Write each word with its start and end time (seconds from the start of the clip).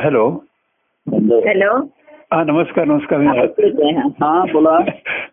Hello. 0.00 0.30
Hello. 1.30 1.76
हा 2.32 2.44
नमस्कार 2.44 2.84
नमस्कार. 2.84 3.18
मी- 3.18 3.98
हा. 3.98 4.44
बोला. 4.52 4.78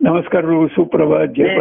नमस्कार 0.00 0.44
रु- 0.44 0.68
सुप्रभात. 0.68 1.26
जय 1.28 1.56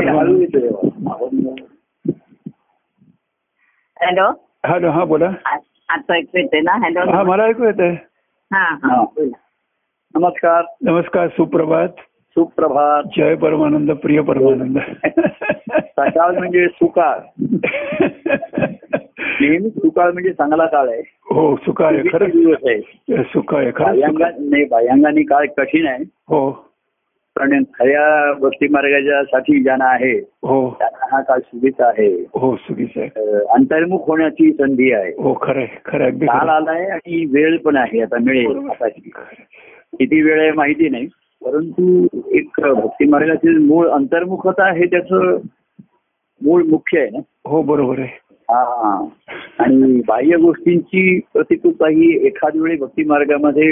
हॅलो. 3.98 4.32
हॅलो 4.66 4.92
हा 4.92 5.04
बोला. 5.06 5.32
आता 5.90 6.16
ऐकू 6.16 6.38
येते 6.38 6.62
ना? 6.62 6.72
हॅलो. 6.72 7.12
हा 7.12 7.24
मला 7.24 7.44
ऐकू 7.44 7.64
येत 7.64 7.82
हा 7.82 8.60
हा. 8.60 8.96
हा. 8.96 9.04
नमस्कार. 10.20 10.64
नमस्कार 10.82 11.28
सुप्रभात. 11.28 11.88
सुप्रभात. 12.30 13.04
जय 13.18 13.36
परमानंद 13.36 13.92
प्रिय 13.92 14.22
परमानंद. 14.22 14.78
सकाळ 15.78 16.38
म्हणजे 16.38 16.68
सुकाळ. 16.68 17.20
नेहमी 19.42 19.70
सुकाळ 19.70 20.12
म्हणजे 20.12 20.32
चांगला 20.32 20.66
काळ 20.66 20.90
आहे. 20.90 21.02
हो 21.32 21.56
सुका 21.56 21.86
आहे 21.86 21.96
पूर्वीचे 21.98 22.18
खरंच. 22.18 22.32
दिवस 22.32 22.58
आहे. 22.68 23.24
सुका 23.24 23.58
आहे 23.58 23.72
खरंच 23.72 23.88
बाह्यांगा 23.88 24.32
सुका. 24.32 24.50
नाही 24.50 24.66
बाह्यांगाने 24.66 25.24
काळ 25.24 25.46
कठीण 25.58 25.88
आहे. 25.88 26.04
हो. 26.28 26.52
पण 27.36 27.64
खऱ्या 27.74 28.34
गोष्टी 28.34 28.68
मार्गाच्या 28.68 29.24
साठी 29.24 29.64
ज्यांना 29.64 29.86
आहे 29.86 30.18
हो. 30.20 30.70
त्यांना 30.80 31.16
हा 31.16 31.22
काळ 31.22 31.40
सुधीचा 31.40 31.88
आहे. 31.88 32.10
हो 32.36 32.56
चुकीचं 32.56 33.02
आहे. 33.02 33.40
अंतर्मुख 33.46 34.08
होण्याची 34.08 34.54
संधी 34.54 34.92
आहे. 34.92 35.10
हो 35.10 35.38
खरं 35.42 35.66
खरं 35.86 36.26
आलाय 36.30 36.86
आणि 36.86 37.26
वेळ 37.26 37.58
पण 37.58 37.78
आहे 37.78 38.02
आता 38.02 38.18
मिळेल 38.22 38.70
आताची 38.70 39.10
किती 40.00 40.22
वेळ 40.22 40.42
आहे 40.42 40.52
माहिती 40.52 40.90
नाही 40.90 41.08
परंतु 41.46 42.08
एक 42.32 42.62
भक्ती 42.62 43.06
मार्गातील 43.06 43.58
मूळ 43.58 43.90
अंतर्मुखता 43.90 44.72
हे 44.72 44.86
त्याचं 44.86 45.38
मूळ 46.42 46.64
मुख्य 46.64 47.00
आहे 47.00 47.10
ना. 47.10 47.20
हो 47.46 47.62
बरोबर 47.62 48.00
आहे. 48.00 48.10
हा 48.52 49.08
आणि 49.60 50.02
बाह्य 50.08 50.38
गोष्टींची 50.38 51.20
प्रतिकूलता 51.34 51.90
ही 51.90 52.12
एखाद 52.28 52.56
वेळी 52.56 52.78
भक्ती 52.78 53.04
मार्गामध्ये 53.04 53.72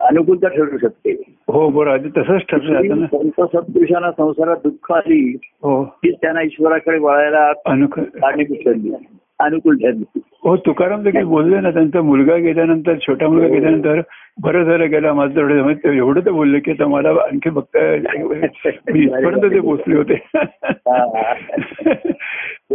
अनुकूलता 0.00 0.48
ठरू 0.48 0.78
शकते. 0.78 1.12
हो 1.48 1.68
बरोबर 1.68 2.08
तसंच 2.16 2.42
ठरलं 2.48 3.06
संत 3.06 3.40
सत्पुरुषांना 3.40 4.10
संसारात 4.10 4.56
दुःख 4.64 4.92
आली 4.92 5.20
हो. 5.62 5.84
तीच 5.84 6.14
त्यांना 6.14 6.42
ईश्वराकडे 6.42 6.98
वळायला 6.98 7.52
अनुक 7.66 7.98
कारणीभूत 7.98 8.64
ठरली. 8.64 8.92
अनुकूल 9.40 9.76
ठरली. 9.76 10.20
हो 10.44 10.56
तुकाराम 10.56 11.02
देखील 11.02 11.24
बोलले 11.24 11.60
ना 11.60 11.70
त्यांचा 11.70 12.00
मुलगा 12.02 12.36
गेल्यानंतर 12.36 12.96
छोटा 13.06 13.28
मुलगा 13.28 13.46
गेल्यानंतर 13.46 14.00
बरं 14.42 14.64
झालं 14.64 14.90
गेला. 14.90 15.12
माझं 15.12 15.90
एवढं 15.92 16.20
ते 16.20 16.30
बोलले 16.30 16.58
की 16.60 16.72
मला 16.84 17.08
आणखी 17.08 17.50
बघता 17.50 17.78
मी 18.92 19.02
इथपर्यंत 19.02 19.44
ते 19.44 19.60
पोचले 19.60 19.96
होते. 19.96 20.14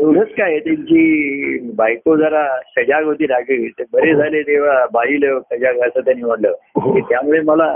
एवढंच 0.05 0.27
काय 0.27 0.59
त्यांची 0.59 1.59
बायको 1.75 2.15
जरा 2.17 2.47
सजाग 2.77 3.03
होती 3.03 3.25
रागे 3.25 3.67
ते 3.67 3.83
बरे 3.93 4.15
झाले 4.15 4.41
तेव्हा 4.41 4.85
बाईला 4.93 5.39
सजाग 5.39 5.79
असं 5.79 5.99
त्यांनी 5.99 6.23
म्हणलं 6.23 6.51
हो. 6.75 6.99
त्यामुळे 6.99 7.39
मला 7.41 7.73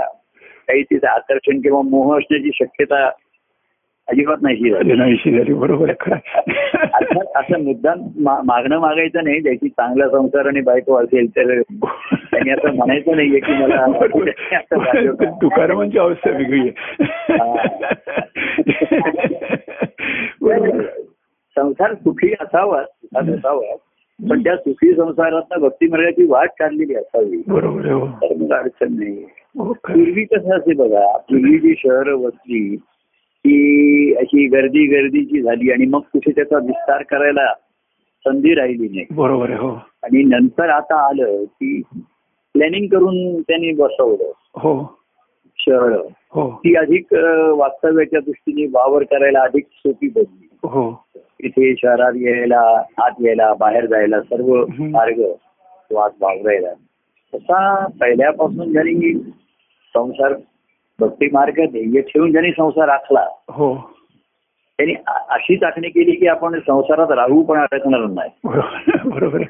काही 0.68 0.82
तिचं 0.82 1.06
आकर्षण 1.08 1.60
किंवा 1.60 1.80
मोह 1.82 2.16
असण्याची 2.18 2.50
शक्यता 2.54 3.10
अजिबात 4.08 4.36
नाही 4.42 4.70
बरोबर 5.52 5.90
असं 5.90 7.60
मुद्दाम 7.62 8.00
मागणं 8.46 8.78
मागायचं 8.78 9.24
नाही. 9.24 9.40
ज्याची 9.40 9.68
चांगला 9.68 10.08
संसार 10.08 10.46
आणि 10.46 10.60
बायको 10.60 10.94
असेल 10.94 11.26
तर 11.36 11.60
त्यांनी 11.60 12.50
असं 12.50 12.74
म्हणायचं 12.74 13.16
नाहीये 13.16 13.40
की 13.40 13.52
मला. 13.52 13.86
तुकारामांची 15.42 15.98
अवस्था 15.98 16.30
वेगळी 16.30 16.60
आहे. 16.60 16.70
संसार 21.58 21.94
सुखी 21.94 22.32
असावा 22.40 22.82
सुखात 22.84 23.28
असावा 23.34 23.76
पण 24.30 24.44
त्या 24.44 24.56
सुखी 24.56 24.94
संसारात 24.94 25.58
भक्ती 25.58 25.88
मार्गाची 25.88 26.24
वाट 26.24 26.48
काढलेली 26.58 26.94
असावी 26.94 27.42
बरोबर 27.48 27.86
हो. 27.92 28.06
अडचण 28.54 28.86
नाही. 28.90 29.24
हो. 29.58 29.72
पूर्वी 29.72 30.24
कसं 30.24 30.56
असे 30.56 30.74
बघा 30.74 31.16
पूर्वी 31.16 31.58
जी 31.58 31.74
शहरं 31.78 32.14
वसली 32.14 32.76
ती 33.44 34.14
अशी 34.14 34.46
गर्दी 34.46 34.86
गर्दीची 34.86 35.42
झाली 35.42 35.70
आणि 35.70 35.86
मग 35.86 35.98
कुठे 35.98 36.30
त्याचा 36.30 36.56
विस्तार 36.56 37.02
करायला 37.02 37.52
संधी 38.26 38.54
राहिली 38.54 38.88
नाही. 38.88 39.06
बरोबर 39.10 39.50
हो. 39.50 39.70
आणि 40.02 40.22
नंतर 40.22 40.68
आता 40.68 41.08
आलं 41.08 41.44
की 41.44 41.82
प्लॅनिंग 42.54 42.86
करून 42.86 43.40
त्यांनी 43.40 43.72
बसवलं. 43.72 44.32
हो. 44.56 44.98
शहर. 45.58 45.96
हो. 46.34 46.50
ती 46.50 46.74
अधिक 46.74 47.06
वास्तव्याच्या 47.56 48.20
दृष्टीने 48.20 48.66
वावर 48.66 49.02
करायला 49.02 49.40
अधिक 49.40 49.64
सोपी 49.76 50.08
बनली. 50.08 50.48
हो. 50.62 51.04
इथे 51.40 51.74
शहरात 51.78 52.12
यायला 52.16 52.82
आत 52.98 53.10
यायला 53.20 53.54
बाहेर 53.54 53.86
जायला 53.86 54.20
सर्व. 54.20 54.64
मार्ग 54.78 55.20
वाट 55.90 56.10
वावरायला. 56.20 56.72
तसा 57.34 57.86
पहिल्यापासून 58.00 58.72
ज्यांनी 58.72 59.14
संसार 59.94 60.32
भक्ती 61.00 61.28
मार्ग 61.32 61.54
ध्येय 61.54 62.00
ठेवून 62.00 62.30
ज्यांनी 62.30 62.50
संसार 62.50 62.88
आखला 62.88 63.26
हो. 63.48 63.74
त्यांनी 64.76 64.94
अशी 65.06 65.56
चाचणी 65.56 65.88
केली 65.88 66.12
की 66.12 66.26
आपण 66.26 66.58
संसारात 66.58 67.10
राहू 67.10 67.42
पण 67.42 67.58
अडकणार 67.58 68.00
नाही. 68.00 68.30
बरोबर 69.04 69.42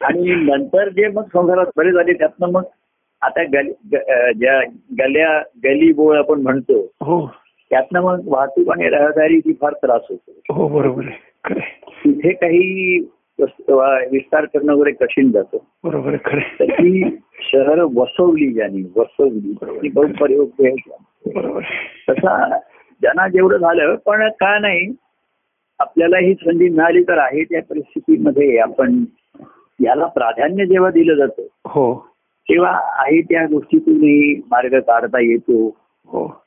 आणि 0.00 0.34
नंतर 0.34 0.88
जे 0.88 1.08
मग 1.08 1.22
संसारात 1.22 1.66
बरे 1.76 1.92
झाले 1.92 2.12
त्यातनं 2.12 2.48
मग 2.52 2.62
आता 3.22 3.44
ज्या 3.44 4.60
गल्या 4.98 5.38
गली 5.64 5.92
बोळ 5.92 6.16
आपण 6.18 6.40
म्हणतो 6.40 6.80
हो 7.00 7.26
त्यातनं 7.70 8.00
मग 8.00 8.20
वाहतूक 8.26 8.70
आणि 8.70 8.88
रहदारीची 8.88 9.52
फार 9.52 9.72
त्रास 9.72 10.00
होतो 10.10 10.54
हो 10.54 10.68
बरोबर 10.68 11.04
आहे. 11.04 11.60
तिथे 12.04 12.32
काही 12.32 12.98
विस्तार 14.10 14.44
करणं 14.44 14.72
वगैरे 14.72 14.92
कठीण 14.92 15.30
जातं 15.30 15.58
बरोबर 15.84 16.16
खरं. 16.24 16.64
ती 16.64 17.16
शहर 17.42 17.80
वसवली 17.94 18.52
ज्यांनी 18.52 18.82
वसवली 18.96 19.52
ती 19.62 19.88
बहुपयोग 19.88 20.48
आहे. 20.60 20.74
बरोबर. 21.34 21.60
तसा 22.08 22.58
ज्यांना 23.02 23.28
जेवढं 23.28 23.56
झालं 23.56 23.94
पण 24.06 24.28
का 24.40 24.58
नाही 24.58 24.92
आपल्याला 25.80 26.18
ही 26.18 26.34
संधी 26.34 26.68
मिळाली 26.68 27.02
तर 27.02 27.18
आहे 27.18 27.44
त्या 27.44 27.62
परिस्थितीमध्ये 27.70 28.58
आपण 28.58 29.04
याला 29.80 30.06
प्राधान्य 30.06 30.66
जेव्हा 30.66 30.90
दिलं 30.90 31.14
जातं 31.14 31.42
हो 31.64 32.11
तेव्हा 32.50 32.80
आहे 32.84 33.20
त्या 33.20 33.46
गोष्टीतूनही 33.46 34.42
मार्ग 34.50 34.80
काढता 34.80 35.20
येतो. 35.20 35.68
हो. 36.06 36.44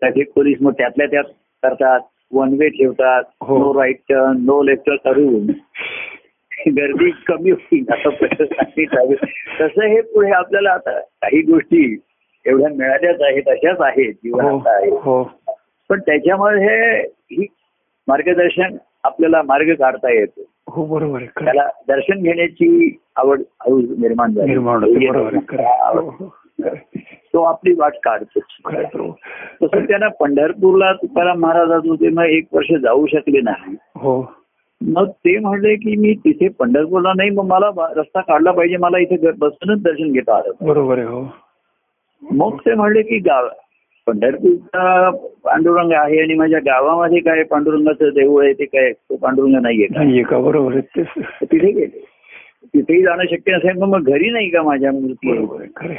ट्रॅफिक 0.00 0.32
पोलीस 0.32 0.58
मग 0.60 0.72
त्यातल्या 0.72 1.06
त्यात 1.06 1.24
करतात. 1.62 2.00
वन 2.32 2.56
वे 2.58 2.68
ठेवतात. 2.68 3.22
हो. 3.40 3.58
No 3.58 3.80
right 3.80 3.96
turn 4.08 4.36
no 4.38 4.62
left 4.62 4.82
turn 4.86 5.12
करून. 5.12 5.52
गर्दी 6.66 7.10
कमी 7.10 7.50
होईल 7.50 7.84
असं 7.92 8.10
प्रश्न 8.10 9.14
तसं 9.60 9.86
हे 9.86 10.00
पुढे 10.00 10.30
आपल्याला 10.30 10.70
आता 10.70 11.00
काही 11.00 11.42
गोष्टी 11.42 12.00
एवढ्या 12.46 12.68
मिळाल्याच 12.68 13.20
आहेत 13.20 13.42
अशाच 13.46 13.80
आहेत 13.80 14.06
हो. 14.06 14.12
जीवनात 14.12 14.66
आहे 14.66 14.90
हो. 14.90 15.30
पण 15.88 16.00
त्याच्यामुळे 16.00 16.60
हे 16.60 17.00
ही 17.06 17.46
मार्गदर्शन 18.08 18.76
आपल्याला 19.04 19.42
मार्ग 19.42 19.74
काढता 19.74 20.12
येतो. 20.12 20.40
हो 20.68 20.84
बरोबर 20.84 21.22
त्याला 21.22 21.68
दर्शन 21.88 22.22
घेण्याची 22.22 22.98
आवड 23.16 23.40
निर्माण 23.68 24.32
झाली. 24.32 24.48
निर्माण 24.48 24.84
होते 24.84 25.10
बरोबर 25.10 25.34
आहे. 25.34 25.56
खरं. 25.56 25.62
आहे. 25.62 25.78
आवड. 25.78 26.00
हो, 26.00 26.10
हो. 26.10 26.34
तो 27.04 27.42
आपली 27.42 27.74
वाट 27.74 27.92
काढतो. 28.04 28.40
खरं 28.40 28.78
आहे, 28.78 28.86
बरोबर. 28.94 29.66
तसं 29.66 29.84
त्यांना 29.84 30.08
पंढरपूरला 30.08 30.92
तुकाराम 30.92 31.38
महाराज 31.38 31.70
होते 31.70 32.08
मग 32.08 32.24
एक 32.24 32.44
वर्ष 32.52 32.72
जाऊ 32.82 33.06
शकले 33.06 33.40
नाही. 33.40 33.76
हो. 33.96 34.32
मग 34.82 35.08
ते 35.10 35.38
म्हणले 35.38 35.74
की 35.74 35.96
मी 35.96 36.14
तिथे 36.14 36.48
पंढरपूरला 36.48 37.12
नाही 37.16 37.30
मग 37.30 37.44
मला 37.44 37.70
बा- 37.70 37.92
रस्ता 37.96 38.20
काढला 38.20 38.50
पाहिजे. 38.52 38.76
मला 38.76 38.98
इथे 38.98 39.16
ग- 39.16 39.38
बसूनच 39.38 39.82
दर्शन 39.82 40.12
घेता 40.12 40.36
आलं 40.36 40.66
बरोबर 40.66 40.98
आहे 40.98 41.06
हो. 41.06 41.26
मग 42.32 42.56
ते 42.56 42.74
म्हणले 42.74 43.02
की 43.02 43.18
गाव 43.18 43.48
पंढरपूरचा 44.06 45.10
पांडुरंग 45.44 45.92
आहे 45.94 46.20
आणि 46.20 46.34
माझ्या 46.34 46.58
गावामध्ये 46.64 47.20
काय 47.20 47.42
पांडुरंगाचं 47.50 48.08
देऊळ 48.14 48.44
आहे 48.44 48.52
ते 48.52 48.64
काय 48.66 48.92
तो 48.92 49.16
पांडुरंग 49.16 49.60
नाहीये 49.62 49.86
का 49.86 50.02
नाहीये 50.02 50.22
का 50.22 50.38
बरोबर 50.40 50.72
आहे 50.72 50.80
तेच 50.96 51.24
तिथे 51.42 51.70
गेले 51.70 52.04
तिथेही 52.74 53.02
जाणं 53.02 53.24
शक्य 53.30 53.56
नसेल 53.56 53.78
मग 53.78 53.88
मग 53.88 54.08
घरी 54.08 54.30
नाही 54.30 54.48
का 54.50 54.62
माझ्या 54.62 54.90
मूर्ती 54.92 55.30
आहे? 55.30 55.38
बरोबर 55.38 55.60
आहे 55.60 55.68
खरं 55.76 55.90
आहे. 55.90 55.98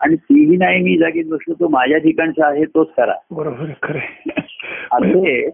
आणि 0.00 0.16
तीही 0.18 0.56
नाही 0.56 0.82
मी 0.82 0.96
जागेत 0.98 1.24
बसलो 1.24 1.54
तो 1.54 1.68
माझ्या 1.68 1.98
ठिकाणचा 1.98 2.46
आहे 2.46 2.64
तोच 2.66 2.88
करा 2.96 3.14
बरोबर 3.30 3.64
आहे 3.64 3.74
खरं. 3.82 4.40
असे 4.92 5.46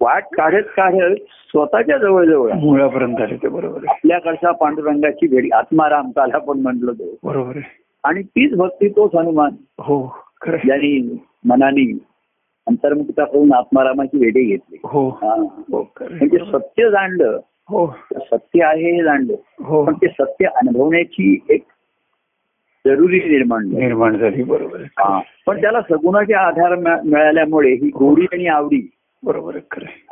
वाट 0.00 0.24
काढत 0.36 0.62
काढत 0.76 1.14
स्वतःच्या 1.50 1.96
जवळजवळ 1.98 2.52
मुळापर्यंत 2.54 3.20
आले 3.20 3.36
ते 3.36 3.48
बरोबर 3.48 3.78
आहे 3.78 3.88
आपल्याकडच्या 3.88 4.50
पांडुरंगाची 4.54 5.26
भेट 5.26 5.52
आत्माराम 5.54 6.10
काला 6.10 6.38
पण 6.40 6.60
म्हटलं 6.60 6.92
तो 6.92 7.14
बरोबर 7.22 7.58
आणि 8.04 8.22
तीच 8.22 8.54
भक्ती 8.56 8.88
तोच 8.88 9.14
हनुमान 9.14 9.54
हो. 9.78 10.06
ज्यांनी 10.50 11.24
मनाने 11.44 11.98
अंतर्मुखता 12.66 13.24
करून 13.24 13.52
आत्मारामाची 13.52 14.18
भेटी 14.18 14.42
घेतली. 14.42 14.76
हो. 14.84 15.08
हा. 15.08 15.44
म्हणजे 16.10 16.38
सत्य 16.38 16.90
जाणलं. 16.90 17.40
हो. 17.68 17.86
सत्य 18.12 18.64
आहे 18.64 18.96
हे 18.96 19.04
जाणलं. 19.04 19.34
हो. 19.64 19.84
पण 19.84 19.94
ते 19.94 20.08
सत्य 20.08 20.46
अनुभवण्याची 20.46 21.44
एक 21.48 21.62
जरुरी 22.86 23.18
निर्माण 23.18 23.66
निर्माण 23.66 24.16
झाली 24.16 24.42
बरोबर. 24.42 24.82
पण 25.46 25.60
त्याला 25.60 25.80
सगुणाचे 25.80 26.34
आधार 26.34 26.74
मिळा- 26.74 27.02
मिळाल्यामुळे 27.02 27.70
ही 27.70 27.88
गोडी 27.88 28.26
आणि 28.32 28.46
आवडी 28.46 28.90
बरोबर 29.24 29.56
आहे 29.56 29.66
खरं 29.70 29.86
आहे. 29.88 30.06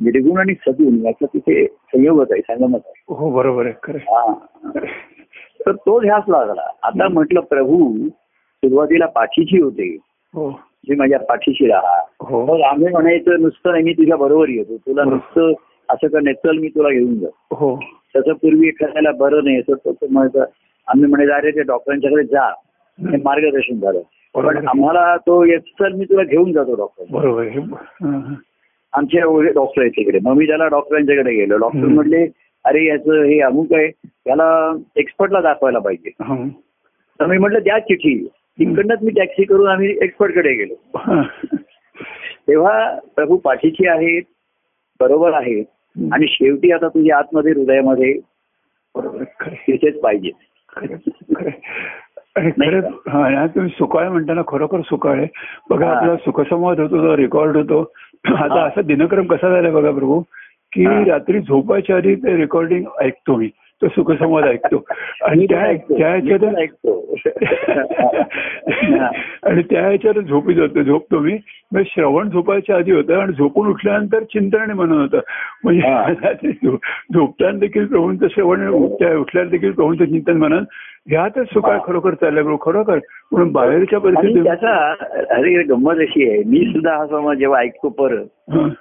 निर्गुण 0.00 0.38
आणि 0.40 0.54
सगुण 0.54 1.06
याचा 1.06 1.26
तिथे 1.26 1.66
संयोगच 1.66 2.32
आहे 2.32 2.40
संगमच 2.40 2.80
आहे. 2.86 3.02
हो 3.08 3.30
बरोबर 3.30 3.66
आहे 3.66 3.74
खरं. 3.82 3.98
हा. 3.98 4.32
तर 5.66 5.72
तो 5.72 6.00
ध्यास 6.00 6.22
लागला. 6.28 6.70
आता 6.82 7.08
म्हटलं 7.08 7.40
प्रभू 7.40 8.08
सुरुवातीला 8.38 9.06
पाठीशी 9.06 9.60
होते. 9.60 9.96
हो. 10.34 10.50
जे 10.88 10.94
माझ्या 10.94 11.18
पाठीशी 11.18 11.66
राहा. 11.66 12.02
हो. 12.20 12.46
मग 12.46 12.60
आम्ही 12.60 12.88
म्हणायचं 12.88 13.40
नुसतं 13.40 13.70
नाही 13.70 13.84
मी 13.84 13.92
तुझ्या 13.92 14.16
बरोबर 14.16 14.48
येतो. 14.48 14.76
तुला 14.76 15.04
नुसतं 15.04 15.52
असं 15.88 16.06
नाही 16.12 16.34
चल 16.34 16.58
मी 16.58 16.68
तुला 16.68 16.88
घेऊन 16.90 17.14
जातो 17.18 17.54
हो. 17.54 17.80
तसं 18.16 18.32
पूर्वी 18.32 18.68
एखाद्याला 18.68 19.12
बरं 19.12 19.44
नाही 19.44 19.56
असं 19.56 19.74
तसं 19.86 20.06
म्हणायचं. 20.10 20.44
आम्ही 20.86 21.06
म्हणायचं 21.06 21.32
अरे 21.32 21.50
ते 21.50 21.62
डॉक्टरांच्याकडे 21.62 22.22
जा. 22.22 22.48
हे 22.98 23.16
मार्गदर्शन 23.16 23.80
झालं. 23.80 24.00
पण. 24.34 24.68
आम्हाला 24.68 25.16
तो 25.16 25.44
येत 25.44 25.60
चल 25.60 25.92
मी 25.92 26.04
तुला 26.04 26.22
घेऊन 26.22 26.52
जातो 26.52 26.74
डॉक्टर. 26.74 27.04
बरोबर. 27.10 27.48
आमचे 28.92 29.20
डॉक्टर 29.52 29.80
आहेत 29.80 29.90
तिकडे 29.90 30.18
मग 30.22 30.36
मी 30.36 30.46
त्याला 30.46 30.66
डॉक्टरांच्याकडे 30.66 31.34
गेलो 31.34 31.56
डॉक्टर. 31.56 31.86
म्हणले 31.86 32.26
अरे 32.64 32.84
याचं 32.84 33.22
हे 33.22 33.40
अमुक 33.40 33.72
आहे 33.72 33.88
त्याला 34.06 34.72
एक्सपर्टला 34.96 35.40
दाखवायला 35.40 35.78
पाहिजे 35.78 36.10
हं. 36.22 36.48
तर 37.20 37.26
मी 37.26 37.38
म्हटलं 37.38 37.58
द्या 37.62 37.78
चिठी 37.78 38.26
तिकडनंच 38.58 38.98
मी 39.02 39.10
टॅक्सी 39.10 39.44
करून 39.44 39.68
आम्ही 39.68 39.96
एक्सपर्टकडे 40.02 40.52
गेलो. 40.54 40.74
तेव्हा 42.48 42.98
प्रभू 43.16 43.36
पाठीची 43.36 43.86
आहेत 43.86 44.22
बरोबर 45.00 45.32
आहे 45.32 45.60
आणि 46.12 46.26
शेवटी 46.28 46.72
आता 46.72 46.88
तुझ्या 46.88 47.16
आतमध्ये 47.16 47.52
हृदयामध्ये 47.52 48.04
आहे. 48.04 48.18
आहे. 49.40 49.54
तिथेच 49.66 50.00
पाहिजे 50.00 50.30
आहे. 50.76 50.86
आहे. 53.06 53.46
तुम्ही 53.48 53.70
सुकाळ 53.70 54.08
म्हणताना 54.08 54.42
खरोखर 54.48 54.80
सुकाळ 54.80 55.18
आहे 55.18 55.26
बघा. 55.70 55.90
आपला 55.90 56.16
सुखसंवाद 56.16 56.80
होतो 56.80 56.96
तो 56.96 57.16
रेकॉर्ड 57.16 57.56
होतो 57.56 57.82
आता. 58.34 58.64
असा 58.64 58.82
दिनक्रम 58.82 59.26
कसा 59.26 59.50
झालाय 59.50 59.70
बघा 59.70 59.90
प्रभू 59.90 60.20
की. 60.72 61.10
रात्री 61.10 61.40
झोपायच्या 61.40 61.96
आधी 61.96 62.14
ते 62.14 62.36
रेकॉर्डिंग 62.36 62.84
ऐकतो 63.00 63.36
मी 63.36 63.48
तो 63.82 63.88
सुखसंवाद 63.88 64.44
ऐकतो. 64.44 64.84
आणि 65.22 65.46
त्या. 65.46 65.72
त्या 65.72 66.08
ह्याच्यात 66.08 66.54
ऐकतो. 66.54 67.14
आणि 69.42 69.62
त्या 69.62 69.86
ह्याच्यात 69.86 70.14
झोपी 70.14 70.54
जातो. 70.54 70.82
झोपतो 70.82 71.18
मी. 71.18 71.38
श्रवण 71.76 72.30
झोपायच्या 72.30 72.76
आधी 72.76 72.92
होतं 72.92 73.14
आणि 73.14 73.32
झोपून 73.32 73.68
उठल्यानंतर 73.68 74.22
चिंतन 74.22 74.70
म्हणून 74.70 75.00
होतं. 75.00 75.18
म्हणजे 75.64 76.52
झोपताना 77.14 77.58
देखील 77.58 77.86
प्रभूंचं 77.86 78.26
श्रवण 78.30 78.68
उठल्या 78.68 79.18
उठल्यावर 79.18 79.48
देखील 79.48 79.70
प्रभूंचं 79.70 80.04
चिंतन 80.04 80.36
म्हणून 80.36 80.64
ह्यातच 81.08 81.46
सुकाळ 81.46 81.76
हा. 81.76 81.86
खरोखर 81.86 82.14
चाललंय 82.14 82.42
प्रभू 82.42 82.56
खरोखर. 82.60 82.98
म्हणून 83.32 83.52
बाहेरच्या 83.52 83.98
परिस्थितीत 83.98 84.44
त्याचा 84.44 84.94
अरे 85.30 85.62
गंमत 85.62 85.94
अशी 85.98 86.30
आहे. 86.30 86.42
मी 86.44 86.72
सुद्धा 86.72 86.96
हा 86.96 87.06
समाज 87.06 87.36
जेव्हा 87.36 87.60
ऐकतो 87.60 87.88
परत. 87.88 88.24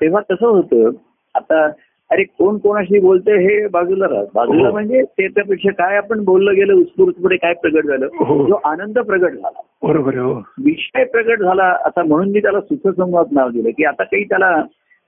तेव्हा 0.02 0.22
कसं 0.30 0.48
होतं. 0.48 0.90
आता 1.36 1.68
अरे 2.12 2.24
कोण 2.24 2.58
कोणाशी 2.58 3.00
बोलतंय 3.00 3.38
हे 3.38 3.68
बाजूला 3.68 4.06
राहत 4.06 4.26
बाजूला 4.36 4.68
हो. 4.68 4.74
म्हणजे 4.74 5.02
त्याच्यापेक्षा 5.02 5.72
काय 5.72 5.98
आपण 5.98 6.24
बोललं 6.24 6.56
गेलं 6.56 6.74
उत्स्फूर्तपणे 6.74 7.36
काय 7.38 7.54
प्रगट 7.54 7.86
झालं? 7.86 8.06
हो. 8.06 8.48
जो 8.48 8.60
आनंद 8.66 9.00
प्रगट 9.00 9.32
झाला. 9.32 9.62
बरोबर 9.84 10.18
हो. 10.18 10.34
विषय 10.66 11.04
प्रगट 11.04 11.42
झाला. 11.42 11.64
आता 11.64 12.04
म्हणून 12.04 12.30
मी 12.30 12.42
त्याला 12.42 12.62
सुखसंवाद 12.62 13.26
नाव 13.32 13.50
दिलं 13.50 13.70
की 13.70 13.84
आता 13.84 14.04
काही 14.04 14.24
त्याला 14.24 14.64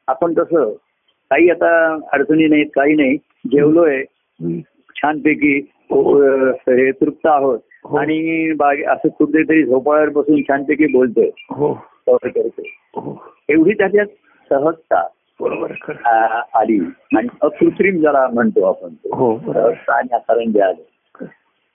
आपण 0.07 0.34
कसं 0.34 0.72
काही 1.30 1.50
आता 1.50 1.98
अडचणी 2.13 2.48
नाहीत 2.48 2.66
काही 2.75 2.96
नाही. 2.96 3.18
जेवलोय. 3.51 4.04
छानपैकी 4.96 5.57
हे. 5.92 6.92
तृप्त 6.92 7.28
आहोत. 7.28 7.60
आणि 7.98 8.51
बागे 8.54 8.84
असं 8.84 9.07
कुठेतरी 9.07 9.63
झोपाळ्यावर 9.63 10.10
बसून 10.10 10.42
छानपैकी 10.42 10.88
बोलतोय. 10.88 11.30
करतोय. 12.10 13.12
एवढी 13.50 13.74
त्याच्यात 13.74 14.06
सहजता. 14.50 15.07
बरोबर 15.39 15.71
आली. 16.53 16.80
आणि 17.18 17.27
अकृत्रिम 17.41 18.00
ज्याला 18.01 18.27
म्हणतो 18.27 18.63
आपण. 18.65 18.89
हो 19.13 19.36
असारंगी 20.15 20.59
आलं 20.59 21.25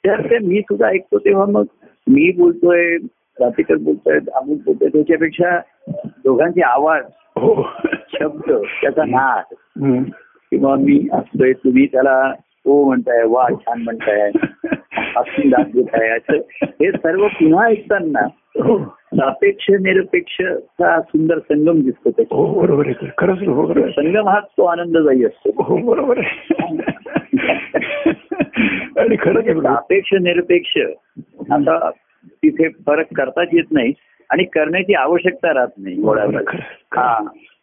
तर 0.04 0.20
ते 0.30 0.38
मी 0.38 0.60
सुद्धा 0.60 0.88
ऐकतो 0.88 1.18
तेव्हा 1.18 1.44
मग 1.46 1.64
मी 2.06 2.30
बोलतोय 2.32 2.96
रात्रीकर 3.40 3.76
बोलतोय 3.76 4.18
अमुक 4.34 4.58
बोलतोय 4.64 4.88
त्याच्यापेक्षा 4.88 5.58
दोघांचे 6.24 6.62
आवाज 6.62 7.04
हो. 7.36 7.62
शब्द 8.12 8.50
त्याचा 8.82 9.04
नाद 9.04 9.54
हं. 9.84 10.02
किंवा 10.52 10.74
मी 10.74 11.08
असतोय 11.12 11.52
तुम्ही 11.52 11.86
त्याला 11.86 12.32
ओ 12.64 12.84
म्हणताय 12.84 13.22
वा 13.24 13.46
छान 13.60 13.82
म्हणताय 13.82 14.30
असं 15.16 16.36
हे 16.62 16.90
सर्व 16.90 17.26
पुन्हा 17.26 17.66
ऐकताना 17.66 18.26
हो. 18.60 18.76
सापेक्ष 19.14 19.66
निरपेक्षचा 19.70 21.00
सुंदर 21.00 21.38
संगम 21.38 21.80
दिसतो 21.80 22.10
त्याच्यात. 22.10 22.38
हो 22.38 22.60
बरोबर 22.60 22.86
आहे 22.86 23.06
खरंच 23.18 23.38
बरोबर 23.38 23.82
आहे. 23.82 23.90
संगम 23.92 24.28
हाच 24.28 24.44
तो 24.44 24.64
आनंददायी 24.64 25.24
असतो. 25.24 25.62
हो 25.62 25.76
बरोबर 25.76 26.18
आहे. 26.18 26.56
आणि 29.00 29.16
खरंच 29.20 29.44
प्रभू. 29.44 29.60
सापेक्ष 29.60 30.14
निरपेक्ष 30.20 30.78
आता 31.52 31.90
तिथे 32.24 32.68
फरक 32.86 33.06
करताच 33.16 33.48
येत 33.52 33.72
नाही 33.72 33.92
आणि 34.30 34.44
करण्याची 34.44 34.94
आवश्यकता 34.94 35.54
राहत 35.54 35.68
नाही. 35.78 36.00
बरोबर 36.00 36.42
हा. 36.96 37.18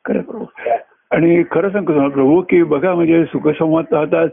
खरं 0.06 0.21
प्रभू 0.21 0.45
आणि 1.12 1.44
खरं 1.51 1.69
सांगतो 1.69 2.09
प्रभू 2.09 2.42
की 2.42 2.63
बघा 2.63 2.94
म्हणजे 2.95 3.25
सुखसंवाद 3.25 3.94
आता 3.94 4.25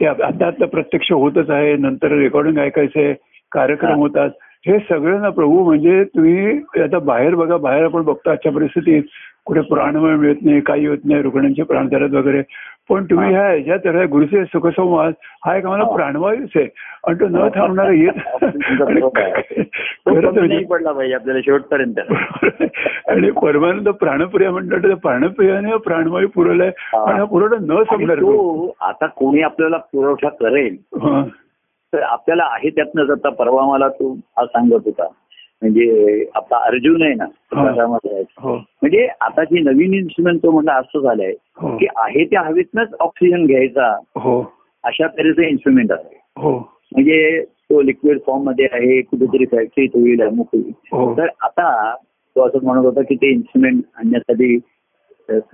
ते 0.00 0.06
आता 0.06 0.46
आता 0.46 0.66
प्रत्यक्ष 0.66 1.12
होतच 1.12 1.50
आहे 1.50 1.76
नंतर 1.76 2.12
रेकॉर्डिंग 2.12 2.58
ऐकायचंय 2.58 3.14
कार्यक्रम 3.52 3.88
हा. 3.88 3.96
होतात. 3.96 4.30
हे 4.66 4.78
सगळं 4.80 5.20
ना 5.22 5.28
प्रभू 5.30 5.64
म्हणजे 5.64 6.02
तुम्ही 6.04 6.82
आता 6.82 6.98
बाहेर 6.98 7.34
बघा 7.34 7.56
बाहेर 7.56 7.84
आपण 7.84 8.02
बघतो 8.02 8.30
आजच्या 8.30 8.52
परिस्थितीत 8.52 9.02
कुठे 9.46 9.60
प्राणमय 9.60 10.14
मिळत 10.16 10.36
नाही 10.42 10.60
काही 10.60 10.86
होत 10.86 10.98
नाही 11.04 11.22
रुग्णांचे 11.22 11.62
प्राण 11.62 11.88
धरत 11.88 12.14
वगैरे 12.14 12.42
पण 12.90 13.04
तुम्ही 13.04 13.26
हा. 13.26 13.40
ह्या 13.40 13.48
ह्याच्यात 13.48 13.94
ह्या 13.94 14.04
गुरुचे 14.06 14.44
सुखसंवाद 14.44 15.12
हा 15.46 15.56
एक 15.56 15.64
आम्हाला. 15.66 15.84
प्राणवायूच 15.94 16.50
आहे 16.56 16.64
आणि 17.06 17.20
तो 17.20 17.26
न 17.28 17.48
थांबणारा 17.54 17.92
येत 17.92 18.44
म्हणजे- 20.06 20.64
पडला 20.64 20.92
पाहिजे 20.92 21.14
आपल्याला 21.14 21.40
शेवटपर्यंत 21.40 21.98
आणि 23.08 23.30
परमानंद 23.30 23.88
प्राणप्रिया 23.88 24.50
म्हणतात 24.50 24.90
प्राणप्रियाने 25.02 25.76
प्राणवायू 25.76 26.28
पुरवलाय. 26.28 26.70
आणि 26.96 27.18
हा 27.18 27.24
पुरवठा 27.24 27.56
न 27.60 27.82
संपणार 27.82 28.18
आता 28.80 29.06
कोणी 29.06 29.42
आपल्याला 29.42 29.76
पुरवठा 29.92 30.28
करेल. 30.40 30.76
तर 31.94 32.02
आपल्याला 32.02 32.44
आहे 32.44 32.70
त्यातनं 32.70 33.12
आता 33.12 33.28
परवा 33.28 33.66
मला 33.66 33.88
तो 33.88 34.12
हा 34.14 34.44
सांगत 34.46 34.74
होता. 34.84 35.06
म्हणजे 35.62 36.24
आपला 36.34 36.56
अर्जुन 36.56 37.02
आहे 37.02 37.14
ना 37.14 37.24
हा. 37.24 37.62
हो. 38.38 38.54
म्हणजे 38.56 39.06
आता 39.20 39.44
जी 39.44 39.60
नवीन 39.60 39.94
इन्स्ट्रुमेंट 39.94 40.42
तो 40.42 40.50
म्हटलं 40.50 40.72
असं 40.72 41.00
झालंय 41.00 41.32
हो. 41.56 41.76
की 41.76 41.86
आहे 41.96 42.24
त्या 42.24 42.40
हवेतनच 42.40 42.94
ऑक्सिजन 43.00 43.46
घ्यायचा 43.46 43.96
अशा 44.84 45.06
तऱ्हेचं 45.06 45.42
इन्स्ट्रुमेंट 45.42 45.92
आहे. 45.92 46.20
म्हणजे 46.92 47.44
तो 47.44 47.80
लिक्विड 47.82 48.18
फॉर्ममध्ये 48.26 48.66
आहे 48.72 49.00
कुठेतरी 49.02 49.44
फॅक्टरीत 49.46 49.88
होईल 49.94 50.22
अमुक 50.22 50.48
होईल. 50.52 50.70
तर 51.16 51.26
आता 51.42 51.94
तो 52.36 52.46
असं 52.46 52.58
म्हणत 52.62 52.84
होता 52.84 53.02
की 53.02 53.14
ते 53.14 53.30
इन्स्ट्रुमेंट 53.30 53.82
आणण्यासाठी 53.96 54.56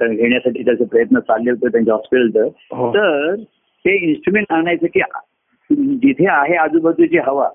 घेण्यासाठी 0.01 0.65
त्याचे 0.65 0.85
प्रयत्न 0.85 1.19
चालले 1.19 1.51
होते 1.51 1.69
त्यांच्या 1.69 1.95
हॉस्पिटलचं 1.95 2.49
तर 2.95 3.35
ते 3.85 3.97
इन्स्ट्रुमेंट 4.07 4.53
आणायचं 4.53 4.87
की 4.87 5.01
जिथे 5.73 6.27
आहे 6.29 6.55
आजूबाजूची 6.55 7.19
हवा. 7.19 7.49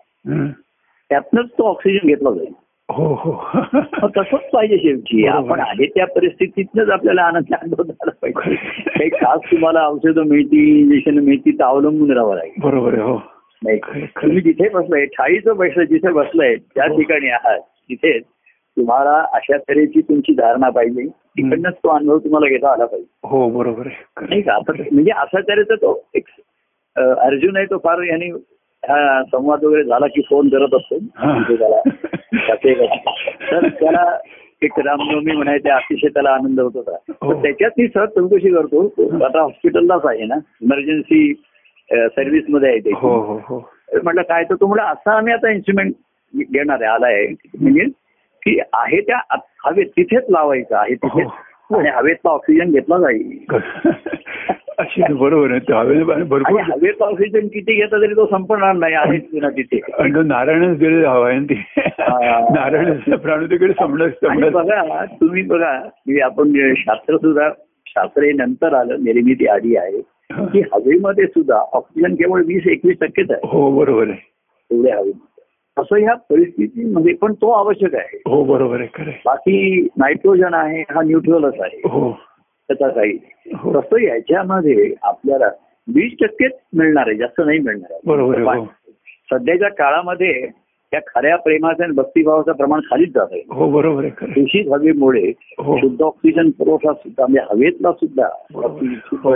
त्यातनंच 1.10 1.50
तो 1.50 1.64
ऑक्सिजन 1.64 2.08
घेतला 2.08 2.32
जाईल. 2.32 2.54
हो 2.90 3.14
हो. 3.14 3.32
तसंच 4.08 4.50
पाहिजे 4.54 4.78
शेवटी. 4.78 5.26
आपण 5.28 5.60
आहे 5.60 5.86
त्या 5.86 6.06
परिस्थितीतनंच 6.08 6.90
आपल्याला 6.90 7.22
आनंद 7.22 7.54
अनुभव 7.62 7.84
झाला 7.84 8.12
पाहिजे 8.22 8.56
काही 8.90 9.10
खास 9.10 9.40
तुम्हाला 9.52 9.88
औषधं 9.88 10.24
मिळती 10.24 10.80
इंजेक्शन 10.80 11.20
मिळती 11.20 11.52
तर 11.52 11.64
अवलंबून 11.64 12.12
राहावं 12.12 12.36
लागेल. 12.36 12.54
बरोबर 12.58 12.94
आहे 12.94 13.02
हो. 13.02 13.20
नाही. 13.64 13.80
तुम्ही 14.06 14.42
जिथे 14.42 14.70
बसलाय 14.70 15.06
ठाईचं 15.06 15.58
बसलं 15.58 15.84
जिथे 15.84 16.12
बसलाय 16.12 16.56
त्या 16.56 16.90
हो. 16.90 16.98
ठिकाणी 16.98 17.30
आहात 17.30 17.60
तिथे 17.60 18.20
तुम्हाला 18.78 19.26
अशा 19.34 19.58
तऱ्हेची 19.58 20.02
तुमची 20.02 20.34
धारणा 20.34 20.70
पाहिजे. 20.70 21.08
तिकडनंच 21.08 21.74
तो 21.74 21.90
अनुभव 21.90 22.18
तुम्हाला 22.18 22.50
घेता 22.50 22.72
आला 22.74 22.86
पाहिजे. 22.86 23.28
हो 23.28 23.50
बरोबर. 23.50 23.88
नाही 24.22 24.42
का? 24.42 24.60
म्हणजे 24.92 25.12
अशा 25.12 25.40
तऱ्हेचा 25.40 25.76
तो 25.76 26.08
एक 26.14 26.24
अर्जुन 26.98 27.58
आहे 27.58 27.66
तो 27.66 27.78
फार 27.78 28.02
यांनी 28.04 28.32
संवाद 29.32 29.64
वगैरे 29.64 29.84
झाला 29.84 30.08
की 30.08 30.22
फोन 30.22 30.50
करत 30.50 30.74
असतो. 30.74 30.98
म्हणजे 31.20 32.86
तर 33.52 33.68
त्याला 33.68 34.18
एक 34.62 34.80
रामनवमी 34.80 35.32
म्हणायचे 35.32 35.70
अतिशय 35.70 36.08
त्याला 36.08 36.30
आनंद 36.30 36.60
होत 36.60 36.72
होता. 36.76 36.96
हो. 37.10 37.44
त्याच्यात 37.44 37.72
मी 37.78 37.88
सहज 37.88 38.10
चौकशी 38.10 38.50
करतो. 38.50 38.88
आता 39.26 39.42
हॉस्पिटललाच 39.42 40.02
आहे 40.06 40.26
ना. 40.26 40.36
इमर्जन्सी 40.62 41.34
सर्व्हिसमध्ये 41.92 42.70
आहे 42.70 42.80
ते. 42.80 42.92
हो 42.94 43.40
हो 43.48 43.72
म्हटलं 44.04 44.22
काय 44.22 44.44
तर 44.44 44.56
तो 44.56 44.68
म्हणलं 44.68 44.86
असं 44.86 45.12
आम्ही 45.12 45.34
आता 45.34 45.50
इन्स्ट्रुमेंट 45.50 45.94
घेणार 46.52 46.78
आहे. 46.82 46.92
आलाय. 46.92 47.28
म्हणजे 47.62 47.82
की 48.42 48.60
आहे 48.74 49.02
त्या 49.02 49.38
हवेत 49.66 49.86
तिथेच 49.86 50.24
लावायचं 50.30 50.78
आहे 50.78 50.96
तिथेच. 50.96 51.28
आणि 51.76 51.90
हवेतला 51.90 52.32
ऑक्सिजन 52.32 52.72
घेतला 52.72 52.98
जाईल. 52.98 53.46
अशी 54.80 55.14
बरोबर 55.14 55.52
आहे. 55.52 56.24
भरपूर 56.24 56.60
हवेतला 56.62 57.06
ऑक्सिजन 57.06 57.48
किती 57.48 57.76
घेतला 57.76 58.00
तरी 58.02 58.16
तो 58.16 58.26
संपणार 58.26 58.74
नाही 58.76 58.94
आहे 58.94 59.40
ना 59.40 59.50
तिथे 59.50 59.80
नारायणच 60.24 60.78
दिलेला 60.78 61.12
हवा 61.12 61.30
आहे 61.30 61.40
ती. 61.40 61.62
नारायण 62.56 63.16
प्राणू 63.16 63.46
तिकडे 63.46 63.74
समजा 63.80 64.50
बघा 64.50 65.06
तुम्ही 65.06 65.44
बघा 65.44 65.72
म्हणजे 65.80 66.22
आपण 66.22 66.52
शास्त्र 66.78 67.18
सुद्धा 67.18 67.50
शास्त्र 67.88 68.24
हे 68.24 68.32
नंतर 68.32 68.74
आलं 68.74 69.04
निर्मिती 69.04 69.48
आली 69.48 69.76
आहे. 69.76 70.02
की 70.34 70.60
हवेमध्ये 70.74 71.26
सुद्धा 71.26 71.58
ऑक्सिजन 71.74 72.14
केवळ 72.16 72.42
वीस 72.46 72.68
एकवीस 72.68 72.98
टक्केच 73.02 73.32
आहे. 73.32 73.48
हो 73.48 73.70
बरोबर 73.72 74.10
आहे. 74.10 74.18
एवढ्या 74.72 74.96
हवेमध्ये. 74.96 75.44
असं 75.78 75.96
ह्या 75.96 76.14
परिस्थितीमध्ये 76.30 77.14
पण 77.14 77.34
तो 77.34 77.52
आवश्यक 77.52 77.96
आहे. 77.96 78.22
हो 78.28 78.44
बरोबर 78.44 78.80
आहे 78.80 78.88
खरं 78.96 79.08
आहे. 79.08 79.22
बाकी 79.26 79.88
नायट्रोजन 79.98 80.54
आहे 80.54 80.82
हा 80.82 81.02
न्यूट्रलच 81.02 81.60
आहे. 81.60 81.82
हो. 81.86 82.10
त्याचा 82.68 82.88
काही 82.88 83.18
हो. 83.56 83.82
तसं 83.82 84.02
याच्यामध्ये 84.02 84.94
आपल्याला 85.02 85.48
वीस 85.96 86.14
टक्केच 86.22 86.52
मिळणार 86.74 87.04
आहे 87.08 87.18
जास्त 87.18 87.42
नाही 87.46 87.60
मिळणार 87.60 87.94
आहे. 87.94 88.60
हो. 88.60 88.66
सध्याच्या 89.32 89.70
काळामध्ये 89.70 90.48
त्या 90.92 91.00
खऱ्या 91.08 91.36
प्रेमाचं 91.36 91.84
आणि 91.84 91.94
भक्तिभावाचं 91.94 92.52
प्रमाण 92.52 92.80
खालीच 92.80 93.10
जात 93.10 93.28
आहे. 93.32 93.42
हो 93.50 93.70
बरोबर. 93.70 94.06
दूषित 94.22 94.72
हवेमुळे 94.72 95.32
हो. 95.60 95.78
शुद्ध 95.78 96.02
ऑक्सिजन 96.02 96.50
पुरवठा 96.50 96.94
सुद्धा 96.94 97.26
म्हणजे 97.28 97.42
हवेतला 97.50 97.92
सुद्धा 97.92 98.28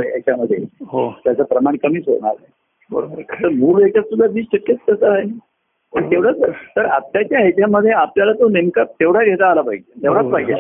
याच्यामध्ये. 0.06 0.58
हो. 0.88 1.12
त्याचं 1.24 1.44
प्रमाण 1.44 1.76
कमीच 1.76 2.04
होणार 2.08 2.34
आहे. 2.40 2.52
बरोबर 2.92 3.50
मूळ 3.50 3.80
ह्याच्यात 3.80 4.04
सुद्धा 4.04 4.26
वीस 4.32 4.46
टक्केच 4.54 4.78
तसं 4.90 5.12
आहे. 5.12 5.50
पण 5.94 6.12
तेवढंच 6.12 6.42
तर 6.76 6.86
आत्ताच्या 6.86 7.40
ह्याच्यामध्ये 7.40 7.92
आपल्याला 7.92 8.34
तो 8.34 8.50
नेमका 8.50 8.84
तेवढा 8.84 9.24
घेता 9.24 9.52
आला 9.52 9.62
पाहिजे. 9.62 10.04
तेवढाच 10.04 10.26
पाहिजे. 10.26 10.54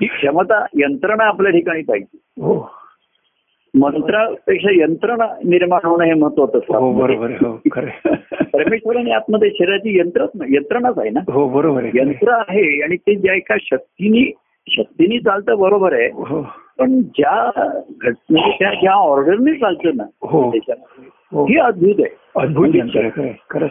ही 0.00 0.06
क्षमता 0.06 0.66
यंत्रणा 0.74 1.24
आपल्या 1.24 1.52
ठिकाणी 1.52 1.82
पाहिजे. 1.82 2.18
हो. 2.42 2.70
मंत्रापेक्षा 3.74 4.68
यंत्रणा 4.72 5.34
निर्माण 5.44 5.86
होणं 5.86 6.04
हे 6.04 6.14
महत्वाचं 6.14 6.58
हो 6.74 6.92
बरोबर 6.92 7.30
आहे. 7.30 7.36
हो. 7.40 7.60
परमेश्वराने 8.52 9.10
आतमध्ये 9.10 9.50
शरीराची 9.50 9.98
यंत्रच 9.98 10.30
यंत्रणाच 10.48 10.98
आहे 10.98 11.10
ना? 11.10 11.20
हो 11.32 11.48
बरोबर. 11.48 11.84
यंत्र 11.94 12.32
आहे 12.32 12.82
आणि 12.82 12.96
ते 12.96 13.14
ज्या 13.14 13.34
एका 13.34 13.56
शक्तीने 13.60 14.32
शक्तीने 14.68 15.18
चालतं 15.18 15.58
बरोबर 15.58 15.92
आहे. 15.92 16.06
हो. 16.06 16.46
पण 16.78 17.00
ज्या 17.00 17.50
घटने 18.00 18.56
त्या 18.58 18.74
ज्या 18.74 18.92
ऑर्डरने 18.92 19.54
चालतं 19.54 19.90
ना 19.96 20.04
हो. 20.22 20.50
अद्भुत 20.50 21.94
आहे. 21.98 22.16
अद्भुत 22.36 22.68
यंत्र 22.74 23.00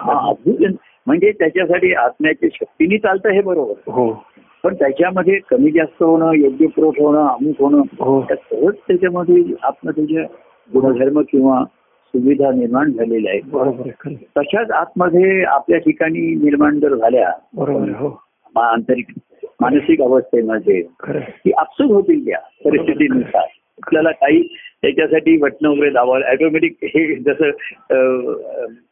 हा 0.02 0.30
अद्भुत 0.30 0.56
यंत्र. 0.60 0.78
म्हणजे 1.08 1.32
त्याच्यासाठी 1.32 1.94
आत्म्याच्या 1.94 2.50
शक्तीने 2.54 2.98
चालतं 2.98 3.30
हे 3.30 3.42
बरोबर. 3.42 3.92
हो. 3.92 4.24
पण 4.64 4.74
त्याच्यामध्ये 4.74 5.40
कमी 5.50 5.72
जास्त 5.72 6.04
होणं 6.04 6.32
योग्य 6.32 6.68
पुरवठा 6.68 7.04
होणं 7.04 7.28
अमुक 7.28 7.56
होणं 7.60 7.78
हो. 7.78 8.22
सहज 8.22 8.74
त्याच्यामध्ये 8.88 9.44
आत्मतेच्या 9.64 10.24
गुणधर्म 10.74 11.22
किंवा 11.22 11.64
सुविधा 12.08 12.52
निर्माण 12.52 12.92
झालेल्या 12.92 13.32
आहेत. 13.32 13.42
बरोबर. 13.46 14.12
तशाच 14.38 14.72
आतमध्ये 14.72 15.44
आपल्या 15.44 15.80
ठिकाणी 15.80 16.36
निर्माण 16.36 16.80
जर 16.80 16.96
झाल्या 16.96 17.32
बरोबर 17.54 17.90
हो. 17.90 18.22
आंतरिक 18.56 19.06
मानसिक 19.62 20.02
अवस्थेमध्ये. 20.02 20.82
की 21.44 21.52
आपसूक 21.58 21.92
होतील 21.92 22.26
त्या 22.26 22.40
परिस्थितीनुसार. 22.66 23.44
आपल्याला 23.84 24.12
काही 24.12 24.48
त्याच्यासाठी 24.82 25.38
बटणं 25.38 25.70
वगैरे 25.70 25.90
दाबावं 25.90 26.22
ऑटोमॅटिक 26.22 26.76
हे 26.84 27.16
जसं 27.16 27.46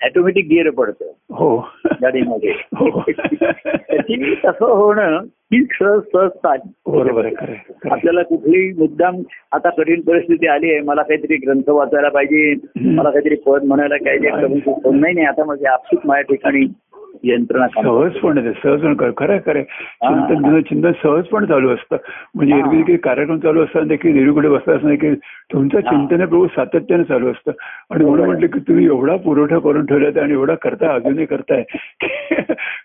ऑटोमॅटिक 0.04 0.46
गिअर 0.50 0.70
पडतं. 0.70 1.06
हो. 1.32 1.70
गाडीमध्ये. 2.02 2.52
हो. 2.52 3.02
तसं 4.46 4.66
होणं 4.66 5.20
ही 5.52 5.62
सहज 5.64 6.02
सहज 6.14 6.30
चाल- 6.30 6.62
बरोबर. 6.88 7.26
आपल्याला 7.92 8.22
कुठलीही 8.24 8.72
मुद्दाम 8.78 9.22
आता 9.52 9.70
कठीण 9.70 10.02
परिस्थिती 10.02 10.48
आली 10.48 10.72
आहे 10.72 10.80
मला 10.82 11.02
काहीतरी 11.02 11.36
ग्रंथ 11.38 11.70
वाचायला 11.70 12.10
पाहिजे 12.10 12.54
मला 12.76 13.10
काहीतरी 13.10 13.36
पद 13.36 13.64
म्हणायला 13.64 13.96
पाहिजे 13.96 14.30
करून 14.30 15.00
नाही 15.00 15.14
नाही 15.14 15.26
आता 15.26 15.44
म्हणजे 15.44 15.68
आपसूक 15.68 16.06
माझ्या 16.06 16.36
ठिकाणी 16.36 16.66
यंत्रणा 17.24 17.68
करते. 17.68 17.88
सहजपणे 17.88 18.42
सहजपणे 18.42 18.96
कर- 18.96 19.12
खरं 19.18 19.38
खरं. 19.46 19.62
चिंतन 20.62 20.92
सहजपणे 21.04 21.46
चालू 21.46 21.70
असतं 21.70 21.98
म्हणजे. 22.36 22.54
एरवी 22.54 22.82
काही 22.82 22.98
कार्यक्रम 22.98 23.40
चालू 23.40 23.64
असताना 23.64 23.86
देखील 23.86 24.30
बसला 24.32 24.76
असताना 24.76 24.96
की 24.96 25.16
तुमचं. 25.54 25.80
चिंतन 25.80 26.18
प्रभू 26.18 26.48
सातत्याने 26.48 27.04
चालू 27.04 27.32
असतं 27.32 27.52
आणि 27.90 28.06
म्हणून. 28.06 28.26
म्हटलं 28.26 28.48
की 28.48 28.60
तुम्ही 28.60 28.86
एवढा 28.86 29.16
पुरवठा 29.16 29.60
करून 29.60 29.86
ठेवलाय 29.86 30.20
आणि 30.22 30.34
एवढा 30.34 30.56
करताय 30.56 30.90
अजूनही 30.90 31.26
करताय 31.26 31.64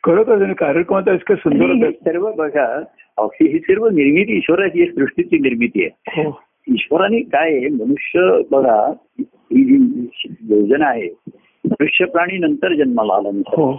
खरोखर 0.04 0.52
कार्यक्रमात 0.52 1.02
इतकं 1.08 1.34
सुंदर 1.34 1.90
सर्व 1.90 2.32
बघा 2.32 2.82
ही 3.18 3.58
सर्व 3.58 3.86
निर्मिती 3.86 4.36
ईश्वराची 4.36 4.82
आहे, 4.82 4.90
सृष्टीची 4.90 5.38
निर्मिती 5.38 5.84
आहे 5.84 6.22
हो 6.22 6.40
ईश्वराने 6.68 7.20
काय 7.20 7.68
मनुष्य 7.68 8.40
बघा 8.50 8.92
ही 9.20 9.64
जी 9.64 9.98
योजना 10.48 10.86
आहे 10.86 11.08
मनुष्य 11.64 12.04
प्राणी 12.04 12.38
नंतर 12.38 12.74
जन्माला 12.74 13.12
आला 13.12 13.30
निसर्ग. 13.34 13.62
हो 13.62 13.72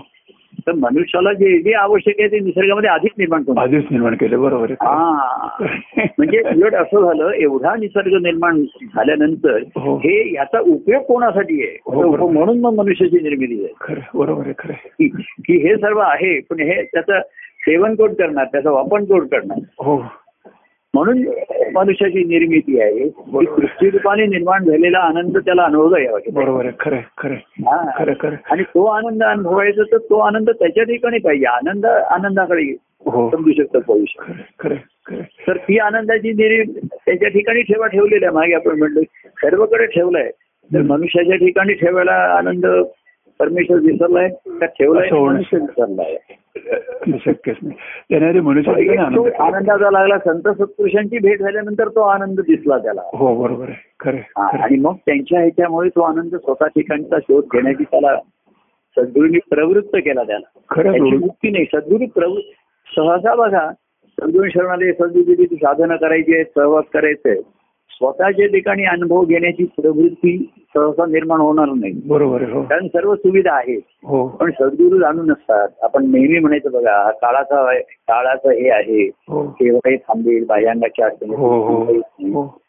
तर 0.59 0.71
मनुष्याला 0.71 1.33
जे 1.33 1.59
जे 1.59 1.73
आवश्यक 1.73 2.15
आहे 2.19 2.27
ते 2.27 2.39
निसर्गामध्ये 2.39 2.89
आधीच 2.89 3.11
निर्माण 3.17 3.43
करून 3.43 3.57
आधीच 3.57 3.83
निर्माण 3.91 4.15
केलं 4.15 4.41
बरोबर 4.41 4.71
हा. 4.71 5.47
म्हणजे 5.99 6.41
उलट 6.55 6.75
असं 6.75 7.05
झालं 7.05 7.31
एवढा 7.31 7.75
निसर्ग 7.75 8.13
निर्माण 8.21 8.63
झाल्यानंतर 8.63 9.57
हो. 9.75 9.95
हे 9.97 10.33
याचा 10.35 10.59
उपयोग 10.59 11.03
कोणासाठी 11.03 11.61
आहे? 11.63 11.77
हो, 11.85 12.11
बरोबर. 12.11 12.33
म्हणून 12.33 12.59
मग 12.59 12.73
मनुष्याची 12.75 13.19
निर्मिती 13.23 13.63
आहे. 13.63 13.73
खरं 13.81 14.17
बरोबर 14.19 14.43
आहे 14.43 14.53
खरं 14.59 15.07
की 15.45 15.57
हे 15.67 15.75
सर्व 15.75 15.99
आहे 15.99 16.39
पण 16.39 16.59
हे 16.59 16.83
त्याचं 16.83 17.19
सेवन 17.65 17.95
कोण 17.95 18.13
करणार? 18.13 18.45
त्याचा 18.45 18.71
वापर 18.71 19.03
कोण 19.03 19.27
करणार? 19.27 19.59
हो. 19.79 19.97
म्हणून 20.93 21.23
मनुष्याची 21.75 22.23
निर्मिती 22.23 22.79
आहे. 22.81 23.09
सृष्टी 23.09 23.89
रूपाने 23.89 24.25
निर्माण 24.25 24.63
झालेला 24.63 24.99
आनंद 24.99 25.37
त्याला 25.37 25.63
अनुभवता 25.63 26.01
यावा 26.01 26.19
बरोबर 26.33 26.65
आहे. 26.65 26.73
खरं 26.79 26.97
खरं. 27.17 27.33
हा. 27.33 27.89
खरं 27.99 28.13
खरं 28.19 28.35
आणि 28.51 28.63
तो 28.63 28.85
आनंद 28.85 29.23
अनुभवायचा 29.23 29.83
तर 29.83 29.97
तो 29.97 30.19
आनंद 30.19 30.49
त्याच्या 30.49 30.83
ठिकाणी 30.83 31.19
पाहिजे. 31.19 31.45
आनंद 31.45 31.85
आनंदाकडे 31.85 32.75
हो. 33.05 33.29
समजू 33.29 33.51
शकतो 33.51 33.99
खरं 34.59 34.75
तर 35.47 35.57
ती 35.57 35.77
आनंदाची 35.79 36.29
निरी 36.29 36.79
त्याच्या 36.93 37.29
ठिकाणी 37.29 37.61
ठेवा 37.61 37.87
ठेवलेला 37.87 38.25
आहे. 38.25 38.35
मागे 38.35 38.53
आपण 38.53 38.77
म्हणलं 38.77 39.01
सर्वकडे 39.25 39.85
ठेवलाय. 39.85 40.31
तर 40.73 40.81
मनुष्याच्या 40.81 41.35
ठिकाणी 41.35 41.73
ठेवायला 41.73 42.37
आनंद 42.37 42.65
परमेश्वर 43.39 43.77
विसरलाय 43.77 44.29
का 44.47 44.65
ठेवलाय 44.65 45.09
विसरलाय. 45.11 46.17
शक्यच 47.19 47.55
नाही. 47.63 48.39
मनुष्य 48.39 48.71
आनंदाचा 49.39 49.91
लागला 49.91 50.17
संत 50.19 50.41
सत्पुरुषांची 50.41 51.17
भेट 51.17 51.39
झाल्यानंतर 51.39 51.87
तो 51.87 51.99
आनंद 51.99 52.39
दिसला 52.39 52.77
त्याला. 52.77 53.01
हो 53.13 53.35
बरोबर 53.35 53.65
आहे. 53.69 53.93
खरं. 53.99 54.41
आणि 54.41 54.79
मग 54.79 54.95
त्यांच्या 55.05 55.39
ह्याच्यामुळे 55.39 55.89
तो 55.89 56.01
आनंद 56.01 56.35
स्वतः 56.35 56.65
ठिकाणचा 56.65 57.19
शोध 57.19 57.43
घेण्याची 57.43 57.83
त्याला 57.83 58.15
सद्गुरूंनी 58.97 59.37
प्रवृत्त 59.49 59.95
केला 59.95 60.23
त्याला. 60.23 60.59
खरं. 60.69 60.91
मुक्ती 61.03 61.49
नाही 61.49 61.65
सद्गुरू 61.65 62.05
प्रवृत्त 62.05 62.49
सहसा 62.95 63.35
बघा 63.35 63.71
सद्गुरू 64.21 64.49
शरणालय 64.49 64.91
सद्गुरूची 64.91 65.55
साधनं 65.55 65.95
करायची 65.95 66.35
आहे 66.35 66.43
सहवास 66.43 66.85
करायचंय 66.93 67.35
स्वतःच्या 67.93 68.47
ठिकाणी 68.47 68.83
अनुभव 68.83 69.25
घेण्याची 69.25 69.63
प्रवृत्ती 69.63 70.51
सहसा 70.75 71.05
निर्माण 71.05 71.39
होणार 71.39 71.65
नाही. 71.65 72.01
बरोबर 72.05 72.41
हो. 72.41 72.61
कारण 72.61 72.87
सर्व 72.87 73.15
सुविधा 73.15 73.53
आहेत. 73.53 73.81
हो. 74.03 74.27
पण 74.27 74.51
सद्गुरू 74.51 74.99
जाणून 74.99 75.25
नसतात 75.29 75.67
आपण 75.81 76.11
नेहमी 76.11 76.39
म्हणायचं 76.39 76.71
बघा 76.71 77.03
हा 77.03 77.11
काळाचा 77.11 77.79
काळाचं 77.79 78.49
हे 78.49 78.69
आहे. 78.69 79.07
हो. 79.07 79.47
केव्हाही 79.47 79.97
थांबेल 79.97 80.45
बाह्यांगाच्या 80.45 81.05
अडचणी 81.05 81.35
हो 81.35 81.61
हो. 81.61 81.83
हो. 81.83 82.59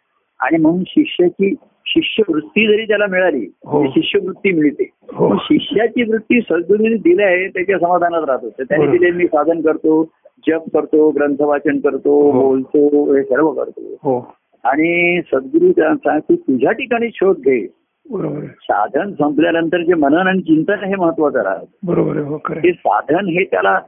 आणि 0.40 0.56
म्हणून 0.56 0.82
शिष्याची 0.86 1.54
शिष्यवृत्ती 1.86 2.66
जरी 2.66 2.84
त्याला 2.84 3.06
मिळाली. 3.06 3.46
म्हणजे 3.64 3.88
शिष्यवृत्ती 3.88 4.52
मिळते. 4.52 4.90
शिष्याची 5.38 6.02
वृत्ती 6.02 6.40
सद्गुरूने 6.40 6.96
दिली 6.96 7.22
आहे 7.22 7.48
त्याच्या 7.48 7.78
समाधानात 7.78 8.22
राहतो. 8.28 8.50
तर 8.50 8.62
त्याने. 8.62 8.86
दिले 8.86 9.10
मी 9.10 9.26
साधन 9.26 9.60
करतो 9.60 10.04
जप 10.48 10.62
करतो 10.72 11.10
ग्रंथ 11.10 11.36
वाचन 11.40 11.78
करतो. 11.78 12.30
बोलतो 12.32 13.12
हे 13.14 13.22
सर्व 13.22 13.50
करतो. 13.50 14.34
आणि 14.64 15.20
सद्गुरू 15.32 15.72
सांगतो 15.96 16.34
तुझ्या 16.34 16.72
ठिकाणी 16.72 17.08
शोध 17.14 17.36
घे. 17.36 17.66
बरोबर 18.10 18.40
साधन 18.44 19.12
संपल्यानंतर 19.12 19.82
जे 19.82 19.94
मनन 19.94 20.26
आणि 20.28 20.40
चिंतन 20.40 20.84
हे 20.84 20.94
महत्वाचं 20.94 21.42
राहत. 21.42 21.66
बरोबर 21.82 22.16
हो 22.16 22.36
हे. 22.36 22.72
साधन 22.72 23.28
हे 23.28 23.44
त्याला 23.44 23.78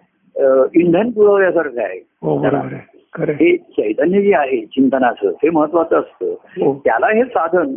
इंधन 0.75 1.11
पुरवल्यासारखं 1.11 1.83
आहे. 1.83 2.01
हो 2.23 2.39
बरोबर 2.39 2.73
आहे. 2.73 3.33
हे 3.33 3.57
चैतन्य 3.57 4.23
जे 4.23 4.35
आहे 4.35 4.61
चिंतनाचं 4.67 5.29
हे 5.29 5.51
महत्वाचं 5.51 6.01
असतं. 6.01 6.27
हो. 6.27 6.81
त्याला 6.85 7.07
हे 7.07 7.25
साधन 7.25 7.77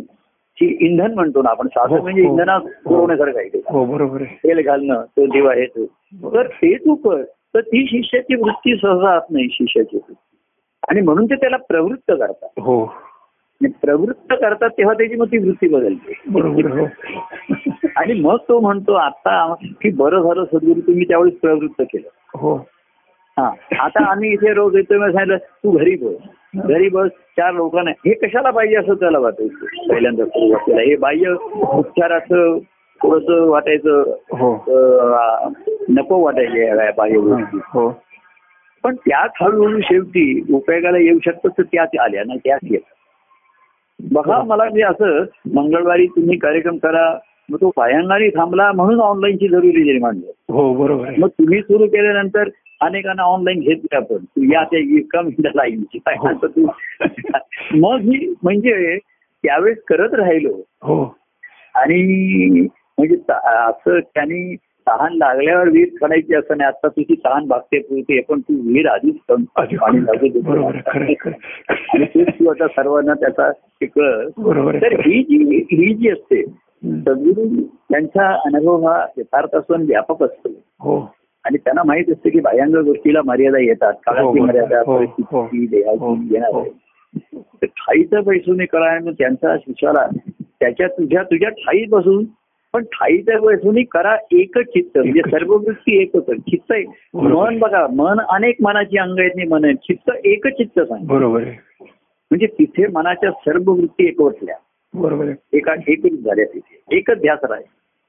की 0.58 0.76
इंधन 0.80 1.14
म्हणतो 1.14 1.42
ना 1.42 1.50
आपण 1.50 1.66
साधन 1.66 1.98
म्हणजे. 1.98 2.22
इंधना 2.22 2.58
पुरवण्यासारखं 2.58 3.38
आहे 3.38 3.60
बरोबर 3.86 4.22
तेल 4.22 4.64
घालणं 4.64 5.02
तो 5.02 5.26
दिवा 5.26 5.52
आहे 5.52 5.66
तो. 5.66 5.84
तर 6.34 6.46
ते 6.46 6.74
तू 6.74 6.94
कर. 6.94 7.22
तर 7.54 7.60
ती 7.60 7.86
शिष्याची 7.86 8.34
वृत्ती 8.34 8.74
सहजा 8.76 9.18
नाही 9.30 9.48
शिष्याची 9.52 9.98
आणि 10.88 11.00
म्हणून 11.00 11.24
ते 11.24 11.34
त्याला 11.34 11.56
प्रवृत्त 11.56 12.12
करतात. 12.12 12.48
हो. 12.58 12.94
प्रवृत्त 13.64 14.32
करतात 14.32 14.70
तेव्हा 14.70 14.94
त्याची 14.94 15.16
मग 15.16 15.26
ती 15.26 15.38
वृत्ती 15.38 15.68
बदलते. 15.68 16.20
बरोबर 16.30 16.80
हो. 16.80 16.86
आणि 17.96 18.20
मग 18.20 18.36
तो 18.36 18.60
म्हणतो 18.60 18.92
आता 18.92 19.54
की 19.60 19.90
बरं 19.90 20.22
झालं 20.22 20.44
सद्गुरू 20.44 20.80
तुम्ही 20.80 21.04
त्यावेळेस 21.04 21.34
प्रवृत्त 21.34 21.82
केलं. 21.82 22.38
हो. 22.38 22.56
हा. 23.38 23.50
आता 23.78 24.10
आम्ही 24.10 24.30
इथे 24.30 24.54
रोज 24.54 24.76
येतोय 24.76 24.98
सांगितलं 24.98 25.36
तू 25.36 25.70
घरी 25.70 25.96
बस. 25.96 26.14
घरी 26.56 26.88
बस 26.88 27.08
चार 27.08 27.52
लोकांना. 27.52 27.90
हे 27.90 28.14
कशाला 28.14 28.50
पाहिजे 28.50 28.76
असं 28.76 28.94
त्याला 28.94 29.18
वाटायचं? 29.18 29.88
पहिल्यांदा 29.88 30.24
सुरुवातीला. 30.24 30.80
हे 30.80 30.96
बाह्य 30.96 31.30
उपचाराचं 31.62 32.58
थोडस 33.02 33.24
वाटायचं. 33.28 34.02
हो. 34.32 34.64
नको 35.88 36.24
वाटायचे 36.24 36.66
या 36.66 36.90
बाह्य 36.96 37.18
गोष्टी. 37.18 37.58
हो. 37.64 38.02
पण 38.84 38.94
त्याच 38.94 39.30
हळूहळू 39.40 39.80
शेवटी 39.80 40.42
उपयोगाला 40.52 40.98
येऊ 40.98 41.18
शकतात 41.24 41.50
तर 41.58 41.62
त्याच 41.62 41.88
आल्या 42.00 42.24
नाही 42.26 42.38
त्याच 42.38 42.60
येत. 42.70 42.80
बघा 44.12 44.42
मला 44.42 44.64
म्हणजे 44.64 44.82
असं 44.82 45.24
मंगळवारी 45.54 46.06
तुम्ही 46.06 46.38
कार्यक्रम 46.38 46.76
करा 46.76 47.18
मग 47.50 47.56
तो 47.60 47.70
पायांगारी 47.70 48.28
थांबला 48.28 48.72
म्हणून 48.72 49.00
ऑनलाईनची 49.00 49.48
जरुरी 49.48 49.92
निर्माण 49.92 50.14
झाली. 50.14 50.52
हो 50.52 50.74
बरोबर 50.74 51.10
मग 51.18 51.28
तुम्ही 51.28 51.62
सुरू 51.62 51.86
केल्यानंतर 51.86 52.48
अनेकांना 52.80 53.22
ऑनलाईन 53.22 53.60
घेतले 53.60 53.96
आपण. 53.96 54.16
तू 54.16 54.52
या 54.52 54.64
त्या 54.64 55.00
कम 55.10 55.28
लाईनची. 55.54 55.98
काय 55.98 56.14
हो. 56.18 56.46
तू 56.46 56.66
मग 57.74 58.00
ही 58.00 58.34
म्हणजे 58.42 58.98
त्यावेळेस 59.44 59.78
करत 59.88 60.14
राहिलो. 60.14 60.62
हो. 60.82 61.16
आणि 61.74 62.60
म्हणजे 62.98 63.16
असं 63.44 63.98
त्यांनी 64.00 64.56
तहान 64.90 65.12
लागल्यावर 65.12 65.68
विहीर 65.68 65.88
खणायची 66.00 66.34
असं 66.34 66.56
नाही 66.56 66.68
आता 66.68 66.88
तुझी 66.88 67.14
तहान 67.14 67.46
भागते 67.46 67.78
पुरते 67.78 68.20
पण 68.20 68.40
तू 68.40 68.54
विहीर 68.62 68.86
आधीच 68.88 69.14
पाणी. 69.28 69.76
आणि 71.68 72.04
तेच 72.04 72.28
तू 72.28 72.48
आता 72.50 72.66
सर्वांना 72.66 73.14
त्याचा 73.14 73.48
हे 73.48 73.86
कळ 73.86 74.28
तर. 74.82 74.92
ही 74.92 75.22
जी 75.22 75.64
ही 75.72 75.94
जी 75.94 76.08
असते. 76.08 76.42
सद्गुरू 76.84 77.62
त्यांचा 77.62 78.26
अनुभव 78.26 78.86
हा 78.86 79.06
यथार्थ 79.18 79.56
असून 79.56 79.82
व्यापक 79.82 80.22
असतो 80.22 80.48
हो 80.80 81.12
आणि 81.44 81.58
त्यांना 81.58 81.82
माहीत 81.86 82.04
असते 82.10 82.30
की 82.30 82.40
बाह्यांग 82.40 82.74
गोष्टीला 82.74 83.20
मर्यादा 83.24 83.58
येतात 83.58 83.92
काळाची 83.92 84.24
बरोबर. 84.24 84.40
मर्यादा 84.40 84.80
हो, 84.86 84.92
हो, 84.92 84.98
परिस्थिती 84.98 85.36
हो, 85.36 85.46
देहाची 85.70 86.34
येणार 86.34 86.50
हो. 86.50 86.64
ठाईचं 87.66 88.20
पैसून 88.20 88.64
करा 88.64 88.98
त्यांचा 88.98 89.56
शिष्याला 89.56 90.06
त्याच्या 90.60 90.86
तुझ्या 90.86 91.22
तुझ्या 91.22 91.48
ठाई 91.48 91.84
बसून 91.84 92.24
पण 92.74 92.84
ठाईच्या 92.84 93.38
पैसून 93.40 93.82
करा 93.90 94.16
एकच 94.32 94.64
चित्त 94.64 94.98
म्हणजे. 94.98 95.20
सर्व 95.30 95.52
वृत्ती 95.52 96.02
एकच 96.02 96.22
आहे. 96.28 96.38
चित्त 96.38 96.72
आहे. 96.72 96.84
बरोबर. 97.14 97.44
मन 97.44 97.58
बघा 97.58 97.86
मन 97.90 98.20
अनेक 98.28 98.56
मनाची 98.60 98.98
अंग 98.98 99.18
आहेत 99.18 99.48
मन 99.48 99.74
चित्त 99.74 100.10
एकच 100.24 100.52
चित्त 100.52 100.80
सांग 100.80 101.06
बरोबर 101.06 101.42
आहे 101.42 101.56
म्हणजे 102.30 102.46
तिथे 102.46 102.86
मनाच्या 102.86 103.30
सर्व 103.30 103.70
वृत्ती 103.72 104.06
एकवटल्या 104.08 104.56
बरोबर 104.94 105.30
एका 105.52 105.74
एकच 105.88 106.12
झाल्या 106.12 106.44
तिथे 106.44 106.96
एकच 106.96 107.20
ध्यास 107.20 107.38
राहील 107.42 107.64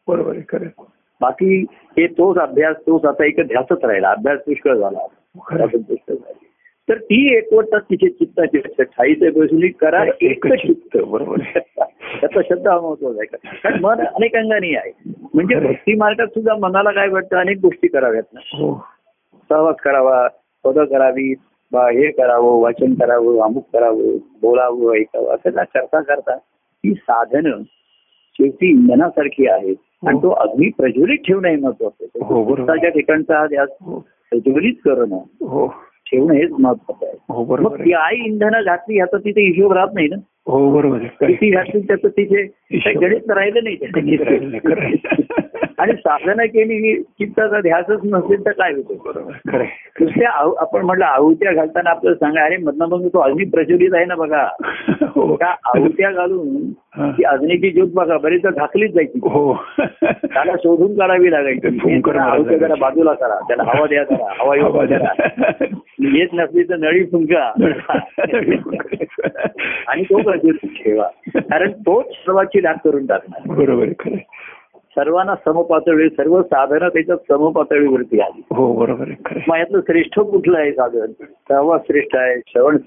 बरोबर 0.08 0.38
खरं. 0.50 0.68
बाकी 1.22 1.62
हे 1.98 2.08
तोच 2.08 2.38
अभ्यास 2.38 2.76
तोच 2.78 3.06
आता 3.06 3.26
एक 3.26 3.40
ध्यासच 3.40 3.86
राहिला 3.86 4.10
अभ्यास 4.10 4.40
पुष्कळ 4.40 4.76
झाला 4.76 5.06
पुष्कळ. 5.66 6.16
तर 6.90 6.98
ती 6.98 7.38
एकवटतात 7.38 7.82
तिचे 7.82 8.10
चित्ताची 8.10 8.58
ठाईचे 8.84 9.30
बसुनी 9.30 9.68
करा 9.68 10.04
एकच 10.22 10.52
चित्त 10.52 10.98
बरोबर. 10.98 11.60
त्याचा 12.22 12.42
शब्द 12.50 12.68
हा 12.68 12.80
महत्त्वाचा 12.82 13.22
आहे 13.22 13.58
कारण 13.64 13.80
मन 13.82 14.00
अनेक 14.00 14.36
अंगाने 14.36 14.76
आहे. 14.76 14.92
म्हणजे 15.34 15.56
आहे. 15.56 15.68
भक्ती 15.68 15.96
मार्गात 15.96 16.28
सुद्धा 16.28 16.56
मनाला 16.56 16.92
काय 16.92 17.08
वाटतं? 17.08 17.38
अनेक 17.38 17.58
गोष्टी 17.58 17.88
कराव्यात 17.88 18.24
ना. 18.34 18.40
हो. 18.54 18.86
सहवास 19.50 19.76
करावा 19.76 20.28
पदं 20.64 20.86
करावी 20.86 21.34
बा 21.72 21.90
हे 21.90 22.12
करावं 22.12 22.62
वाचन 22.62 22.94
करावं 22.94 23.42
अमुक 23.42 23.64
करावं 23.74 24.18
बोलावं 24.42 24.96
ऐकावं 24.96 25.36
असं 25.36 25.50
ना 25.56 25.64
करता 25.64 26.02
करता 26.02 26.34
ही 26.86 26.94
साधनं 26.94 27.62
शेवटी 28.36 28.70
इंधनासारखी 28.70 29.48
आहेत. 29.48 29.76
आणि 30.08 30.20
तो 30.24 30.30
अग्नी 30.30 30.70
प्रज्वलित 30.78 31.18
ठेवणं 31.28 31.48
हे 31.48 31.56
महत्वाचं 31.56 32.06
हो, 32.26 32.44
बरोबर. 32.44 32.56
पुस्तकाच्या 32.56 32.90
ठिकाणचा 32.90 33.40
हा 33.40 33.48
ध्यास 33.48 33.70
हो. 33.82 34.00
प्रज्वलित 34.00 34.74
करणं 34.74 35.16
हो. 35.48 35.68
ठेवणं 36.12 36.34
हेच 36.34 36.52
महत्वाचं 36.60 37.06
आहे. 37.06 37.18
हो 37.30 37.46
मग 37.46 37.76
ती 37.76 37.94
आहे. 37.94 38.16
आई 38.16 38.26
इंधनं 38.26 38.62
घातली 38.66 38.96
ह्याचा 38.96 39.18
तिथे 39.18 39.42
हिशोब 39.42 39.74
राहत 39.74 39.88
नाही 39.94 40.08
ना. 40.08 40.16
हो 40.48 40.72
बरोबर 40.72 40.98
किती. 40.98 41.50
घातली 41.52 41.82
त्याचं 41.82 42.08
तिथे 42.08 42.44
गणित 42.94 43.32
राहिलं 43.32 43.60
नाही. 43.64 43.76
त्याचं. 43.76 44.90
आणि 45.80 45.94
साधना 45.94 46.46
केली 46.46 47.02
चित्ताचा 47.02 47.60
ध्यासच 47.62 48.00
नसेल 48.04 48.46
तर 48.46 48.52
काय 48.52 48.74
होतं? 48.74 48.96
बरोबर. 49.06 49.62
नुसत्या 50.02 50.30
आपण 50.60 50.82
म्हटलं 50.82 51.06
आहुत्या 51.06 51.52
घालताना 51.52 51.90
आपल्याला 51.90 52.26
सांगा 52.26 52.44
अरे 52.44 52.58
मधनं 52.58 52.86
मग 52.86 53.08
तो 53.08 53.20
अग्नी 53.20 53.46
प्रज्वलित 53.46 53.94
आहे 53.94 54.06
ना 54.06 54.16
बघा. 54.16 54.48
हो. 55.02 55.36
त्या 55.36 55.48
आहुत्या 55.48 56.12
घालून. 56.12 56.72
ती 57.12 57.24
अग्नीची 57.24 57.70
ज्योत 57.70 57.88
बघा 57.94 58.18
बरेच 58.18 58.42
झाकलीच 58.42 58.92
जायची. 58.92 59.20
हो. 59.24 59.54
त्याला 60.08 60.52
शोधून 60.52 61.00
काढावी 61.00 61.32
लागायची. 61.32 61.68
आहुत्या 61.68 62.08
जरा 62.08 62.26
मारायला 62.28 62.76
बाजूला 62.76 63.14
करा 63.14 63.40
त्याला 63.48 63.64
हवा 63.64 63.86
द्या 63.86 64.04
करा 64.04 64.44
हवा 64.44 64.56
येऊ 64.56 64.86
द्या 64.86 65.14
येत 66.00 66.28
नसली 66.34 66.64
तर 66.64 66.76
नळी 66.76 67.04
फुंका. 67.04 67.52
आणि 69.88 70.04
तो 70.04 70.31
प्रज्वलित 70.32 70.84
ठेवा 70.84 71.08
कारण 71.36 71.72
तोच 71.72 72.06
सर्वाची 72.06 72.64
लाग 72.64 72.76
करून 72.84 73.06
टाकणार 73.06 73.56
बरोबर 73.56 73.84
आहे 73.84 73.94
खरं 74.00 74.14
आहे. 74.14 74.24
सर्वांना 74.96 75.36
समपातळी 75.36 76.10
सर्व 76.10 76.42
साधनं 76.42 76.88
त्याच्यात 76.90 77.18
समपातळीवरती 77.18 78.20
आली 78.20 78.42
हो 78.56 78.74
बरोबर. 78.74 79.10
मग 79.48 79.58
यातलं 79.58 79.80
श्रेष्ठ 79.80 80.20
कुठलं 80.20 80.58
आहे 80.58 80.72
साधन 80.72 81.12
सहवास 81.22 81.82
श्रेष्ठ 81.82 82.16
आहे 82.16 82.40
श्रवण 82.48 82.78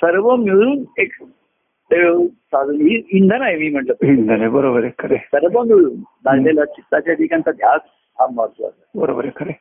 सर्व 0.00 0.36
मिळून 0.36 0.84
एक 0.98 1.12
साधन 1.92 2.74
ही 2.74 3.02
इंधन 3.12 3.42
आहे 3.42 3.56
मी 3.56 3.68
म्हटलं 3.68 4.06
इंधन 4.06 4.40
आहे 4.40 4.48
बरोबर 4.48 4.82
आहे 4.82 4.90
खरं. 4.98 5.16
सर्व 5.16 5.62
मिळून 5.62 5.92
लागलेला 6.24 6.64
चित्ताच्या 6.64 7.14
ठिकाणचा 7.14 7.50
ध्यास 7.50 7.80
हा 8.20 8.26
महत्त्वाचा. 8.34 9.00
बरोबर 9.00 9.24
आहे 9.24 9.32
खरं. 9.36 9.52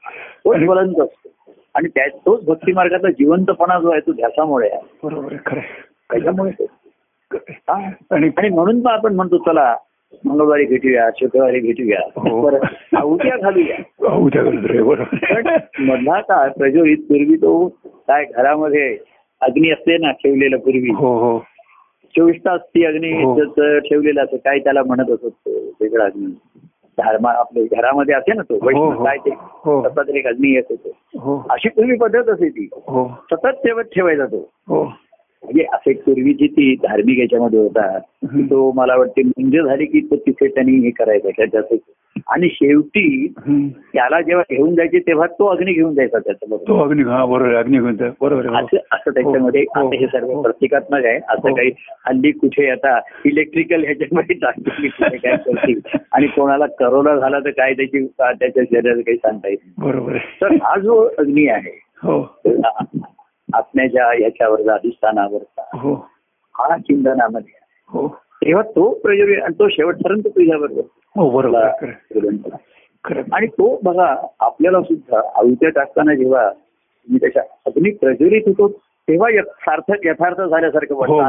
तोच 0.46 1.00
असतो 1.00 1.30
आणि 1.76 1.88
त्या 1.88 2.08
तोच 2.08 2.46
भक्ती 2.46 2.74
मार्गाचा 2.74 3.12
जिवंतपणा 3.12 3.80
जो 3.80 3.90
आहे 3.92 4.02
तो 4.02 4.12
ध्यासामुळे 4.12 4.70
आहे 4.70 4.82
बरोबर 5.04 5.32
आहे 5.32 5.38
खरं 5.46 5.60
आहे. 5.60 6.87
आणि 7.70 8.50
म्हणून 8.50 8.76
मग 8.76 8.92
आपण 8.92 9.16
म्हणतो 9.16 9.38
चला 9.38 9.76
मंगळवारी 10.26 10.66
भेटूया 10.66 11.10
शुक्रवारी 11.16 11.60
भेटूया. 11.60 12.00
हो. 12.16 12.48
आहुत्या 12.98 13.38
घालूया. 13.38 13.78
उद्या. 14.16 14.44
मधला 15.80 16.20
काळ 16.22 16.50
प्रज्वलित 16.50 16.98
पूर्वी 16.98 17.36
तो 17.36 17.68
काय 18.08 18.26
घरामध्ये 18.26 18.98
अग्नी 19.42 19.72
असते 19.72 19.98
ना 19.98 20.12
ठेवलेला 20.12 20.58
पूर्वी. 20.58 20.92
हो 20.94 21.18
हो. 21.18 21.40
चोवीस 22.16 22.36
तास 22.36 22.62
ती 22.62 22.86
अग्नी 22.86 23.12
ठेवलेला 23.90 24.22
असतो 24.22 24.38
काय 24.38 24.60
त्याला 24.60 24.84
म्हणत 24.84 25.10
असत 25.12 25.48
वेगळा 25.82 26.06
अग्नी. 26.06 26.34
धर्मा 26.98 27.32
आपल्या 27.32 27.64
घरामध्ये 27.64 28.16
असे 28.16 28.34
ना 28.34 28.42
तो. 28.42 28.58
काय 29.04 29.18
ते. 29.18 29.32
सतत 29.90 30.10
एक 30.10 30.28
अग्नी 30.28 30.54
येत 30.56 30.64
होतो. 30.70 31.46
अशी 31.50 31.70
पूर्वी 31.70 31.98
पद्धत 31.98 32.30
असे 32.30 32.50
ती 32.50 32.68
सतत 33.32 33.48
ठेवत 33.48 33.84
ठेवायचा 33.84 34.26
तो. 34.26 34.52
म्हणजे 35.44 35.64
असे 35.74 35.94
पूर्वीची 35.94 36.48
ती 36.48 36.76
धार्मिक 36.76 37.20
याच्यामध्ये 37.20 37.60
होता. 37.60 37.98
तो 38.50 38.72
मला 38.72 38.96
वाटते 38.96 39.22
म्हणजे 39.24 39.62
झाली 39.64 39.86
की 39.86 40.00
तो 40.02 40.16
तिथे 40.16 40.48
त्यांनी 40.48 40.76
हे 40.78 40.90
करायचं 40.90 41.30
त्याच्यात 41.30 41.74
आणि 42.28 42.48
शेवटी. 42.50 43.28
त्याला 43.94 44.22
जेव्हा 44.22 44.44
घेऊन 44.56 44.76
जायचे 44.76 45.00
तेव्हा 45.00 45.28
तो 45.28 45.46
अग्नी 45.46 45.74
घेऊन 45.74 45.94
जायचा 45.94 46.20
त्याच्याबरोबर 46.20 46.64
तो 46.68 46.80
अग्नी 46.84 47.04
हा 47.04 47.26
बरोबर 47.26 47.48
आहे 47.48 47.56
अग्निगुंत 47.56 48.02
बरोबर 48.22 48.48
असं 48.56 48.78
असं 48.92 49.12
त्याच्यामध्ये 49.12 49.62
हो, 49.76 49.88
हे 49.90 49.98
हो, 49.98 50.08
सर्व 50.08 50.32
हो. 50.32 50.42
प्रतिकात्मक 50.42 51.06
आहे 51.06 51.18
असं. 51.18 51.54
काही 51.54 51.72
हल्ली 52.06 52.32
कुठे 52.32 52.70
आता 52.70 53.00
इलेक्ट्रिकल 53.26 53.84
ह्याच्यामध्ये 53.84 54.36
कुठे 54.36 55.18
काय 55.18 55.36
करतील 55.36 55.80
आणि 56.12 56.28
कोणाला 56.28 56.66
करोना 56.80 57.16
झाला 57.16 57.40
तर 57.40 57.50
काय 57.50 57.74
त्याची 57.74 58.06
त्याच्या 58.20 58.64
शरीरात 58.64 58.96
काही 58.96 59.18
सांगता 59.18 59.50
येत 59.50 59.58
नाही 59.64 59.90
बरोबर 59.90 60.18
तर 60.42 60.56
हा 60.62 60.80
जो 60.80 61.02
अग्नी 61.18 61.48
आहे 61.48 61.80
हो 62.04 62.22
आत्म्याच्या 63.54 64.14
याच्यावरचा 64.14 64.74
अधिष्ठानावरचा. 64.74 65.62
हो. 65.74 65.94
हा 66.56 66.78
चिंतनामध्ये. 66.78 67.60
हो. 67.90 68.08
तेव्हा 68.34 68.64
तो 68.64 68.94
प्रयोग 68.94 69.30
आणि 69.30 69.54
तो 69.60 69.70
शेवटपर्यंत 69.70 70.28
तुझ्याबरोबर 70.28 70.82
हो. 71.16 71.30
आणि 73.32 73.48
तो 73.48 73.80
बघा 73.84 74.28
आपल्याला 74.40 74.82
सुद्धा 74.82 75.18
आहुत्या 75.18 75.70
टाकताना 75.70 76.14
जेव्हा 76.16 76.52
मी 77.10 77.18
त्याच्या 77.18 77.44
अग्नी 77.66 77.92
प्रज्वलित 77.92 78.42
होतो 78.48 78.68
तेव्हा 79.10 79.42
सार्थक 79.44 80.06
यथार्थ 80.06 80.42
झाल्यासारखं 80.42 80.96
हो 80.96 81.00
वाटतं. 81.00 81.28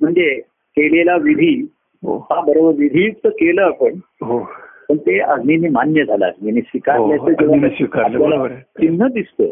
म्हणजे 0.00 0.40
केलेला 0.76 1.16
विधी 1.16 1.70
हो. 2.04 2.26
बरोबर 2.46 2.72
विधीयुक्त 2.78 3.26
केलं 3.26 3.62
आपण. 3.62 3.90
पण 4.90 4.96
ते 4.96 5.18
अग्नीने 5.22 5.68
मान्य 5.68 6.04
झालं 6.04 6.24
अग्नीने 6.26 6.60
हो, 6.60 6.66
स्वीकारल्याचं 6.68 8.20
बरोबर 8.20 8.50
आहे. 8.50 8.60
चिन्ह 8.78 9.06
दिसतं 9.08 9.50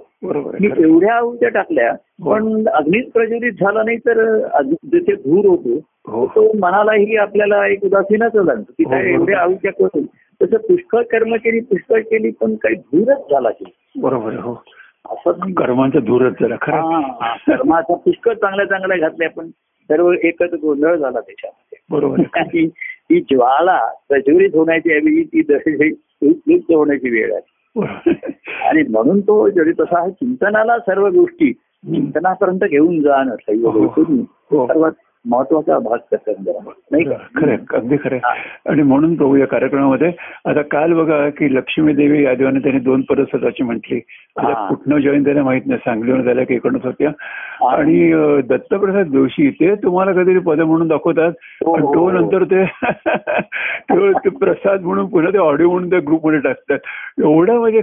मी. 0.60 0.68
एवढ्या 0.82 1.14
आहुत्या 1.14 1.48
टाकल्या 1.48 1.90
हो. 1.90 2.30
पण 2.32 2.68
अग्नीच 2.68 3.10
प्रज्वलित 3.12 3.52
झाला 3.52 3.82
नाही 3.82 3.96
तर 3.98 4.22
जिथे 4.64 5.14
धूर 5.14 5.46
होतो 5.46 5.78
हो 6.08 6.26
तो 6.26 6.46
मनालाही 6.58 7.16
आपल्याला 7.16 7.66
एक 7.66 7.84
उदासीनच 7.84 8.32
जाणतो 8.34 8.72
की 8.72 8.84
हो, 8.84 8.90
काय. 8.90 9.12
एवढ्या 9.12 9.38
आहुत्या 9.40 9.72
करून 9.72 10.04
तसं 10.40 10.56
पुष्कळ 10.58 11.02
कर्म 11.02 11.34
केली 11.36 11.60
पुष्कळ 11.60 12.00
केली 12.00 12.30
पण 12.40 12.54
काही 12.54 12.74
धूरच 12.74 13.30
झाला 13.30 13.50
की 13.50 13.72
बरोबर 13.96 14.34
हो 14.34 14.54
असं 15.04 15.52
कर्मांचा 15.52 15.98
दूरच 16.00 16.40
झाला 16.40 16.56
खरं. 16.60 16.90
हा, 17.20 17.34
कर्माचा 17.46 17.94
पुष्कळ 17.96 18.34
चांगल्या 18.34 18.66
चांगल्या 18.66 18.96
घातल्या 18.98 19.30
पण 19.30 19.48
सर्व 19.90 20.12
एकच 20.12 20.54
गोंधळ 20.54 20.96
झाला 20.96 21.20
त्याच्यामध्ये 21.20 21.78
बरोबर 21.90 22.16
ही 23.10 23.20
ज्वाला 23.20 23.80
प्रज्वलित 24.08 24.50
होण्याची 24.54 24.92
ऐवजी 24.92 25.24
ती 25.24 25.42
दही 25.42 25.88
लुप्त 26.22 26.72
होण्याची 26.72 27.10
वेळ 27.10 27.34
आहे. 27.34 27.58
आणि 28.68 28.82
म्हणून 28.82 29.20
तो 29.20 29.48
जरी 29.48 29.72
तसा 29.72 30.02
आहे 30.02 30.10
चिंतनाला 30.10 30.78
सर्व 30.78 31.06
गोष्टी 31.08 31.52
चिंतनापर्यंत 31.52 32.64
घेऊन 32.64 33.00
जाणं 33.02 33.30
हो. 33.30 33.36
सैव 33.36 33.68
हो. 34.50 34.66
सर्वात 34.66 34.92
महत्त्वाचा 35.26 35.78
भाग 35.78 35.98
नाही 36.92 37.04
का? 37.04 37.14
खरंय 37.36 37.56
अगदी 37.74 37.96
खरंय 37.96 38.18
हा. 38.24 38.34
आणि 38.70 38.82
म्हणून 38.82 39.14
प्रभू 39.14 39.36
या 39.36 39.46
कार्यक्रमामध्ये. 39.46 40.12
आता 40.44 40.62
काल 40.62 40.92
बघा 40.92 41.28
की 41.28 41.54
लक्ष्मी 41.54 41.92
देवी 41.92 42.24
यादवाने 42.24 42.58
त्यांनी 42.58 42.80
दोन 42.80 43.02
पद 43.02 43.20
स्वतःची 43.20 43.62
म्हटली. 43.62 44.00
हा. 44.38 44.68
कुठनं 44.68 44.98
जॉईन 44.98 45.24
त्याला 45.24 45.42
माहीत 45.42 45.62
नाही. 45.66 45.78
सांगलीवर 45.78 46.20
झाल्या 46.20 46.46
की 46.46 46.54
इकडूनच 46.54 46.84
होत्या. 46.84 47.10
हा. 47.60 47.76
आणि 47.76 48.12
दत्तप्रसाद 48.48 49.06
जोशी 49.06 49.50
ते 49.50 49.74
तुम्हाला 49.74 50.12
कधीतरी 50.12 50.38
पद 50.38 50.60
म्हणून 50.60 50.88
दाखवतात. 50.88 51.32
हो, 51.66 51.74
पण 51.74 51.82
हो, 51.82 51.94
तो 51.94 52.00
हो. 52.00 52.10
नंतर 52.10 52.44
ते 52.44 52.64
प्रसाद 54.28 54.80
म्हणून 54.80 55.06
पुन्हा 55.06 55.32
ते 55.32 55.38
ऑडिओ 55.38 55.70
म्हणून 55.70 55.90
त्या 55.90 55.98
ग्रुपमध्ये 55.98 56.40
टाकतात. 56.40 56.78
एवढं 57.18 57.58
म्हणजे 57.58 57.80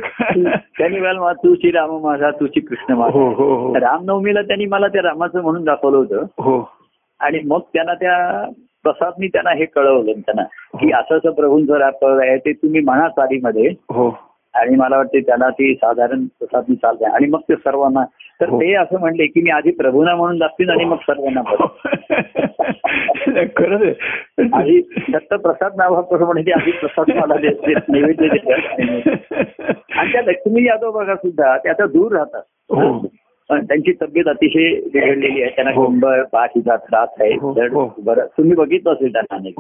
त्यांनी 0.57 0.99
मला 0.99 1.33
तुझी 1.33 1.71
राम 1.71 2.03
माझा 2.03 2.31
तुझी 2.31 2.59
कृष्ण 2.59 2.93
हो 2.93 2.99
माझा. 2.99 3.19
हो 3.19 3.31
हो 3.31 3.75
रामनवमीला 3.75 4.41
त्यांनी 4.41 4.65
मला 4.65 4.87
त्या 4.87 5.01
रामाचं 5.01 5.41
म्हणून 5.41 5.63
दाखवलं 5.63 5.97
होतं. 5.97 6.23
हो. 6.37 6.84
आणि 7.19 7.39
मग 7.45 7.59
त्यांना 7.73 7.93
त्या 7.93 8.45
प्रसादनी 8.83 9.27
त्यांना 9.27 9.51
हे 9.51 9.65
कळवलं 9.65 10.19
त्यांना 10.19 10.43
की 10.79 10.91
असं 10.91 11.17
असं 11.17 11.31
प्रभूंचं 11.31 11.73
रॅप 11.73 12.05
आहे 12.05 12.37
ते 12.37 12.53
तुम्ही 12.53 12.81
म्हणा 12.81 13.07
चालीमध्ये 13.07 13.69
हो. 13.89 14.09
आणि 14.53 14.75
मला 14.75 14.97
वाटते 14.97 15.19
त्याला 15.19 15.49
ती 15.49 15.73
साधारण 15.75 16.25
प्रसादनी 16.25 16.75
चालते. 16.75 17.05
आणि 17.05 17.27
मग 17.27 17.39
ते 17.39 17.55
सर्वांना 17.55 18.03
तर 18.41 18.49
हो. 18.49 18.59
ते 18.61 18.73
असं 18.73 18.99
म्हणले 18.99 19.25
की 19.25 19.41
मी 19.41 19.49
आधी 19.49 19.71
प्रभूंना 19.71 20.15
म्हणून 20.15 20.37
दाखवीन 20.37 20.69
आणि 20.69 20.85
मग 20.85 20.97
सर्वांना 21.01 21.41
म्हणेन. 21.41 21.67
नाही, 23.27 23.47
खरंच 23.47 24.53
आधी 24.53 24.79
दत्त 25.11 25.33
प्रसाद 25.33 25.75
नावाप्रमाणे 25.77 26.25
म्हणजे 26.25 26.51
आधी 26.51 26.71
प्रसाद 26.71 27.11
मला 27.17 27.35
नैवेद्य 27.89 28.27
देतात 28.27 28.59
आणि 29.97 30.11
त्या 30.11 30.21
लक्ष्मी 30.21 30.65
यादव 30.65 30.91
बघा 30.91 31.15
सुद्धा 31.15 31.57
त्या 31.57 31.71
आता 31.71 31.85
दूर 31.85 32.11
राहतात. 32.11 32.41
हो. 32.69 33.07
त्यांची 33.51 33.91
तब्येत 34.01 34.27
अतिशय 34.27 34.89
बिघडलेली 34.93 35.41
आहे 35.41 35.51
त्यांना 35.51 35.71
हो. 35.73 35.85
कंबर 35.85 36.23
पाठीचा 36.23 36.75
त्रास 36.75 37.09
आहे 37.19 37.33
हो, 37.33 37.53
जड 37.53 37.73
हो. 37.73 37.89
बरं 38.03 38.25
तुम्ही 38.25 38.53
बघितलं 38.53 38.93
असेल 38.93 39.13
त्यांना 39.13 39.35
अनेक. 39.35 39.53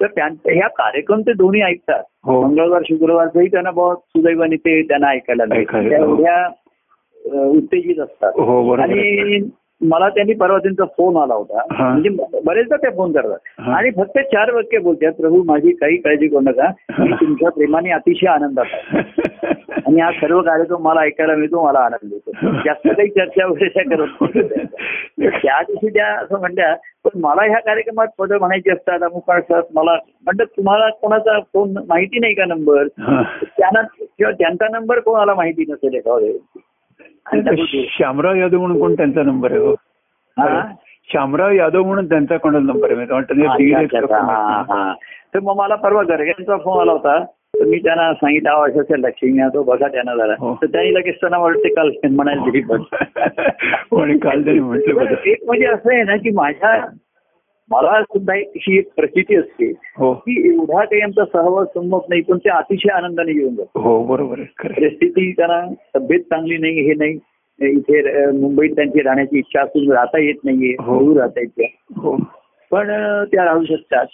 तर 0.00 0.06
त्यांचे 0.06 0.54
ह्या 0.54 0.68
कार्यक्रम 0.68 1.20
ते 1.20 1.32
दोन्ही 1.32 1.62
ऐकतात. 1.62 2.02
मंगळवार 2.28 2.82
शुक्रवारचंही 2.84 3.46
त्यांना 3.46 3.70
बहुत 3.70 3.96
सुदैवाने 3.96 4.56
ते 4.56 4.82
त्यांना 4.82 5.08
ऐकायला 5.08 5.44
मिळतं. 5.44 5.60
ऐकायला, 5.60 5.88
त्या. 5.88 5.98
एवढ्या 5.98 6.48
उत्तेजित 7.46 8.00
असतात. 8.00 8.32
आणि 8.80 9.38
मला 9.82 10.08
त्यांनी 10.08 10.34
परवा 10.34 10.58
त्यांचा 10.58 10.84
फोन 10.96 11.16
आला 11.16 11.34
होता. 11.34 11.62
म्हणजे 11.72 12.08
बरेचदा 12.44 12.76
ते 12.76 12.90
फोन 12.96 13.12
करतात. 13.12 13.68
आणि 13.70 13.90
फक्त 13.90 14.18
चार 14.18 14.50
वाक्य 14.52 14.78
बोलतात 14.78 15.12
प्रभू 15.12 15.42
माझी 15.42 15.72
काही 15.72 15.96
काळजी 15.96 16.28
करू 16.28 16.40
नका 16.40 16.70
मी 16.98 17.12
तुमच्या 17.12 17.50
प्रेमाने 17.50 17.90
अतिशय 17.90 18.26
आनंदात 18.26 18.64
आहे 18.72 19.00
आणि 19.86 20.00
हा 20.00 20.10
सर्व 20.12 20.40
कार्यक्रम 20.42 20.82
मला 20.82 21.00
ऐकायला 21.00 21.34
मिळतो 21.34 21.64
मला 21.66 21.78
आनंद 21.78 22.12
होतो 22.12 22.52
जास्त 22.64 22.88
काही 22.88 23.08
चर्चा 23.08 23.46
वगैरे 23.46 23.82
करत. 23.84 24.22
त्या 25.42 25.60
दिवशी 25.62 25.88
त्या 25.88 26.06
असं 26.14 26.38
म्हणल्या 26.38 26.74
पण 27.04 27.20
मला 27.20 27.42
ह्या 27.42 27.58
कार्यक्रमात 27.58 28.08
पदं 28.18 28.38
म्हणायची 28.38 28.70
असतात 28.70 29.02
अमुक 29.02 29.30
असतात 29.30 29.62
मला 29.74 29.96
म्हणतात 30.24 30.46
तुम्हाला 30.56 30.88
कोणाचा 31.00 31.38
फोन 31.52 31.76
माहिती 31.88 32.18
नाही 32.18 32.34
का 32.34 32.44
नंबर. 32.44 32.86
त्यांना 32.88 33.82
किंवा 33.82 34.30
त्यांचा 34.32 34.68
नंबर 34.72 34.98
कोणाला 35.00 35.34
माहिती 35.34 35.64
नसेल 35.68 35.94
एका 35.94 36.12
श्यामराव 37.88 38.34
यादव 38.34 38.58
म्हणून 38.58 38.80
कोण 38.80 38.94
त्यांचा 38.94 39.22
नंबर 39.22 39.50
आहे 39.50 39.60
हो? 39.60 39.72
हा? 40.38 40.66
श्यामराव 41.12 41.50
यादव 41.50 41.82
म्हणून 41.84 42.08
त्यांचा 42.08 42.36
कोणाचा 42.36 42.64
नंबर 42.64 42.92
आहे? 42.92 43.06
ते. 43.06 44.00
तर 45.34 45.40
मग 45.40 45.56
मला 45.56 45.74
परवा 45.74 46.02
गर्ग्यांचा 46.02 46.56
फोन 46.56 46.80
आला 46.80 46.92
होता. 46.92 47.24
तर 47.24 47.64
मी 47.64 47.78
त्यांना 47.78 48.14
सांगितलं 48.14 48.50
"अहो, 48.50 48.66
असं 48.66 48.80
असेल 48.80 49.00
लक्ष्मी 49.00 49.38
यादव 49.38 49.62
बघा 49.62 49.88
त्यांना 49.88 50.14
जरा. 50.14 50.34
हो. 50.38 50.58
तर 50.62 50.66
त्यांनी 50.66 50.94
लगेच 50.94 51.14
त्यांना 51.14 51.38
वाटते 51.38 51.74
काल 51.74 51.90
म्हणायला 52.10 52.44
दिली 52.44 52.60
पण 52.60 52.82
काल 54.18 54.58
म्हटलं 54.58 54.86
तर 54.86 54.92
बरं. 54.92 55.14
एक 55.26 55.38
म्हणजे 55.46 55.66
असं 55.66 55.94
आहे 55.94 56.02
ना 56.02 56.16
की 56.16 56.30
माझ्या 56.30 56.86
मला 57.72 58.02
सुद्धा 58.02 58.34
अशी 58.34 58.78
एक 58.78 58.88
प्रचिती 58.96 59.36
असते 59.36 59.72
हो. 59.98 60.14
की 60.14 60.54
एवढा 60.54 60.84
काही 60.84 61.00
आमचा 61.00 61.24
सहवास 61.24 61.68
संमत 61.68 62.00
नाही 62.08 62.20
पण 62.22 62.38
ते 62.38 62.48
अतिशय 62.48 62.92
आनंदाने 62.92 63.32
घेऊन 63.32 63.54
जातो. 63.54 63.80
हो 63.80 64.04
बरोबर. 64.04 64.36
परिस्थिती 64.36 65.32
त्यांना 65.32 65.74
तब्येत 65.98 66.20
चांगली 66.20 66.58
नाही 66.58 66.80
हे 66.80 66.94
नाही. 66.94 67.18
इथे 67.60 68.26
मुंबईत 68.26 68.70
त्यांची 68.70 69.02
राहण्याची 69.02 69.38
इच्छा 69.38 69.62
असून 69.62 69.92
राहता 69.92 70.18
येत 70.18 70.34
नाहीये 70.44 70.74
हो. 70.80 70.98
दूर 70.98 71.16
राहता 71.16 71.40
येते 71.40 71.76
हो. 71.96 72.16
पण 72.70 72.86
त्या 73.24 73.44
राहू 73.44 73.64
शकतात. 73.64 74.06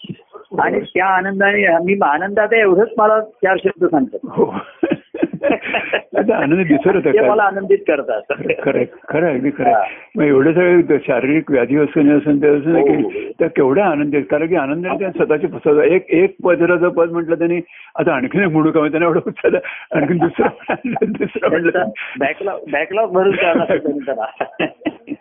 आणि 0.59 0.81
त्या 0.81 1.07
आनंदाने 1.07 1.77
मी 1.85 1.99
आनंदात 2.03 2.53
एवढंच 2.53 2.89
मला 2.99 3.21
चार 3.21 3.57
शब्द 3.65 3.85
सांगतात. 3.85 4.19
हो 6.19 6.33
आता 6.33 6.43
आनंद 6.43 6.67
दिसत 6.67 6.89
होता 6.89 7.29
मला. 7.31 7.43
आनंदित 7.43 7.79
करतात. 7.79 8.23
खरं 8.63 8.83
खरं 9.09 9.33
अगदी 9.33 9.51
खरं. 9.51 9.71
हा. 9.71 9.83
मग 10.17 10.25
एवढे 10.25 10.53
सगळे 10.53 10.99
शारीरिक 11.07 11.51
व्याधी 11.51 11.77
असून 11.77 12.17
असून 12.19 12.43
ते 12.43 12.47
असून 12.49 12.77
हो, 12.77 12.85
की 12.87 13.03
हो. 13.03 13.11
त्या 13.39 13.49
केवढ्या 13.49 13.87
आनंदी 13.87 14.17
आहेत 14.17 14.27
कारण 14.31 14.47
की 14.47 14.55
आनंदाने 14.55 14.99
त्या 14.99 15.11
स्वतःचे 15.11 15.49
स्वतः- 15.49 15.85
एक 15.85 16.07
एक 16.11 16.37
पदराचं 16.45 16.89
पद 16.89 17.11
म्हटलं 17.11 17.35
त्यांनी 17.35 17.61
आता 17.95 18.13
आणखीन 18.13 18.41
एक 18.41 18.49
म्हणू 18.49 18.71
का 18.71 18.81
त्यांना 18.81 19.07
एवढं 19.07 19.21
उत्साह 19.27 19.59
आणखीन 19.93 20.19
दुसरं 20.19 20.49
दुसरं 21.03 21.51
म्हटलं 21.51 21.89
बॅकलॉग 22.19 22.61
बॅकलॉग 22.73 23.13
भरून 23.13 23.37
त्यांनी 23.37 25.15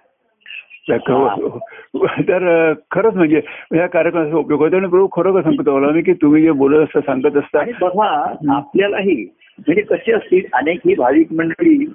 हो, 0.90 2.08
तर 2.08 2.74
खरंच 2.92 3.14
म्हणजे 3.14 3.42
या 3.76 3.88
कार्यक्रमाचा 3.88 4.38
उपयोग 4.38 4.60
होतो 4.62 4.76
आणि 4.76 4.88
प्रभू 4.88 5.08
खरोखर 5.08 5.42
सांगतो 5.42 5.80
मी 5.80 6.02
की 6.02 6.14
तुम्ही 6.14 6.42
जे 6.44 6.52
बोलत 6.52 6.78
असता 6.78 7.00
सांगत 7.00 7.38
असता 7.38 7.60
आपल्यालाही 8.50 9.37
म्हणजे 9.60 9.82
कशी 9.82 10.12
असतील? 10.12 10.42
अनेक 10.54 10.80
ही 10.86 10.96
भाविक 10.96 11.34
मंडळी 11.34 11.86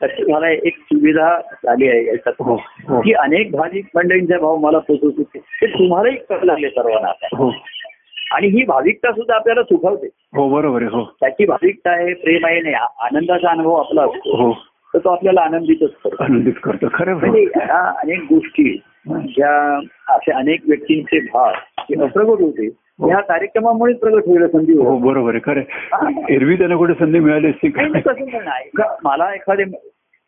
कशी 0.00 0.22
झालाय 0.22 0.58
एक 0.64 0.76
सुविधा 0.78 1.40
झाली 1.64 1.88
आहे 1.88 2.06
याच्यात. 2.06 2.34
हो 2.40 2.54
हो. 2.88 3.00
की 3.00 3.12
अनेक 3.12 3.50
भाविक 3.50 3.86
मंडळींचे 3.94 4.38
भाव 4.38 4.56
मला 4.56 4.78
पोचवत 4.78 5.12
होते 5.18 5.38
ते 5.38 5.66
तुम्हालाही 5.66 6.16
कळू 6.16 6.46
लागले 6.46 6.68
सर्वांना 6.68 7.08
आता. 7.08 7.26
हो. 7.36 7.52
आणि 8.32 8.46
ही 8.46 8.64
भाविकता 8.64 9.12
सुद्धा 9.12 9.34
आपल्याला 9.34 9.62
सुखावते. 9.62 10.06
हो 10.36 10.48
बरोबर 10.48 10.82
आहे 10.82 10.90
हो. 10.90 11.04
त्याची 11.20 11.44
भाविकता 11.44 11.90
आहे 11.90 12.14
प्रेम 12.14 12.46
आहे 12.46 12.60
नाही 12.60 12.74
आनंदाचा 12.74 13.50
अनुभव 13.50 13.74
आपला 13.74 14.02
असतो. 14.02 14.36
हो. 14.36 14.52
तर 14.94 14.98
तो 14.98 15.08
आपल्याला 15.08 15.40
आनंदितच 15.40 15.90
करतो. 16.04 16.24
आनंदित 16.24 16.52
करतो 16.62 16.86
खरं 16.94 17.14
म्हणजे 17.14 17.42
ह्या 17.42 18.00
अनेक 18.00 18.18
गोष्टी 18.18 18.80
ज्या 19.08 19.78
असे 20.08 20.32
अनेक 20.32 20.60
व्यक्तींचे 20.68 21.20
भाव 21.20 21.52
जे 21.80 22.02
अप्रगट 22.02 22.40
होते. 22.40 22.68
ह्या 23.00 23.20
कार्यक्रमामुळे 23.20 23.92
प्रगट 23.94 24.26
होईल 24.26 24.46
संधी 24.46 24.76
हो 24.78 24.96
बरोबर 24.98 25.34
आहे 25.34 25.40
खरं. 25.44 26.12
एरवी 26.28 26.56
त्यांना 26.56 26.76
कुठे 26.76 26.94
संधी 26.94 27.18
मिळाली 27.18 27.48
असती 27.48 27.68
मला 29.04 29.32
एखादे 29.34 29.64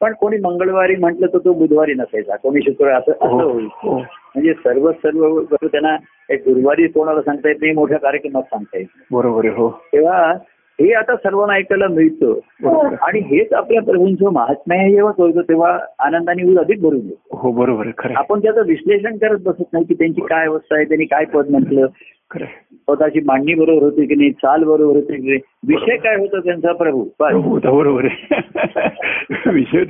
पण 0.01 0.13
कोणी 0.13 0.37
मंगळवारी 0.37 0.97
म्हटलं 0.97 1.27
तर 1.27 1.39
तो 1.39 1.53
बुधवारी 1.53 1.95
नसायचा 1.95 2.37
कोणी 2.37 2.61
शुक्रवार 2.63 2.95
असं 2.95 3.13
असं 3.13 3.27
हो 3.27 3.51
होईल 3.51 3.67
हो 3.75 3.97
म्हणजे 3.97 4.53
सर्व 4.55 4.91
सर्व 4.93 5.39
त्यांना 5.53 5.97
एक 6.31 6.43
गुरुवारी 6.49 6.87
कोणाला 6.87 7.21
सांगता 7.23 7.49
येत 7.49 7.57
नाही 7.61 7.73
मोठ्या 7.73 7.99
कार्यक्रमात 7.99 8.43
सांगता 8.43 8.79
येत 8.79 8.87
नाही. 8.87 9.05
बरोबर 9.13 9.45
आहे 9.47 9.55
हो 9.55 9.69
तेव्हा 9.93 10.33
हे 10.79 10.93
आता 10.93 11.15
सर्वांना 11.17 11.55
ऐकायला 11.55 11.87
मिळतं. 11.89 12.95
आणि 13.03 13.21
हेच 13.21 13.53
आपल्या 13.53 13.83
प्रभूंचं 13.83 14.33
महात्म्य 14.33 14.77
आहे 14.79 14.91
जेव्हा 14.91 15.13
कळतं 15.13 15.41
तेव्हा 15.41 15.79
आनंदाने 15.99 16.51
ऊर 16.53 16.59
अधिक 16.61 16.81
भरून 16.83 17.01
येतो 17.01 17.37
हो 17.39 17.53
बरोबर. 17.53 17.91
आपण 18.17 18.41
त्याचं 18.41 18.67
विश्लेषण 18.67 19.17
करत 19.17 19.39
बसत 19.45 19.73
नाही 19.73 19.85
की 19.85 19.95
त्यांची 19.95 20.21
काय 20.21 20.47
अवस्था 20.47 20.77
आहे 20.77 20.85
त्यांनी 20.85 21.05
काय 21.05 21.25
पद 21.25 21.51
म्हटलं. 21.51 21.87
स्वतःची 22.39 23.21
मांडणी 23.25 23.55
बरोबर 23.55 23.83
होती 23.83 24.07
की 24.07 24.15
नाही 24.15 24.31
चाल 24.31 24.65
बरोबर 24.65 24.97
होती 24.97 25.17
की 25.17 25.29
नाही? 25.29 25.39
विषय 25.67 25.97
काय 25.97 26.17
होता 26.17 26.41
त्यांचा 26.41 26.73
प्रभू? 26.73 27.05
हो 27.21 27.59
तर 27.59 27.71
बरोबर 27.71 28.05
आहे. 28.05 28.41
विषय 29.51 29.85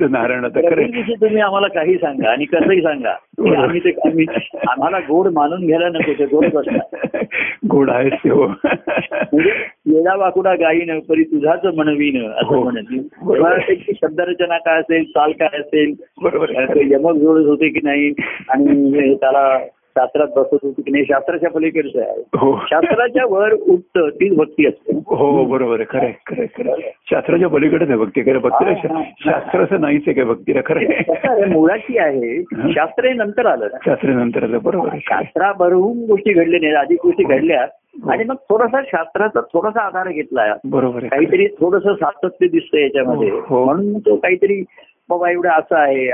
आहे. 0.59 0.67
प्रभूंविषयी 0.69 1.15
तुम्ही 1.15 1.41
आम्हाला 1.41 1.67
काही 1.67 1.95
सांगा 1.95 2.29
आणि 2.31 2.45
कसंही 2.45 2.81
सांगा. 2.81 3.09
आम्ही 3.57 3.79
ते 3.79 3.89
आम्ही 3.89 4.25
आम्हाला 4.69 4.99
गोड 4.99 5.27
मानून 5.27 5.65
घ्यायला 5.65 5.89
नको 5.89 6.13
ते 6.13 6.25
गोड 6.25 6.45
बसणार 6.53 7.23
गोड 7.67 7.89
आहेच 7.89 8.13
ते 8.13 8.29
हो. 8.29 8.47
म्हणजे 8.47 9.49
येडा 9.85 10.15
वाकुडा 10.15 10.53
गाईन 10.55 10.99
परी 10.99 11.23
तुझाच 11.23 11.65
म्हणवीन 11.65 12.31
असं 12.31 12.55
हो. 12.55 12.63
म्हणत 12.63 13.91
शब्दरचना 13.91 14.57
काय 14.57 14.79
असेल 14.79 15.03
चाल 15.03 15.31
काय 15.31 15.59
असेल 15.59 15.93
बरोबर. 16.23 16.51
आहे. 16.57 16.93
यमक 16.93 17.15
जोडत 17.15 17.45
होते 17.45 17.69
की 17.69 17.79
नाही? 17.83 18.13
आणि 18.49 18.99
हे 18.99 19.13
त्याला 19.13 19.57
शास्त्रात 19.97 20.27
बसत 20.27 20.57
होते 20.63 20.81
की 20.81 20.91
नाही 20.91 21.03
शास्त्राच्या 21.03 21.49
पलीकडचं 21.49 21.99
आहे. 21.99 22.23
हो. 22.35 22.59
शास्त्राच्या 22.65 23.23
वर 23.25 23.53
उठतं 23.53 24.09
तीच 24.09 24.37
भक्ती 24.37 24.67
असते. 24.67 24.97
हो 25.05 25.45
बरोबर 25.45 25.79
आहे. 25.79 25.85
खरं 25.89 26.35
खरं 26.35 26.45
खरं. 26.45 26.71
शास्त्राच्या 27.09 27.49
पलीकडेच 27.49 27.89
आहे 27.89 27.97
भक्ती. 27.97 28.21
खरं 28.21 28.39
भक्तीला 28.39 28.71
हा, 28.71 28.97
हा. 28.97 29.03
शास्त्र 29.17 29.63
असं 29.63 29.81
नाहीच 29.81 30.01
आहे 30.07 30.13
काय 30.13 30.25
भक्तीला 30.25 30.61
खरं 30.65 31.49
मुळाची 31.49 31.97
आहे. 31.97 32.43
शास्त्र 32.71 33.05
हे 33.05 33.13
नंतर 33.13 33.45
आलं 33.45 33.67
शास्त्र 33.85 34.09
नंतर 34.09 34.43
आलं. 34.43 34.57
बरोबर. 34.63 34.89
शास्त्राबरोबर 35.01 36.05
गोष्टी 36.09 36.33
घडल्या 36.33 36.59
नाही 36.59 36.73
आधी 36.73 36.95
गोष्टी 36.95 37.23
घडल्या. 37.23 37.65
आणि 38.11 38.23
मग 38.23 38.35
थोडासा 38.35 38.81
शास्त्राचा 38.81 39.41
थोडासा 39.41 39.81
आधार 39.81 40.09
घेतला. 40.09 40.55
बरोबर. 40.65 40.99
काहीतरी 40.99 41.47
थोडस 41.47 41.83
सातत्य 41.83 42.47
दिसतं 42.47 42.77
याच्यामध्ये. 42.77 43.29
हो, 43.29 43.39
हो. 43.39 43.65
म्हणून 43.65 43.99
तो 43.99 44.15
काहीतरी 44.15 44.63
बाबा 45.09 45.31
एवढं 45.31 45.49
हो. 45.49 45.59
असं 45.59 45.75
आहे. 45.75 46.07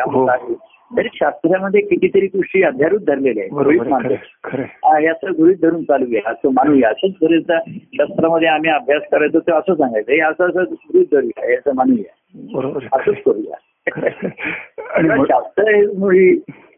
तरी 0.97 1.07
शास्त्रामध्ये 1.13 1.81
कितीतरी 1.81 2.27
गोष्टी 2.27 2.61
अध्यारूप 2.63 3.01
धरलेल्या 3.01 3.43
आहेत. 3.43 3.53
याचं 5.03 5.31
गृहित 5.37 5.57
धरून 5.61 5.83
चालूया 5.83 6.29
असं 6.31 6.49
मानूया. 6.53 6.89
असंच 6.89 7.11
बरेचदा 7.21 7.59
शास्त्रामध्ये 7.95 8.47
आम्ही 8.47 8.69
अभ्यास 8.69 9.03
करायचो 9.11 9.39
ते 9.39 9.51
असं 9.51 9.75
सांगायचं. 9.75 10.11
हे 10.11 10.19
असं 10.19 10.49
असं 10.49 10.63
गृहित 10.63 11.05
धरूया. 11.11 11.51
याचं 11.51 11.75
मानूया. 11.75 12.13
असंच 12.93 13.21
करूया. 13.25 13.57
शास्त्र 15.25 15.75
हे 15.75 15.85
मुळी 15.97 16.29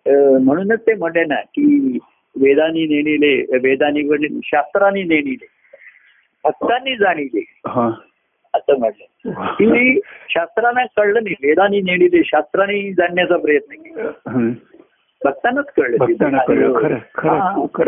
म्हणूनच 0.08 0.80
ते 0.88 0.94
म्हटले 0.94 1.24
ना 1.26 1.36
की 1.36 1.98
वेदानी 2.36 2.86
नेणिले 2.88 3.58
वेदानी 3.64 4.08
वडील 4.08 4.40
शास्त्रांनी 4.44 5.04
नेणिले 5.04 5.46
भक्तांनी 6.44 6.96
जाणिले. 6.96 7.44
असं 8.54 8.80
म्हटलं 8.80 9.32
की 9.44 10.00
शास्त्रांना 10.30 10.86
कळलं 10.98 11.20
नाही 11.24 11.36
वेदानी 11.44 11.82
नेणिले 11.82 12.22
शास्त्रांनी 12.26 12.94
जाणण्याचा 12.94 13.38
प्रयत्न 13.38 13.76
केला. 13.76 14.10
भक्तांनाच 15.26 15.66
कळलं. 15.78 16.06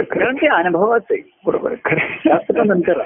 कारण 0.04 0.36
ते 0.36 0.48
अनुभवाच 0.48 1.02
आहे 1.12 1.22
बरोबर 1.46 1.74
शास्त्र. 2.26 2.64
नंतर. 2.64 3.02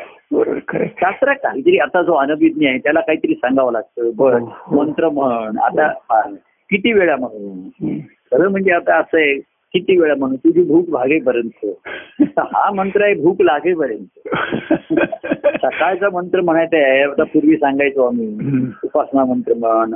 शास्त्र 0.85 1.33
काहीतरी 1.33 1.77
आता 1.77 2.01
जो 2.01 2.13
अनभिज्ञ 2.13 2.67
आहे 2.67 2.77
त्याला 2.77 2.99
काहीतरी 2.99 3.35
सांगावं 3.35 3.71
लागतं 3.71 4.03
हो, 4.17 4.37
हो. 4.37 4.75
मंत्र 4.75 5.09
म्हण 5.09 5.57
आता 5.57 5.91
किती 6.69 6.93
वेळा 6.93 7.15
म्हणू 7.15 7.69
हं. 7.81 7.97
खरं 7.99 8.47
म्हणजे 8.47 8.71
आता 8.71 8.95
असं 8.95 9.17
आहे 9.17 9.56
किती 9.73 9.97
वेळा 9.97 10.13
म्हणू 10.15 10.35
तुझी 10.35 10.63
भूक 10.63 10.89
भागेपर्यंत 10.89 11.65
हा 12.39 12.69
मंत्र 12.73 13.03
आहे 13.03 13.13
भूक 13.13 13.41
लागेपर्यंत 13.41 14.27
सकाळचा 15.57 16.09
मंत्र 16.13 16.41
म्हणायचा 16.41 16.77
आहे 16.77 17.01
आता 17.01 17.23
पूर्वी 17.23 17.55
सांगायचो 17.57 18.03
आम्ही. 18.07 18.27
उपासना 18.83 19.25
मंत्र 19.25 19.53
म्हण 19.53 19.93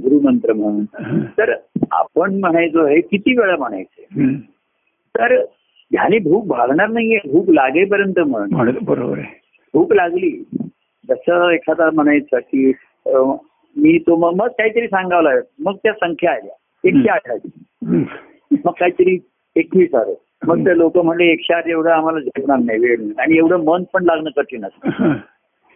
गुरुमंत्र 0.00 0.52
म्हण. 0.52 0.84
तर 1.38 1.52
आपण 1.90 2.34
म्हणायचो 2.40 2.86
हे 2.86 3.00
किती 3.00 3.38
वेळा 3.38 3.56
म्हणायचं. 3.56 4.34
तर 5.14 5.34
ह्याने 5.90 6.18
भूक 6.18 6.46
भागणार 6.46 6.88
नाहीये 6.88 7.18
भूक 7.32 7.50
लागेपर्यंत 7.50 8.18
म्हण 8.20 8.74
बरोबर 8.82 9.18
आहे 9.18 9.42
भूक 9.74 9.92
लागली 9.92 10.30
जसं 11.08 11.50
एखादा 11.50 11.90
म्हणायचं 11.90 12.38
की 12.38 12.72
मी 13.76 13.98
तो 13.98 14.16
मग 14.16 14.34
मग 14.36 14.48
काहीतरी 14.48 14.86
सांगावं 14.86 15.22
लागेल 15.22 15.42
मग 15.58 15.76
त्या 15.82 15.92
संख्या 15.92 16.30
आल्या 16.30 16.54
एकशे 16.84 17.08
आठ 17.08 17.30
आली 17.30 17.50
हं. 17.86 18.02
मग 18.64 18.72
काहीतरी 18.80 19.18
एकवीस 19.56 19.94
आलं 19.94 20.12
मग 20.46 20.60
ते 20.60 20.78
लोक 20.78 20.98
म्हणले 20.98 21.24
एकशे 21.24 21.54
आठ 21.54 21.66
एवढं 21.66 21.90
आम्हाला 21.90 22.20
झेपणार 22.20 22.58
नाही 22.58 22.78
वेळ 22.78 22.98
नाही. 22.98 23.12
आणि 23.18 23.36
एवढं 23.36 23.64
मन 23.64 23.82
पण 23.92 24.04
लागणं 24.04 24.30
कठीण 24.36 24.64
असतं. 24.64 25.12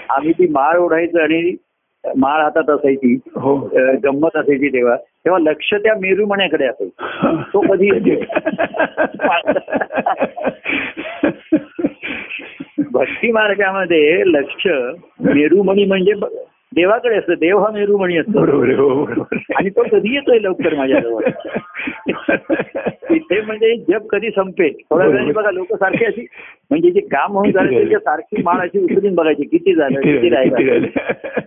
आम्ही 0.09 0.31
ती 0.31 0.47
माळ 0.47 0.77
ओढायचं 0.77 1.21
आणि 1.21 1.55
माळ 2.17 2.41
हातात 2.41 2.69
असायची 2.69 3.19
हो 3.35 3.69
गंमत 4.03 4.35
असायची 4.35 4.69
तेव्हा 4.69 4.95
तेव्हा 4.95 5.39
लक्ष 5.39 5.73
त्या 5.73 5.95
मेरुमण्याकडे 5.95 6.65
असायचं 6.65 7.41
तो 7.53 7.59
कधी 7.59 7.89
भक्ती 12.91 13.31
मार्गामध्ये 13.31 14.23
लक्ष 14.25 14.67
मेरुमणी 15.19 15.85
म्हणजे 15.85 16.13
देवाकडे 16.75 17.15
असतं 17.15 17.33
देव 17.33 17.59
हा 17.59 17.71
मेरुमणी 17.71 18.17
असतो 18.17 18.39
हो. 18.39 19.03
आणि 19.55 19.69
तो 19.69 19.83
कधी 19.91 20.13
येतोय 20.15 20.39
लवकर 20.41 20.75
माझ्याजवळ 20.75 21.23
इथे 23.09 23.41
म्हणजे 23.41 23.75
जग 23.77 24.05
कधी 24.09 24.29
संपेल 24.29 24.73
थोड्या 24.89 25.07
वेळाने 25.07 25.31
बघा 25.31 25.51
लोक 25.51 25.73
सारखे 25.73 26.05
अशी 26.05 26.25
म्हणजे 26.69 26.91
जे 26.91 26.99
काम 26.99 27.31
होऊन 27.31 27.51
झालं? 27.51 27.71
त्याच्या 27.71 27.99
सारखी 27.99 28.41
माळ 28.43 28.61
अशी 28.61 28.79
उचलून 28.79 29.15
बघायची 29.15 29.43
किती 29.43 29.75
झालं 29.75 30.01
किती 30.01 30.29
राहिले. 30.29 30.87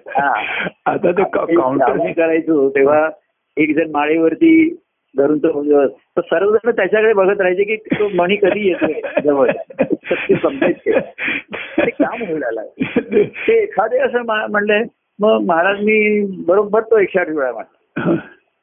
हा. 0.08 0.32
आता 0.86 1.10
ते 1.12 2.12
करायचो 2.12 2.68
तेव्हा 2.68 3.08
एक 3.56 3.76
जण 3.76 3.90
माळेवरती 3.90 4.78
धरून 5.16 5.38
तो 5.38 5.86
तर 5.88 6.20
सर्वजण 6.20 6.70
त्याच्याकडे 6.70 7.12
बघत 7.12 7.40
राहायचे 7.40 7.64
की 7.64 7.76
तो 7.76 8.08
मणी 8.14 8.36
कधी 8.36 8.68
येतोय 8.68 9.20
जवळ. 9.24 9.48
तर 10.10 10.14
ते. 10.14 10.34
समजायचे 10.34 11.00
ते 11.78 11.90
काम 11.90 12.22
होईल 12.22 12.42
ते 13.46 13.62
एखादे 13.62 13.98
असं 13.98 14.22
म्हणले 14.22 14.82
मग 15.20 15.40
महाराज 15.40 15.80
मी 15.80 16.20
बरोबर 16.46 16.80
तो 16.80 16.98
एकशे 16.98 17.20
आठ 17.20 17.28
वेळा 17.28 17.52
म्हणला 17.52 18.14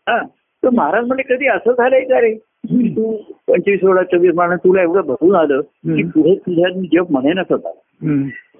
हा 0.08 0.20
तर 0.64 0.70
महाराज 0.70 1.06
म्हणले 1.06 1.36
कधी 1.36 1.48
असं 1.48 1.72
झालंय 1.72 2.00
का 2.00 2.22
रे? 2.22 2.34
तू 2.74 3.12
पंचवीस 3.48 3.84
वेळा 3.84 4.04
चोवीस 4.04 4.34
म्हणा 4.34 4.56
तुला 4.56 4.82
एवढं 4.82 5.02
भरून 5.02 5.36
आलं 5.36 5.62
की. 5.62 6.04
पुढे 6.04 6.36
तुझ्या 6.36 6.70
जप 6.70 7.12
म्हणेनच 7.12 7.46
होता. 7.50 7.72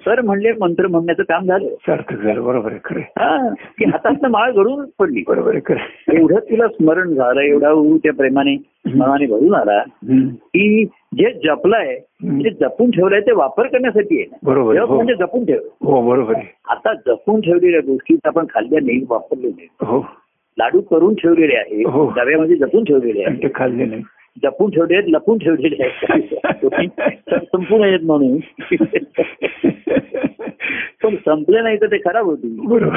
तर 0.06 0.22
म्हणले 0.22 0.52
मंत्र 0.60 0.88
म्हणण्याचं 0.88 1.24
काम 1.24 1.46
झालं 1.46 1.68
सार्थक 1.88 2.16
झालं 2.16 2.44
बरोबर 2.44 2.72
आहे 2.72 2.80
खरं. 2.84 3.02
हा 3.18 3.50
की 3.78 3.86
हातात 3.86 4.26
माळ 4.28 4.52
घडून 4.52 4.86
पडली 5.00 5.24
बरोबर 5.28 5.52
आहे 5.52 5.62
खरं. 5.66 6.18
एवढं 6.18 6.40
तुला 6.50 6.68
स्मरण 6.68 7.14
झालं 7.14 7.42
एवढा 7.42 7.72
ऊ 7.72 7.98
त्या 7.98 8.14
प्रेमाने 8.14 8.56
मनाने 8.88 9.26
भरून 9.26 9.54
आला. 9.56 9.80
की 10.04 10.86
जे 11.16 11.32
जपलंय. 11.46 11.96
ते 12.36 12.50
जपून 12.62 12.92
ठेवलंय 12.92 13.20
ते 13.20 13.32
वापर 13.34 13.68
करण्यासाठी 13.68 14.20
आहे 14.20 14.38
बरोबर 14.44 14.78
हो. 14.80 14.96
म्हणजे 14.96 15.14
जपून 15.16 15.46
ठेव 15.46 15.60
हो 15.84 16.02
बरोबर 16.02 16.34
आता 16.70 16.94
जपून 17.08 17.42
ठेवलेल्या 17.42 17.82
गोष्टी 17.88 18.18
आपण 18.26 18.46
खाल्ल्या 18.50 18.80
नाही 18.82 19.04
वापरले 19.10 19.48
नाही 19.48 19.68
हो 19.82 20.00
लाडू 20.58 20.82
करून 20.82 21.14
ठेवलेले 21.14 21.56
आहे 21.56 21.84
हो. 21.84 22.10
डब्यामध्ये 22.18 22.56
जपून 22.56 22.84
ठेवलेले 22.84 23.24
आहे 23.24 23.42
ते 23.44 23.48
खाल्ले 23.56 23.86
नाही 23.86 24.02
जपून 24.44 24.70
ठेवले 24.70 24.96
आहेत 24.96 25.08
लपून 25.08 25.38
ठेवलेले 25.38 25.84
आहेत. 25.84 26.00
संपून 27.36 27.84
आहेत 27.84 28.00
म्हणून. 28.04 28.38
पण 31.04 31.16
संपले 31.16 31.62
नाही 31.62 31.78
तर 31.78 31.86
ते 31.86 31.98
खराब 31.98 32.26
होतील. 32.26 32.58
खाल्ले 32.58 32.90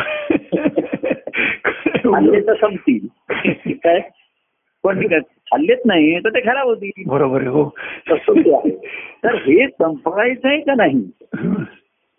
बरोबर 2.08 2.40
तर 2.40 2.54
संपतील. 2.54 3.06
काय? 3.70 4.00
पण 4.84 5.06
खाल्लेच 5.26 5.80
नाही 5.86 6.18
तर 6.18 6.28
ते 6.28 6.40
खराब 6.40 6.66
होतील. 6.66 6.90
बरोबर 7.06 7.46
हो. 7.46 7.74
तर 9.24 9.34
हे 9.34 9.68
संपवायचं 9.68 10.48
आहे 10.48 10.60
का 10.60 10.74
नाही? 10.74 11.10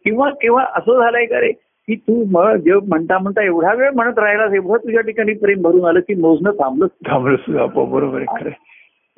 किंवा 0.05 0.29
किंवा 0.29 0.63
असं 0.63 1.01
झालंय 1.01 1.25
का 1.25 1.39
रे 1.39 1.51
की 1.88 1.95
तू 1.95 2.25
मग 2.32 2.55
जेव्हा 2.55 2.88
म्हणता 2.88 3.17
म्हणता 3.17 3.43
एवढा 3.43 3.73
वेळ 3.73 3.89
म्हणत 3.89 4.19
राहिलास 4.19 4.53
एवढं 4.53 4.77
तुझ्या 4.77 5.01
ठिकाणी 5.01 5.34
प्रेम 5.34 5.62
भरून 5.62 5.86
आलं 5.86 5.99
की 5.99 6.15
मोजणं 6.15 6.51
थांबलं 6.51 6.88
थांबलं 7.08 7.91
बरोबर. 7.91 8.23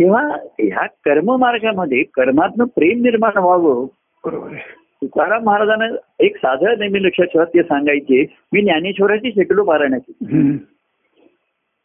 तेव्हा 0.02 0.28
ह्या 0.60 0.86
कर्ममार्गामध्ये 0.86 2.04
कर्मातनं 2.04 2.64
प्रेम 2.64 3.02
निर्माण 3.02 3.38
व्हावं. 3.38 3.86
बरोबर 4.26 4.50
तुकाराम 5.02 5.44
महाराजांना 5.44 5.86
एक 6.20 6.38
साधं 6.38 6.80
नेहमी 6.80 7.04
लक्षात 7.04 7.26
ठेवा 7.26 7.46
ते 7.46 7.64
सांगायचे 7.64 8.26
मी 8.54 8.62
ज्ञानेश्वराची 8.62 9.32
शेकडो 9.32 9.64
पारायणाची. 9.64 10.14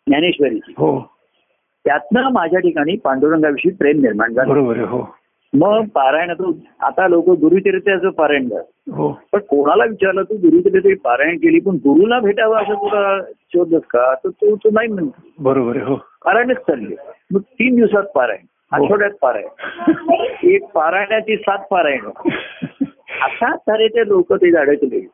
ज्ञानेश्वरीची. 0.06 0.74
हो. 0.76 1.10
त्यातनं 1.84 2.28
माझ्या 2.32 2.60
ठिकाणी 2.60 2.96
पांडुरंगाविषयी 2.96 3.74
प्रेम 3.74 4.00
निर्माण 4.00 4.32
झालं. 4.32 4.50
बरोबर 4.50 4.78
हो. 4.78 5.16
मग 5.56 5.84
पारायणातून 5.84 6.52
आता 6.80 7.08
लोक 7.08 7.28
गुरुचरित्राचं 7.28 8.10
पारायण 8.10 8.48
करतात. 8.48 8.90
हो. 8.92 9.20
पण 9.32 9.38
कोणाला 9.38 9.84
विचारलं 9.84 10.22
तू 10.22 10.34
गुरुचरित्र 10.34 10.90
पारायण 11.04 11.36
केली 11.36 11.60
पण 11.60 11.74
गुरुला 11.74 12.20
भेटावं 12.20 12.56
असं 12.56 12.74
तुला 12.74 13.22
शोधलंस 13.32 13.82
का? 13.82 14.14
तर 14.14 14.28
तू 14.28 14.56
तू 14.56 14.70
नाही 14.72 14.88
म्हणतो. 14.88 15.20
बरोबर 15.38 15.76
हो. 15.76 15.94
पारायणच 15.96 16.56
चालली. 16.56 16.94
मग 17.30 17.40
तीन 17.40 17.76
दिवसात 17.76 18.02
पारायण 18.02 18.46
हो. 18.76 18.84
आठवड्यात 18.84 19.10
पारायण. 19.10 19.46
एक 20.42 20.64
पारायणाची 20.64 21.36
सात 21.36 21.58
पारायण. 21.70 22.00
अशा 23.22 23.56
तऱ्हे 23.56 23.88
ते 23.88 24.08
लोक 24.08 24.32
ते 24.32 24.56
अडकले 24.56 25.08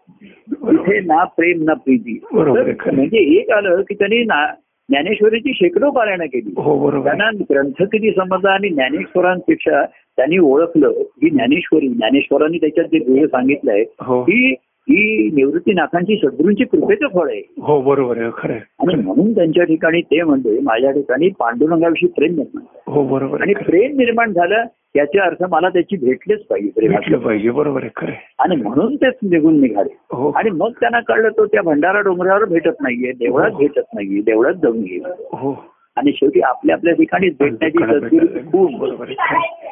इथे 0.71 1.01
ना 1.01 1.25
प्रेम 1.25 1.63
ना 1.65 1.75
प्रीती. 1.75 2.25
म्हणजे 2.33 3.41
एक 3.41 3.51
आलं 3.51 3.81
की 3.81 3.95
त्यांनी 3.95 4.25
ना- 4.25 4.55
ज्ञानेश्वरीची 4.89 5.53
शेकडो 5.55 5.91
पारायणं 5.91 6.25
केली. 6.25 6.55
हो. 6.57 7.05
त्यांना 7.05 7.31
ग्रंथ 7.31 7.83
किती 7.83 8.11
समजला 8.11 8.51
आणि 8.51 8.69
ज्ञानेश्वरांपेक्षा 8.69 9.83
त्यांनी 10.19 10.39
ओळखलं 10.39 10.89
ही 11.23 11.31
ज्ञानेश्वरी 11.31 11.89
ज्ञानेश्वरांनी 11.89 12.59
त्याच्यात 12.59 12.87
जे 12.87 12.99
ध्येय 13.05 13.27
सांगितलंय 13.27 13.85
हो 14.01 14.21
ही 14.23 14.55
ही 14.89 15.31
निवृत्तीनाथांची 15.35 16.17
सद्गुरूंची 16.17 16.65
कृपेचं 16.65 17.09
फळ 17.09 17.29
आहे 17.31 17.41
हो 17.63 17.81
बरोबर 17.81 18.19
आहे 18.19 18.31
खरं. 18.35 18.55
आणि 18.81 18.95
म्हणून 18.95 19.33
त्यांच्या 19.33 19.65
ठिकाणी 19.65 20.01
ते 20.01 20.23
म्हणजे 20.23 20.59
माझ्या 20.63 20.91
ठिकाणी 20.91 21.29
पांडुरंगाविषयी 21.39 22.09
प्रेम 22.09 22.35
निर्माण. 22.35 22.65
हो 22.87 23.03
बरोबर 23.07 23.43
आणि. 23.43 23.55
प्रेम 23.55 23.97
निर्माण 23.97 24.33
झालं 24.33 24.65
याचा 24.95 25.25
अर्थ 25.25 25.43
मला 25.51 25.69
त्याची 25.69 25.97
भेटलेच 25.97 26.41
पाहिजे 26.47 26.89
भेटलं 26.89 27.19
पाहिजे 27.19 27.51
बरोबर 27.51 27.83
आहे 27.83 27.91
खरं. 27.97 28.13
आणि 28.39 28.57
म्हणून 28.57 28.95
तेच 28.97 29.15
निघून 29.23 29.61
निघाले 29.61 29.95
हो 30.13 30.31
आणि 30.31 30.51
मग 30.51 30.73
त्यांना 30.81 31.01
कळलं 31.01 31.29
तो 31.29 31.47
त्या 31.47 31.63
भंडारा 31.63 32.01
डोंगरावर 32.01 32.45
भेटत 32.45 32.81
नाहीये 32.81 33.13
देवळात 33.13 33.51
भेटत 33.51 33.95
नाहीये 33.95 34.21
देवळात 34.23 34.55
जाऊन 34.55 34.81
गेला 34.81 35.15
हो 35.33 35.53
आणि 35.97 36.13
शेवटी 36.13 36.41
आपल्या 36.41 36.77
आपल्या 36.77 36.95
ठिकाणीच 36.95 37.37
भेटण्याची 37.41 37.79
सद्गुरू 37.79 38.27
खूप. 38.27 39.03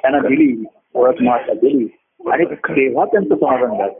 त्यांना 0.02 0.18
दिली. 0.18 0.64
ओळख 0.94 1.14
माता 1.20 1.52
दिली. 1.52 1.87
आणि 2.30 2.44
तेव्हा 2.44 3.04
त्यांचं 3.04 3.37
समाधान 3.37 3.78
झालं. 3.78 3.92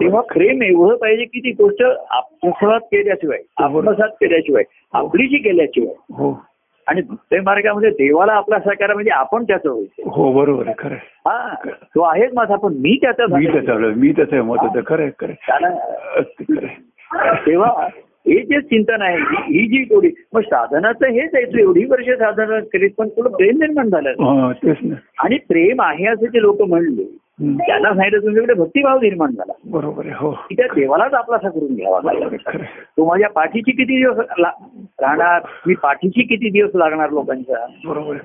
तेव्हा 0.00 0.20
प्रेम 0.20 0.62
एवढं 0.62 0.96
पाहिजे 0.96 1.24
की 1.24 1.40
ती 1.40 1.50
गोष्ट 1.50 1.82
आत्मसात 2.10 2.80
केल्याशिवाय 2.80 3.38
आत्मसात 3.56 4.08
केल्याशिवाय 4.08 4.64
आपलीची 4.92 5.36
केल्याशिवाय. 5.36 5.94
हो. 6.10 6.42
आणि 6.86 7.00
भक्ती 7.00 7.40
मार्गामध्ये 7.40 7.90
देवाला 7.90 8.32
आपला 8.32 8.58
साकार 8.58 8.94
म्हणजे 8.94 9.10
आपण 9.10 9.44
त्याचं 9.44 9.70
व्हायचं. 9.70 10.10
हो 10.10 10.32
बरोबर 10.32 10.66
आहे. 10.66 10.74
खरं. 10.78 10.94
हा 10.94 11.54
तो 11.94 12.00
आहेच 12.00 12.30
माझा 12.34 12.56
पण 12.56 12.72
मी 12.72 12.98
त्याचा 13.02 13.36
मी. 13.38 13.46
त्याचं 13.46 13.72
मी 13.80 14.12
त्याचं 14.12 14.42
मत 14.42 14.56
खरं 14.86 15.08
खरं. 15.20 15.32
तेव्हा 17.46 17.88
हे 18.26 18.40
जे 18.40 18.60
चिंतन 18.60 19.02
आहे 19.02 19.18
ही 19.18 19.66
जी 19.66 19.84
थोडी 19.84 20.10
मग 20.34 20.40
साधनाचं 20.40 21.06
हेच 21.06 21.30
आहे 21.34 21.44
तू 21.44 21.58
एवढी 21.58 21.84
वर्ष 21.84 22.08
साधना 22.08 22.60
करीत 22.60 22.90
पण 22.98 23.08
तुला 23.08 23.36
प्रेम 23.36 23.56
निर्माण 23.56 23.88
झालं. 23.88 24.10
हा, 24.10 24.52
आणि 25.18 25.38
प्रेम 25.38 25.82
आहे 25.82 26.06
असे 26.06 26.26
जे 26.26 26.42
लोक 26.42 26.62
म्हणले. 26.62 27.16
त्यांना 27.40 27.94
सांगितलं 27.94 28.22
तुमच्याकडे 28.22 28.54
भक्तिभाव 28.54 28.96
निर्माण 28.96 29.30
झाला. 29.30 29.52
बरोबर 29.64 30.06
हो. 30.06 30.32
त्या 30.32 30.66
देवालाच 30.66 31.14
आपलासा 31.14 31.48
करून 31.48 31.74
घ्यावा. 31.74 32.00
तो 32.68 33.08
माझ्या 33.08 33.28
पाठीची 33.28 33.70
किती 33.70 33.84
दिवस 33.84 34.18
राहणार? 35.00 35.40
मी 35.66 35.74
पाठीची 35.74 36.22
किती 36.22 36.50
दिवस 36.50 36.70
लागणार 36.74 37.10
लोकांच्या? 37.10 37.66
बरोबर. 37.84 38.16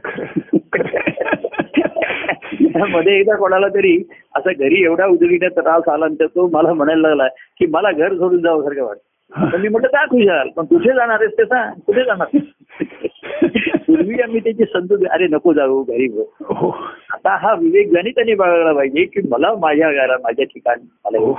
मध्ये 2.89 3.19
एकदा 3.19 3.35
कोणाला 3.35 3.67
तरी 3.67 4.03
असं 4.35 4.51
घरी 4.59 4.83
एवढा 4.83 5.05
उद्योगीचा 5.05 5.47
त्रास 5.47 5.89
आला 5.89 6.05
आणि 6.05 6.15
तो 6.21 6.47
मला 6.47 6.73
म्हणायला 6.73 7.07
लागला 7.07 7.27
की 7.27 7.65
मला 7.65 7.91
घर 7.91 8.13
सोडून 8.13 8.41
जावं 8.41 8.63
सारखं 8.63 8.83
वाटतं. 8.83 8.99
तर 8.99 9.18
मी 9.37 9.67
म्हटलं 9.67 9.87
का 9.87 10.05
तुझ्या 10.05 10.43
पण 10.57 10.65
कुठे 10.65 10.89
जाणार 10.89 11.19
आहेस 11.19 11.31
ते 11.37 11.43
सांग. 11.45 11.79
कुठे 11.87 12.03
जाणार 12.03 12.37
पूर्वी 13.87 14.21
आम्ही 14.21 14.39
त्याची 14.39 14.63
संतोष 14.63 15.03
अरे 15.11 15.27
नको 15.27 15.53
जाऊ 15.53 15.83
घरी 15.83 16.07
बस. 16.07 16.25
हो. 16.41 16.69
आता 17.13 17.35
हा 17.35 17.53
विवेक 17.53 17.91
गणिताने 17.93 18.35
बाळगला 18.35 18.73
पाहिजे 18.73 19.03
की 19.03 19.21
मला 19.29 19.53
माझ्या 19.59 19.91
घरा 19.91 20.17
माझ्या 20.23 20.45
ठिकाणी 20.45 20.83
मला 21.05 21.19
हो. 21.19 21.31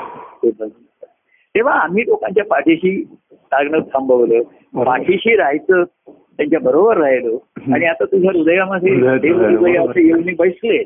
हे. 0.44 0.50
तेव्हा 1.55 1.74
आम्ही 1.74 2.03
लोकांच्या 2.07 2.44
पाठीशी 2.44 2.96
लागणं 3.53 3.79
थांबवलं. 3.81 4.42
पाठीशी 4.85 5.37
राहायचं 5.37 5.83
त्यांच्या 6.09 6.61
बरोबर 6.61 6.96
राहिलो. 6.96 7.37
हं. 7.59 7.74
आणि 7.74 7.87
आता 7.87 8.05
तुझ्या 8.05 8.31
हृदयामध्ये 8.35 8.92
येऊन 10.05 10.35
बसले. 10.38 10.83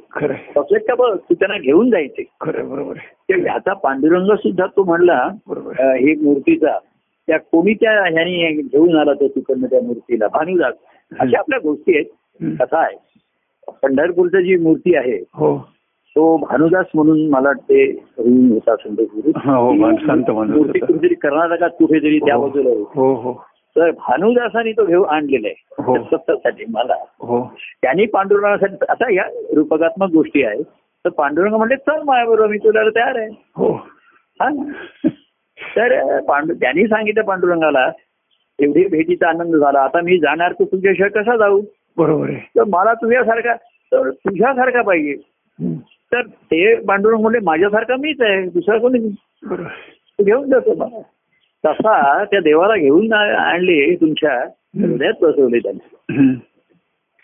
बघ 0.96 1.16
तू 1.16 1.34
त्यांना 1.34 1.58
घेऊन 1.58 1.90
जायचे. 1.90 2.24
बरोबर 2.46 3.48
आता 3.48 3.72
पांडुरंग 3.72 4.34
सुद्धा 4.34 4.66
तो 4.66 4.84
म्हणला 4.84 5.22
हे 5.76 6.14
मूर्तीचा 6.14 6.78
त्या 7.26 7.38
कोणी 7.38 7.74
त्या 7.74 7.92
ह्यानी 7.92 8.62
घेऊन 8.62 8.96
आला 8.96 9.12
तो 9.12 9.28
तिकडनं 9.28 9.66
त्या 9.66 9.80
मूर्तीला? 9.82 10.28
भानुदास 10.28 10.74
अशा 11.20 11.38
आपल्या 11.38 11.58
गोष्टी 11.58 11.96
आहेत. 11.96 12.04
कथा 12.60 12.78
आहे. 12.78 12.96
पंढरपूरचं 13.82 14.40
जी 14.40 14.56
मूर्ती 14.56 14.96
आहे 14.96 15.24
हो. 15.34 15.58
तो 16.16 16.36
भानुदास 16.36 16.86
म्हणून 16.94 17.30
मला 17.30 17.48
वाटते 17.48 17.84
होऊन 18.16 18.50
होता 18.52 18.76
संत 18.76 18.96
गुरु 19.00 19.32
हा, 19.36 19.56
हो, 19.56 19.96
संत 19.96 20.30
मूर्ती. 20.30 20.78
कुठेतरी 20.78 21.14
कर्नाटकात 21.14 21.70
कुठेतरी 21.70 22.18
त्या 22.18 22.34
हो. 22.34 22.48
बाजूला 22.48 22.70
होती. 22.70 23.38
तर 23.76 23.90
भानुदासानी 23.90 24.72
तो 24.72 24.86
घेऊन 24.86 25.08
आणलेला. 25.08 25.48
आहे. 25.48 26.04
सत्तासाठी 26.04 26.64
मला. 26.68 26.94
त्यांनी 27.82 28.06
पांडुरंगासाठी 28.06 28.76
आता 28.88 29.12
या 29.12 29.24
रूपकात्मक 29.56 30.10
गोष्टी 30.10 30.42
आहेत. 30.44 30.64
तर 31.04 31.08
पांडुरंग 31.08 31.54
म्हणले 31.54 31.76
चल 31.76 32.02
माझ्याबरोबर 32.02 32.48
मी 32.48 32.58
तुला 32.58 32.88
तयार 32.90 33.16
आहे. 33.16 33.28
हो. 33.56 33.72
हा. 34.40 34.48
तर 35.76 36.20
पांडु 36.20 36.54
त्यांनी 36.54 36.86
सांगितलं 36.86 37.22
पांडुरंगाला 37.22 37.90
एवढी 38.58 38.86
भेटीचा 38.86 39.28
आनंद 39.28 39.56
झाला. 39.56 39.80
आता 39.80 40.00
मी 40.00 40.18
जाणार 40.18 40.52
तर 40.52 40.64
तुझ्याशिवाय 40.64 41.10
कसा 41.10 41.36
जाऊ? 41.36 41.62
बरोबर 41.96 42.28
आहे. 42.28 42.36
तर 42.36 42.64
मला 42.64 42.94
तुझ्यासारखा 42.94 43.54
तर 43.92 44.10
तुझ्यासारखा 44.10 44.82
पाहिजे. 44.82 45.14
तर 46.12 46.22
ते 46.22 46.74
पांडुरंग 46.74 47.20
म्हणले 47.20 47.38
माझ्यासारखा 47.42 47.96
मीच 47.96 48.20
आहे 48.20 48.42
दुसरा 48.42 48.78
कोणी. 48.78 48.98
बरोबर. 48.98 49.68
तू 50.18 50.24
घेऊन 50.24 50.50
जातो 50.50 50.74
मला 50.74 51.00
तसा 51.66 52.24
त्या 52.24 52.40
देवाला 52.40 52.76
घेऊन 52.76 53.12
आणले 53.12 53.94
तुमच्या 53.94 54.38
हृदयात 54.80 55.12
बसवले 55.22 55.58
त्यांनी. 55.58 56.34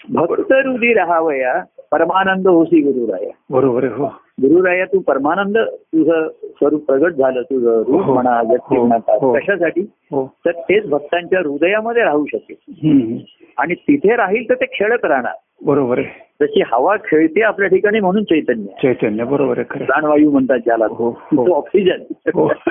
भक्त 0.09 0.53
हृदय 0.53 0.93
राहावया 0.93 1.63
परमानंद 1.93 2.49
होसी 2.49 2.81
गुरुराया. 2.81 3.31
बरोबर 3.51 3.85
आहे 3.85 3.93
हो. 3.93 4.07
गुरुराया 4.41 4.85
तू 4.85 4.99
परमानंद 5.01 5.57
तुझं 5.59 6.29
स्वरूप 6.45 6.85
प्रगट 6.87 7.13
झालं 7.13 7.43
तुझं 7.43 7.83
रूप 7.87 8.03
हो. 8.03 8.15
म्हणा 8.15 8.41
व्यक्ती 8.43 8.77
हो. 8.77 8.87
म्हणा 8.87 9.17
हो. 9.23 9.33
कशासाठी 9.33 9.81
हो 10.11 10.27
तर 10.45 10.51
तेच 10.51 10.89
भक्तांच्या 10.89 11.41
हृदयामध्ये 11.41 12.03
राहू 12.03 12.25
शकेल 12.27 12.57
हं. 12.85 13.17
आणि 13.59 13.75
तिथे 13.75 14.17
राहील 14.17 14.49
तर 14.49 14.55
ते 14.55 14.65
खेळत 14.73 15.05
राहणार 15.05 15.33
बरोबर 15.65 16.01
जशी 16.41 16.63
हवा 16.73 16.97
खेळते 17.05 17.43
आपल्या 17.43 17.69
ठिकाणी 17.69 18.01
म्हणून 18.01 18.23
चैतन्य. 18.23 18.73
चैतन्य 18.83 19.25
बरोबर. 19.25 19.63
प्राणवायू 19.63 20.31
म्हणतात 20.31 20.59
ज्याला 20.59 20.87
हो, 20.91 21.09
हो. 21.11 21.47
तो 21.47 21.53
ऑक्सिजन 21.53 22.03
हो. 22.35 22.49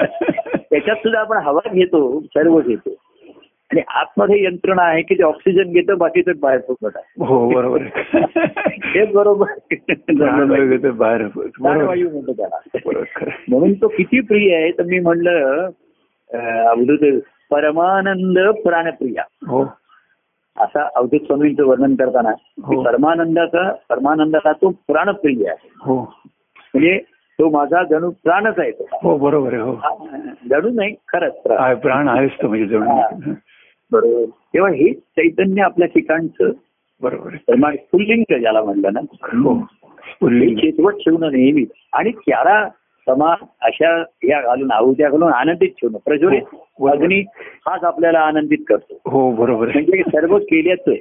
त्याच्यात 0.56 0.96
सुद्धा 0.96 1.20
आपण 1.20 1.38
हवा 1.38 1.70
घेतो 1.74 2.20
सर्व 2.20 2.60
घेतो 2.62 2.96
आणि 3.72 3.82
आतमध्ये 3.88 4.44
यंत्रणा 4.44 4.84
आहे 4.84 5.02
की 5.02 5.14
ते 5.14 5.24
ऑक्सिजन 5.24 5.72
घेतं 5.72 5.98
बाकीचं 5.98 6.32
बाहेर 6.40 6.60
फुकट 6.68 6.92
आहे. 6.96 7.26
हो 7.26 7.50
बरोबर. 7.50 7.82
हेच 8.84 9.12
बरोबर. 9.12 9.46
तर 10.84 10.92
बाहेर. 10.92 11.28
प्राणवायू 11.28 12.10
म्हणतो 12.10 12.34
त्याला. 12.34 12.60
म्हणून 13.50 13.74
तो 13.74 13.88
किती 13.88 14.20
प्रिय 14.20 14.56
आहे 14.56 14.72
तर 14.72 14.84
मी 14.84 15.00
म्हणलं 15.00 15.70
अवधूत 16.68 17.22
परमानंद 17.52 18.40
प्राणप्रिया. 18.40 19.24
हो. 19.48 19.64
असा 20.58 20.88
अवधूत 20.96 21.20
स्वामींचं 21.20 21.64
वर्णन 21.64 21.96
करताना 21.96 22.30
हो. 22.64 22.84
परमानंदाचा 22.84 23.72
परमानंदाचा 23.90 24.52
तो 24.52 24.70
प्राणप्रिय 24.70 25.48
आहे. 25.48 25.70
हो. 25.82 26.00
म्हणजे 26.74 26.98
तो 27.40 27.50
माझा 27.50 27.84
जणू 27.84 28.10
प्राणच 28.10 28.60
आहे 28.60 28.72
तो. 28.72 28.88
हो 29.04 29.18
बरोबर 29.18 29.54
आहे 29.54 29.62
हो. 29.62 29.72
हा, 29.72 30.18
जणू 30.50 30.70
नाही 30.70 30.96
खरंच 31.08 31.34
प्राण. 31.34 31.58
आहे, 31.60 31.76
प्राण 31.76 32.08
आहेच 32.08 32.32
तो 32.42 32.48
म्हणजे 32.48 32.78
हा. 32.78 33.02
जणू 33.10 33.34
बरोबर. 33.92 34.26
तेव्हा 34.26 34.72
हे 34.72 34.94
चैतन्य 34.94 35.62
आपल्या 35.62 35.88
ठिकाणचं. 35.88 36.52
बरोबर. 37.02 37.76
पुल्लिंग 37.76 38.24
ज्याला 38.42 38.62
म्हणलं 38.62 38.90
ना. 38.94 39.00
हो. 39.12 39.68
चेतवत 40.56 40.92
ठेवणं 40.92 41.32
नेहमी. 41.32 41.66
आणि 41.94 42.12
त्याला 42.12 42.70
समा 43.10 43.34
अशा 43.62 44.04
या 44.24 44.42
घालून 44.42 44.72
आहुत्या 44.72 45.10
घालून 45.10 45.34
आनंदित 45.34 45.70
ठेवणं. 45.70 45.98
प्रज्वलित. 46.06 46.42
हो. 46.54 46.88
अग्नी 46.88 47.20
हाच 47.68 47.84
आपल्याला 47.84 48.20
आनंदित 48.20 48.58
करतो. 48.68 49.02
हो 49.06 49.32
बरोबर. 49.32 49.68
म्हणजे 49.68 50.02
सर्व 50.08 50.38
केल्याचं 50.38 50.92
आहे. 50.92 51.00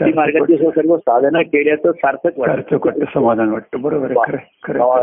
भक्ती 0.00 0.12
मार्गाची 0.12 0.56
सर्व 0.56 0.96
साधना 0.96 1.42
केल्याचं 1.42 1.92
सार्थक 1.92 2.30
वाटतं. 2.36 2.78
समाधान 3.14 3.48
वाटतं. 3.48 3.80
बरोबर. 3.80 4.12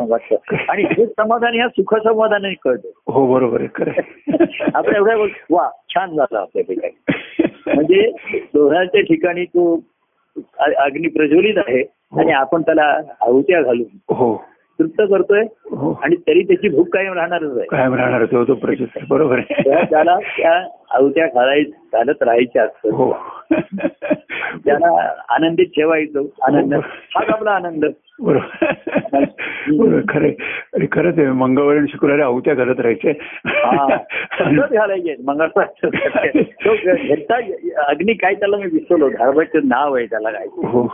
वाटतं. 0.09 0.55
आणि 0.69 0.83
हे 0.83 1.05
समाधान 1.05 1.53
ह्या 1.53 1.67
सुख 1.67 1.95
समाधानाने 1.95 2.53
कळतं. 2.53 2.89
हो 3.07 3.33
बरोबर 3.33 3.61
आहे. 3.61 3.69
खरं. 3.75 3.91
आपण 4.75 4.95
एवढ्या 4.95 5.15
वा 5.49 5.69
छान 5.89 6.15
झालं 6.15 6.37
आपल्या 6.37 6.63
ठिकाणी. 6.63 7.13
म्हणजे 7.75 8.11
दोघांच्या 8.53 9.01
ठिकाणी 9.01 9.45
तो 9.45 9.79
अग्नी 10.57 11.07
प्रज्वलित 11.07 11.57
आहे 11.57 11.81
आणि 12.19 12.31
आपण 12.31 12.61
त्याला 12.61 13.01
आहुत्या 13.21 13.61
घालून. 13.61 14.13
हो. 14.13 14.45
तृप्त 14.81 15.01
करतोय 15.09 15.41
हो. 15.71 15.99
आणि 16.03 16.15
तरी 16.15 16.43
त्याची 16.43 16.69
भूक 16.69 16.93
कायम 16.93 17.13
राहणारच 17.13 17.57
आहे. 17.57 17.67
कायम 17.67 17.93
राहणार 17.93 18.25
तो 18.25 18.43
तो 18.43 18.53
प्रचित 18.53 18.87
बरोबर 19.09 19.37
आहे. 19.37 19.61
त्याला 19.83 20.19
त्या 20.19 20.53
आहुत्या 20.91 21.27
घालाय 21.27 21.61
घालत 21.61 22.23
राहायच्या 22.23 22.63
असतात 22.63 22.91
हो. 22.93 23.15
त्याला 24.65 25.13
आनंदित 25.29 25.65
ठेवायचं. 25.65 26.19
आनंद. 26.19 26.73
हाच 27.15 27.29
आपला 27.29 27.51
आनंद. 27.51 27.85
बरोबर. 28.21 28.65
बरोबर. 29.71 29.99
खरं 30.09 30.29
खरंच 30.91 31.17
आहे. 31.17 31.27
मंगळवारी 31.27 31.77
आणि 31.77 31.87
शुक्रवारी 31.89 32.21
आहुत्या 32.21 32.53
घालत 32.53 32.79
राहायचे. 32.79 33.13
हा. 33.45 33.97
घालायचे. 34.71 35.15
मंगळवार 35.25 35.65
अग्नी 37.77 38.13
काय 38.13 38.33
त्याला 38.33 38.57
मी 38.57 38.65
विसरलो. 38.65 39.09
धारबाचं 39.09 39.59
नाव 39.65 39.95
आहे 39.95 40.05
त्याला 40.05 40.31
काय. 40.31 40.45
हो. 40.45 40.87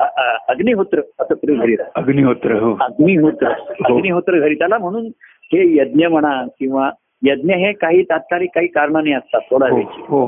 अग्निहोत्र 0.00 1.00
असं 1.18 1.34
घरी. 1.46 1.76
अग्निहोत्र 1.94 2.52
हो 2.52 2.76
अग्निहोत्र 2.80 3.46
हो. 3.46 3.94
अग्निहोत्र 3.94 4.38
घरी 4.40 4.54
त्याला 4.54 4.78
म्हणून 4.78 5.06
हे 5.52 5.76
यज्ञ 5.76 6.06
म्हणा 6.06 6.44
किंवा 6.58 6.90
यज्ञ 7.22 7.54
हे 7.54 7.72
काही 7.72 8.02
तात्कालिक 8.02 8.50
काही 8.54 8.66
कारणाने 8.66 9.12
असतात 9.12 9.40
थोडा 9.50 9.74
वेळची 9.74 10.02
हो 10.08 10.26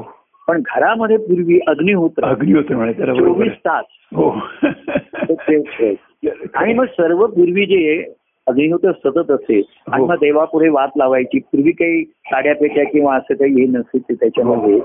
पण 0.48 0.62
घरामध्ये 0.66 1.16
पूर्वी 1.16 1.59
अग्निहोत्र 1.66 2.24
अग्निहोत्र 2.24 3.12
चोवीस. 3.14 3.52
तास 3.52 3.85
हो. 4.14 4.30
आणि 6.54 6.74
मग 6.74 6.85
सर्व 6.85 7.26
पूर्वी 7.26 7.66
जे 7.66 8.12
अग्निहोत्र 8.46 8.92
सतत 8.92 9.30
असे 9.30 9.62
आणि. 9.92 10.04
मग 10.04 10.14
देवापुढे 10.14 10.68
वात 10.68 10.88
लावायची 10.96 11.38
पूर्वी 11.38 11.70
काही 11.70 12.04
साड्या 12.04 12.54
पेट्या 12.54 12.85
किंवा 12.85 13.16
असं 13.16 13.35
काही 13.35 13.61
हे 13.61 13.66
नसायचे 13.66 14.14
त्याच्यामध्ये 14.14 14.78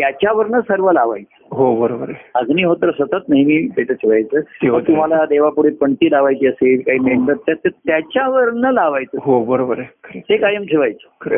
त्याच्यावरनं 0.00 0.60
सर्व 0.60 0.90
लावायचं 0.90 1.37
हो 1.50 1.76
बरोबर 1.76 2.08
आहे. 2.08 2.30
अग्निहोत्र 2.34 2.90
सतत 2.90 3.28
नेहमी 3.28 3.68
पेटत 3.76 3.92
ठेवायचं. 3.92 4.40
तुम्हाला 4.78 5.24
देवापुढे 5.24 5.70
पंटी 5.70 6.10
लावायची 6.10 6.46
असेल 6.46 6.80
काही 6.86 6.98
हो. 6.98 7.04
मेंढर 7.04 7.34
तर 7.34 7.54
ते 7.54 7.68
त्याच्यावरनं 7.68 8.72
लावायचं. 8.72 9.18
हो 9.22 9.44
बरोबर 9.44 9.78
आहे. 9.78 10.20
ते 10.20 10.36
कायम 10.36 10.62
ठेवायचं. 10.62 11.34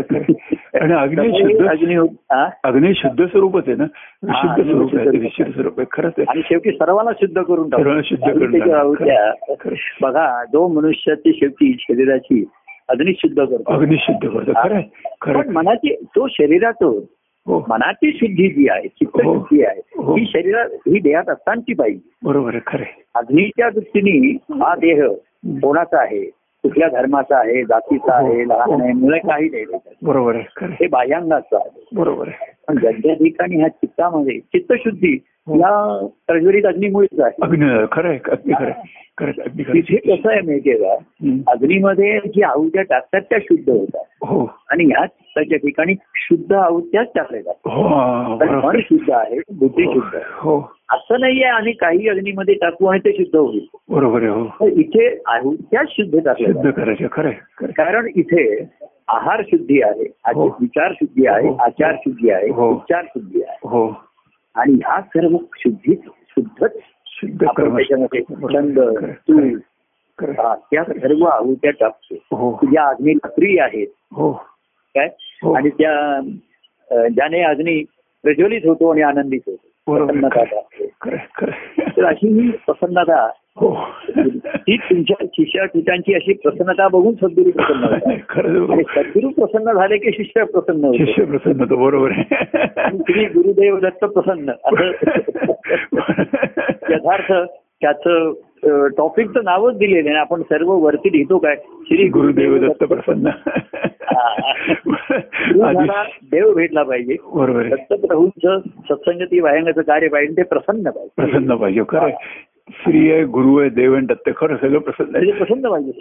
आणि 0.79 0.93
अग्नी 0.99 1.39
शुद्ध 1.39 1.67
हा? 2.33 2.51
अग्नी 2.65 2.95
शुद्ध 2.95 3.27
स्वरूपच 3.27 3.63
आहे 3.67 3.77
ना? 3.77 3.87
शुद्ध 4.29 4.71
स्वरूप 4.71 4.91
आहे 4.95 5.53
स्वरूप. 5.53 5.81
आहे. 5.81 5.87
खरंच 5.93 6.13
आहे. 6.19 6.25
आणि 6.29 6.41
शेवटी 6.45 6.71
सर्वांना 6.71 7.11
शुद्ध 7.13 7.43
करून 7.43 8.03
शुद्ध 8.05 8.33
करून. 8.33 8.95
बघा 10.03 10.45
जो 10.45 10.69
मनुष्याची 10.69 11.33
शेवटी 11.33 11.77
शरीराची 11.81 12.45
अग्नी 12.89 13.13
शुद्ध 13.19 13.45
करतो. 13.45 13.73
अग्नी 13.73 13.97
शुद्ध 14.01 14.29
करतो 14.29 14.51
खरं 15.23 15.53
मनाची 15.53 15.95
तो 15.95 16.27
शरीराचं 16.29 17.01
मनाची 17.49 18.13
शुद्धी 18.13 18.49
जी 18.49 18.69
आहे 18.69 18.89
चित्तशुद्धी 18.89 19.63
आहे 19.65 19.81
हो. 19.97 20.15
ही 20.17 20.25
शरीरात 20.27 20.69
ही 20.89 21.01
देहात 21.01 21.29
असतानाची 21.29 21.75
पाहिजे 21.75 22.09
बरोबर 22.23 22.59
खरं. 22.67 22.85
अग्नीच्या 23.15 23.71
दृष्टीने 23.71 24.31
हा 24.65 24.75
देह 24.75 25.07
कोणाचा 25.63 26.01
आहे 26.01 26.21
कुठल्या 26.65 26.89
धर्माचा 26.89 27.39
आहे 27.39 27.65
जातीचा 27.65 28.21
हो. 28.21 28.27
आहे 28.27 28.49
लहान 28.49 28.81
आहे 28.81 28.93
मुळे 28.93 29.19
काही 29.19 29.49
नाही. 29.49 29.65
बरोबर. 30.03 30.37
हे 30.63 30.87
बाह्यांगाचं 30.87 31.57
आहे 31.57 31.85
बरोबर 31.93 32.29
आहे 32.29 32.53
पण 32.69 32.79
ज्यांच्या 32.79 33.15
ठिकाणी 33.15 33.57
ह्या 33.57 33.69
चित्तामध्ये 33.69 34.39
चित्तशुद्धी 34.39 35.13
हो. 35.13 35.30
या 35.49 36.07
प्रज्वलित 36.27 36.67
अग्निमुळेच 36.67 37.21
आहे. 37.21 37.37
अग्नी 37.43 37.67
खरं 37.93 39.31
तिथे. 39.59 39.97
कसं 39.97 40.31
आहे 40.31 40.41
माहितीये 40.41 40.77
का? 40.77 40.93
हं. 40.93 41.39
अग्नीमध्ये 41.49 42.19
जी 42.27 42.43
आहुत्या 42.43 42.83
टाकतात 42.83 43.21
त्या 43.21 43.39
शुद्ध 43.43 43.71
होतात. 43.71 44.05
हो. 44.25 44.47
आणि 44.71 44.85
ह्याच 44.85 45.11
त्याच्या 45.11 45.59
ठिकाणी 45.59 45.95
शुद्ध 46.15 46.53
आहुत्याच 46.53 47.07
टाकल्या 47.15 47.41
जातात. 47.41 47.73
हो 47.73 47.83
हा, 47.83 48.37
मन 48.65 48.81
शुद्ध 48.81 49.11
आहे 49.11 49.39
बुद्धी 49.53 49.85
शुद्ध 49.85 50.15
आहे. 50.15 50.25
हो. 50.29 50.73
असं 50.93 51.21
नाहीये 51.21 51.45
आणि 51.45 51.73
काही 51.73 52.09
अग्नीमध्ये 52.09 52.55
टाकू 52.55 52.87
आणि 52.87 53.01
ते 53.01 53.13
शुद्ध 53.13 53.37
होईल. 53.37 53.67
बरोबर 53.89 54.21
आहे 54.21 54.31
हो. 54.31 54.67
इथे 54.67 55.23
आहुत्याच 55.27 55.87
शुद्ध 55.91 56.19
टाकल्या 56.25 57.07
खरं. 57.13 57.33
कारण 57.63 58.09
इथे 58.17 58.69
आहार 59.09 59.43
शुद्धी 59.49 59.83
आहे 59.83 60.05
हो. 60.35 60.57
विचार 60.61 60.93
शुद्धी 60.93 61.27
आहे 61.27 61.49
हो. 61.49 61.55
आचार 61.55 61.95
शुद्धी 61.99 62.31
आहे 62.31 62.51
हो. 62.51 62.71
उपचार 62.71 63.03
शुद्धी 63.09 63.43
आहे. 63.43 63.57
हो. 63.69 64.10
आणि 64.55 64.73
ह्या 64.73 65.01
सर्व 65.01 65.37
शुद्धी 65.57 66.01
शुद्धच 66.07 66.73
शुद्ध 67.07 67.45
त्याच्यामध्ये 67.45 68.23
छंद 68.23 68.81
तू. 69.15 69.59
त्या 70.71 70.85
सर्व 70.85 71.25
आहुत्या 71.25 71.71
टाकतो 71.71 72.37
हो. 72.37 72.61
ज्या 72.63 72.85
अग्नीला 72.85 73.29
प्रिय 73.29 73.61
आहेत. 73.61 73.87
हो. 74.13 74.33
काय? 74.95 75.09
हो. 75.43 75.53
आणि 75.53 75.71
त्या 75.71 76.21
ज्याने 77.09 77.43
अग्नी 77.43 77.85
प्रज्वलित 78.23 78.61
होतो 78.65 78.93
आणि 78.93 79.03
आनंदित 79.03 79.41
होतो. 79.47 79.97
प्रसन्नता. 79.97 80.45
तर 81.81 82.05
अशी 82.05 82.43
ही 82.43 82.51
प्रसन्नता 82.51 83.31
हो. 83.57 83.69
ही 84.69 84.77
तुमच्या 84.77 85.27
शिष्या 85.33 85.65
ठिकाणची 85.65 86.15
अशी 86.15 86.33
प्रसन्नता 86.33 86.89
बघून 86.89 87.15
सद्गुरू 87.15 87.51
प्रसन्न. 87.51 87.87
सद्गुरू 88.83 89.29
प्रसन्न 89.29 89.73
झाले 89.73 89.97
की 89.97 90.11
शिष्य 90.13 90.45
प्रसन्न 90.45 90.91
शिष्य 90.93 91.25
प्रसन्न 91.25 91.61
होतो 91.61 91.77
बरोबर 91.77 92.11
आहे. 92.11 92.23
श्री 92.99 93.25
गुरुदेव 93.25 93.79
दत्त 93.79 94.05
प्रसन्न. 94.05 94.53
यथार्थ 96.91 97.33
त्याचं 97.81 98.33
टॉपिकचं 98.97 99.45
नावच 99.45 99.77
दिलेलं 99.77 100.09
आहे 100.09 100.19
आपण 100.19 100.43
सर्व 100.43 100.73
वरती 100.73 101.13
लिहितो 101.13 101.39
काय? 101.39 101.57
श्री 101.83 102.09
गुरुदेव 102.09 102.67
दत्त 102.67 102.85
प्रसन्न. 102.85 103.29
देव 106.33 106.55
भेटला 106.55 106.83
पाहिजे. 106.83 107.17
बरोबर 107.35 107.63
दत्तप्रभूंचं 107.63 108.59
सत्संगती 108.59 109.41
वायंगाचं 109.41 109.81
कार्य 109.81 110.09
पाहिजे 110.09 110.37
ते 110.37 110.43
प्रसन्न 110.43 110.91
पाहिजे. 110.91 111.23
प्रसन्न 111.23 111.55
पाहिजे 111.55 111.81
खरं 111.89 112.03
आहे. 112.03 112.13
श्री 112.71 113.13
आहे 113.13 113.25
गुरु 113.25 113.59
आहे 113.59 113.69
देव 113.69 113.95
आहे 113.95 114.07
दत्त 114.07 114.31
खरं 114.37 114.57
सगळं 114.57 114.79
प्रसन्न 114.79 115.11
म्हणजे 115.11 115.31
आहे 115.31 115.39
प्रसन्न 115.39 115.69
पाहिजे. 115.69 115.93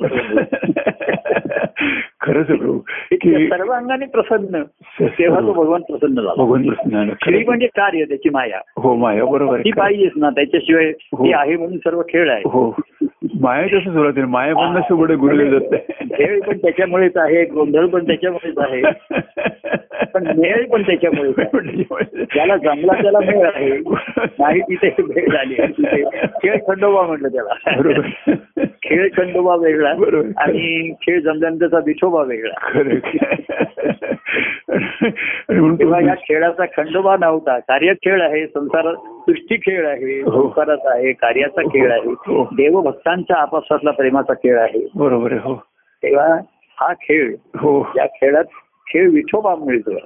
खरंच 2.21 2.47
प्रभू 2.47 2.79
इतक्या 3.11 3.39
की 3.39 3.47
सर्व 3.47 3.71
अंगाने 3.71 4.05
प्रसन्न 4.05 4.63
तेव्हा 5.01 5.39
तो 5.39 5.53
भगवान 5.53 5.81
प्रसन्न 5.81 6.15
झाला. 6.15 6.33
भगवान 6.37 6.63
प्रसन्न. 6.63 7.03
खरं 7.03 7.13
श्री. 7.23 7.43
म्हणजे 7.45 7.67
कार्य 7.67 8.05
त्याची 8.05 8.29
माया. 8.29 8.59
हो 8.77 8.95
माया 8.95 9.25
बरोबर 9.25 9.59
ती 9.59 9.71
पाहिजेच 9.71 10.11
ना 10.15 10.29
त्याच्याशिवाय 10.29 10.85
हो. 10.89 11.25
ती 11.25 11.33
आहे 11.33 11.57
म्हणून 11.57 11.77
सर्व 11.77 12.01
खेळ 12.01 12.29
आहे 12.29 12.41
हो. 12.45 12.75
माया 13.41 13.67
तसं 13.67 13.79
सुरुवात 13.79 14.13
आहे 14.17 14.25
माया 14.25 14.53
पण 14.53 14.77
नसतो 14.77 14.95
पुढे 14.95 15.15
गुरुदेव 15.15 15.59
दत्त 15.59 15.75
खेळ 16.17 16.41
पण 16.41 16.57
त्याच्यामुळेच 16.57 17.17
आहे 17.17 17.45
गोंधळ 17.45 17.85
पण 17.85 18.07
त्याच्यामुळेच 18.07 18.57
आहे. 18.57 18.81
पण 20.13 20.27
मेळ 20.37 20.67
पण 20.67 20.81
त्याच्यामुळेच 20.81 21.39
आहे. 21.39 22.23
ज्याला 22.23 22.57
जमला 22.57 23.01
त्याला 23.01 23.19
मेळ 23.19 23.49
आहे. 23.55 23.69
नाही 24.39 24.59
तिथे 24.61 24.89
भेळ 25.01 25.29
झाली 25.33 25.55
खेळ 26.43 26.55
खंडोबा 26.67 27.01
म्हटलं 27.01 27.27
त्याला. 27.27 27.77
बरोबर. 27.77 28.33
खेळ 28.65 29.09
खंडोबा 29.17 29.55
वेगळा 29.55 29.93
बरोबर. 29.93 30.27
आणि 30.37 30.91
खेळ 30.91 31.21
जमल्यानंतरचा 31.21 31.77
विठोबा 31.85 32.23
वेगळा. 32.23 32.79
तेव्हा 35.79 36.01
या 36.01 36.15
खेळाचा 36.15 36.65
खंडोबा 36.65 37.15
नव्हता. 37.19 37.59
कार्य 37.59 37.93
खेळ 37.93 38.21
आहे 38.21 38.47
संसार 38.47 38.95
सृष्टी 38.95 39.57
खेळ 39.57 39.87
आहे 39.87 40.21
हो. 40.21 40.31
संसाराचा 40.31 40.93
आहे 40.93 41.11
कार्याचा 41.11 41.61
खेळ 41.61 41.91
आहे. 41.91 42.11
हो. 42.11 42.43
देवभक्तांचा 42.43 43.41
आपापसातला 43.41 43.91
प्रेमाचा 43.91 44.33
खेळ 44.33 44.59
आहे. 44.59 44.87
बरोबर 44.95 45.33
हो. 45.33 45.63
तेव्हा 46.03 46.39
हा 46.77 46.93
खेळ 46.93 47.35
हो. 47.57 47.91
या 47.97 48.05
खेळात 48.05 48.43
खेळ 48.87 49.09
विठोबा 49.09 49.55
मिळतो. 49.55 49.91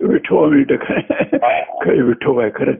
विठोबा 0.00 0.48
मिळतं 0.48 0.76
काय 0.76 1.00
खरं 1.84 2.02
विठोबा 2.02 2.42
आहे 2.42 2.50
खरंच. 2.54 2.76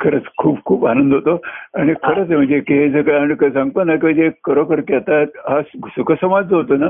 खरंच 0.00 0.22
खूप 0.38 0.64
खूप 0.64 0.86
आनंद 0.86 1.14
होतो. 1.14 1.42
आणि 1.74 1.94
खरंच 2.02 2.30
म्हणजे 2.30 2.60
की 2.60 2.74
हे 2.74 2.88
जे 2.88 3.02
काय 3.02 3.14
आणि 3.14 3.34
काय 3.34 3.50
सांगतो 3.50 3.84
ना 3.84 3.96
की 3.96 4.14
जे 4.14 4.30
खरोखर 4.44 4.80
की 4.80 4.94
आता 4.94 5.20
हा 5.20 5.62
सुखसमाज 5.62 6.44
जो 6.44 6.56
होतो 6.56 6.76
ना 6.76 6.86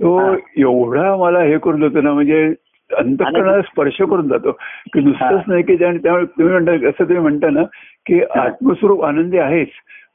तो 0.00 0.16
हा. 0.18 0.34
एवढा 0.58 1.16
मला 1.16 1.40
हे 1.42 1.58
करून 1.58 1.80
जातो 1.80 2.00
ना 2.00 2.12
म्हणजे 2.12 2.42
अंतकरणाला 2.90 3.60
स्पर्श 3.62 3.96
करून 4.00 4.28
जातो. 4.28 4.52
की 4.92 5.00
नुसतंच 5.00 5.32
हा. 5.32 5.42
नाही 5.46 5.62
की 5.62 5.76
त्यामुळे 5.76 6.24
तुम्ही 6.24 6.52
म्हणता 6.52 6.72
असं 6.88 7.04
तुम्ही 7.04 7.18
म्हणता 7.18 7.50
ना 7.50 7.62
की 8.06 8.20
आत्मस्वरूप 8.36 9.04
आनंदी 9.04 9.38
आहेच 9.38 9.68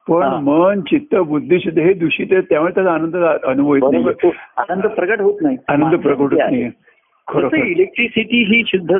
पण 0.08 0.24
हा. 0.24 0.40
मन 0.40 0.82
चित्त 0.82 1.16
बुद्धिशुद्ध 1.16 1.80
हे 1.80 1.94
दूषित 1.94 2.28
आहे 2.32 2.42
त्यामुळे 2.42 2.74
त्याचा 2.76 2.92
आनंद 2.92 3.16
अनुभव 3.16 3.74
येत 3.76 3.84
नाही 3.92 4.32
आनंद 4.58 4.86
प्रगट 4.88 5.22
होत 5.22 5.42
नाही. 5.42 5.58
आनंद 5.68 5.96
प्रकट 5.96 6.34
होत. 6.34 6.38
नाही 6.38 7.72
इलेक्ट्रिसिटी 7.72 8.44
ही 8.44 8.62
शुद्ध 8.68 8.96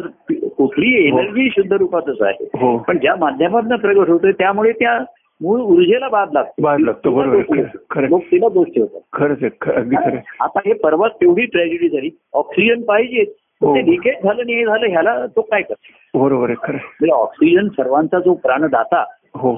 कुठली 0.58 1.08
एनर्जी 1.08 1.50
शुद्ध 1.50 1.74
रूपातच 1.74 2.22
आहे. 2.22 2.46
हो. 2.58 2.78
पण 2.78 2.98
ज्या 2.98 3.16
माध्यमातून 3.16 3.76
प्रगट 3.76 4.10
होते 4.10 4.32
त्यामुळे 4.32 4.72
त्या 4.72 5.00
मूळ 5.42 5.60
ऊर्जेला 5.64 6.08
बाद 6.10 6.34
लागतो 6.34 6.62
बाद 6.62 6.80
लागतो, 6.80 7.12
बरोबर. 7.12 8.06
लोक 8.06 8.24
तिला 8.32 8.48
दोष 8.54 8.68
ठेवतात 8.68 9.02
खरंच 9.14 9.44
अगदी 9.68 9.96
खरं. 9.96 10.18
आता 10.42 10.60
हे 10.66 10.74
परवाच 10.84 11.12
तेवढी 11.22 11.46
ट्रॅजेडी 11.48 11.90
झाली 11.90 12.10
ऑक्सिजन 12.34 12.82
पाहिजे 12.84 13.22
हो. 13.62 13.76
ते 13.76 13.86
लिकेज 13.86 14.24
झालं 14.24 14.44
नाही 14.46 14.58
हे 14.58 14.66
झालं 14.66 14.88
ह्याला 14.88 15.26
तो 15.36 15.42
काय 15.42 15.62
करतो 15.62 16.20
बरोबर 16.20 16.50
आहे 16.50 16.56
खरं 16.64 16.78
आहे. 16.78 16.86
म्हणजे 17.00 17.12
ऑक्सिजन 17.14 17.68
सर्वांचा 17.78 18.20
जो 18.20 18.34
प्राणदाता 18.44 19.04
हो 19.36 19.54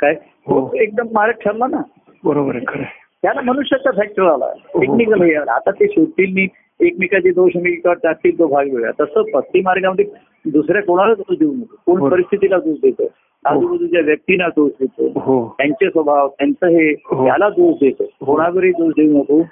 काय 0.00 0.14
हो. 0.46 0.70
एकदम 0.76 1.06
मारक 1.12 1.40
ठरला 1.44 1.66
ना 1.66 1.82
बरोबर 2.24 2.56
आहे 2.56 2.64
खरं. 2.68 2.84
त्याला 3.22 3.40
मनुष्याचा 3.42 3.90
फॅक्टर 3.96 4.22
आला 4.24 4.44
हो. 4.44 4.80
टेक्निकल 4.80 5.22
हे. 5.22 5.34
आता 5.34 5.70
ते 5.70 5.86
शोधतील 5.88 6.32
मी 6.34 6.46
एकमेकाचे 6.80 7.30
दोष 7.32 7.56
एकमेकावर 7.56 7.96
टाकतील 8.02 8.38
तो 8.38 8.46
भाग 8.46 8.66
वेगळा 8.66 8.90
तसं 9.00 9.30
भक्ती 9.32 9.60
मार्गामध्ये 9.64 10.04
दुसऱ्या 10.44 10.82
कोणाला 10.82 11.14
दोष 11.14 11.36
देऊ 11.38 11.52
नको 11.52 11.76
कोण 11.86 12.00
हो. 12.00 12.08
परिस्थितीला 12.08 12.58
दोष 12.58 12.78
देतो 12.82 13.06
आजूबाजूच्या 13.44 14.00
व्यक्तींना 14.00 14.48
दोष 14.48 14.70
देतो. 14.80 15.54
त्यांचे 15.58 15.88
स्वभाव 15.88 16.28
त्यांचं 16.28 16.66
हे. 16.66 16.94
त्याला 16.94 17.48
दोष 17.48 17.74
देतो. 17.80 18.04
कोणावरही 18.24 18.70
दोष 18.70 18.92
देऊ 18.96 19.18
नको. 19.18 19.42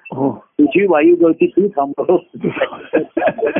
तुझी 0.61 0.86
वायू 0.86 1.16
गळती 1.16 1.47
तू 1.47 1.68
थांबव. 1.68 2.16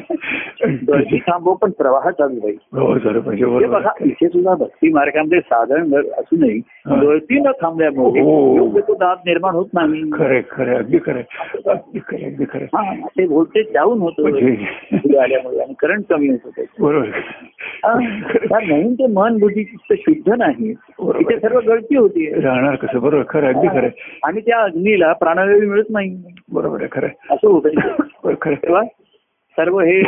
गळती 0.89 1.19
थांबव 1.19 1.55
पण 1.55 1.71
प्रवाह 1.71 2.11
चालू 2.11 2.41
पाहिजे 2.41 3.67
बघा 3.67 3.91
इथे 4.01 4.29
सुद्धा 4.29 4.55
भक्ती 4.55 4.93
मार्गामध्ये 4.93 5.41
साधारण 5.41 5.95
असूनही 5.95 6.61
गळती 6.89 7.41
न 7.41 7.51
थांबल्यामुळे 7.63 8.21
योग्य 8.57 8.81
तो 8.81 8.95
दाब 8.95 9.19
निर्माण 9.27 9.55
होत 9.55 9.67
नाही. 9.75 10.11
खरं 10.13 10.41
खरं. 10.51 10.75
अगदी 10.77 10.99
खरं. 10.99 11.21
अगदी 11.67 11.99
खरं 11.99 12.27
अगदी 12.27 12.45
खरं. 12.45 12.65
हा 12.65 12.95
ते 13.07 13.25
व्होल्टेज 13.25 13.67
डाऊन 13.75 13.99
होतं. 13.99 14.27
आल्यामुळे 15.21 15.59
आणि 15.61 15.75
करंट 15.79 16.05
कमी 16.11 16.29
होत. 16.29 16.65
बरोबर. 16.81 17.07
हा, 18.53 18.59
म्हणून 18.61 18.95
ते 18.95 19.07
मन 19.07 19.39
बुद्धी 19.39 19.65
शुद्ध 19.93 20.33
नाही. 20.33 20.71
इथे 21.21 21.39
सर्व 21.39 21.59
गळती 21.61 21.97
होती 21.97 22.27
राहणार 22.41 22.75
कसं 22.75 23.01
बरोबर 23.01 23.23
खरं 23.29 23.47
अगदी 23.47 23.69
खरं. 23.69 23.89
आणि 24.25 24.41
त्या 24.41 24.59
अग्नीला 24.59 25.13
प्राणवायू 25.13 25.71
मिळत 25.71 25.91
नाही 25.91 26.17
बरोबर 26.53 26.81
आहे 26.81 26.89
खरं. 26.93 27.09
असं 27.31 27.49
होतं 27.49 28.35
खरं. 28.41 28.55
तेव्हा 28.55 28.83
सर्व 29.59 29.79
हे 29.81 30.03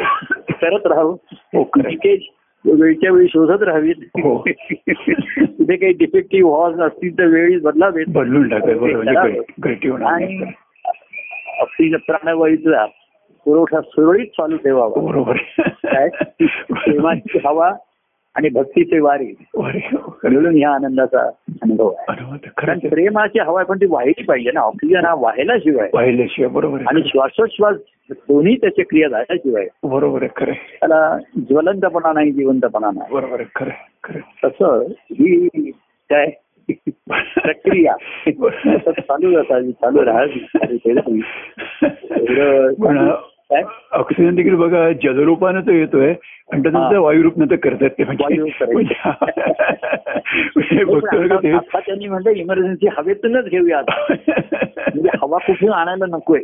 करत 0.53 0.87
राहू 0.87 1.13
हो. 1.55 1.71
लिकेज 1.77 2.21
वेळच्या 2.65 3.13
वेळी 3.13 3.27
शोधत 3.29 3.63
राहावीत 3.63 3.95
हो. 4.23 4.37
कुठे 4.39 5.77
काही 5.77 5.93
डिफेक्टिव्ह 5.93 6.51
हॉर्स 6.51 6.79
असतील 6.81 7.19
तर 7.19 7.27
वेळी 7.27 7.57
बदलावेत 7.57 8.05
बदलून 8.09 8.49
टाकाय 8.49 8.75
बरोबर 8.75 9.13
करावे. 9.13 9.41
म्हणजे 9.59 10.05
आणि. 10.05 10.45
ऑक्सिजन 11.61 11.97
प्राणवायूचा 11.97 12.85
पुरवठा 13.45 13.81
सुरळीत 13.81 14.27
चालू 14.27 14.57
ठेवावा. 14.57 15.01
बरोबर. 15.01 15.37
काय? 15.85 16.09
प्रेमाची 16.71 17.39
हवा 17.45 17.73
आणि 18.35 18.49
भक्तीचे 18.49 19.01
वारी. 19.01 19.35
हो. 19.41 20.19
मिळून 20.25 20.57
ह्या 20.57 20.71
आनंदाचा 20.71 21.31
अनुभव 21.63 21.93
आहे. 22.09 22.49
कारण. 22.49 22.79
प्रेमाची 22.79 23.39
हवा 23.39 23.61
आहे 23.61 23.67
पण 23.67 23.77
ती 23.77 23.87
वाहिली 23.87 24.23
पाहिजे 24.23 24.53
ना. 24.53 24.61
ऑक्सिजन 24.61 25.05
हा 25.05 25.15
वाहायला 25.15 25.59
शिवाय 25.59 25.89
पाहिल्याशिवाय 25.89 26.51
बरोबर 26.51 26.79
आणि 26.89 27.03
श्वासोश्वास 27.07 27.77
दोन्ही 28.11 28.57
त्याच्या 28.57 28.85
क्रिया 28.85 29.09
झाल्याशिवाय. 29.09 29.67
बरोबर 29.85 30.23
आहे 30.23 30.31
खरं. 30.37 30.53
त्याला 30.53 31.19
ज्वलंतपणा 31.37 32.13
नाही 32.13 32.33
जिवंतपणा 32.33 32.91
नाही. 32.95 33.15
बरोबर 33.15 33.41
आहे 33.41 33.49
खरं 33.57 33.71
खरं. 34.05 34.21
तसं 34.45 34.85
ही 34.91 35.49
काय? 36.11 36.31
प्रक्रिया. 37.11 37.97
चालू 39.01 39.43
चालू 39.71 40.05
राहावी 40.05 40.95
ऑक्सिजन 43.93 44.35
देखील 44.35 44.55
बघा 44.55 44.93
जलरूपानं 44.93 45.61
तो 45.61 45.73
येतोय 45.73 46.15
आणि 46.53 46.63
त्याचं 46.63 46.79
हा. 46.79 46.99
वायुरूपनं 46.99 47.45
तर 47.51 47.55
करतात 47.55 47.91
ते 47.91 48.05
म्हणजे. 48.05 48.53
म्हणजे 48.67 48.95
आता 51.53 51.79
त्यांनी 51.79 52.09
म्हणलं 52.09 52.31
इमर्जन्सी 52.31 52.87
हवेतूनच 52.87 53.45
घेऊया 53.45 53.81
म्हणजे 53.81 55.09
हवा 55.23 55.39
कुठून 55.39 55.71
आणायला 55.71 56.07
नकोय. 56.07 56.41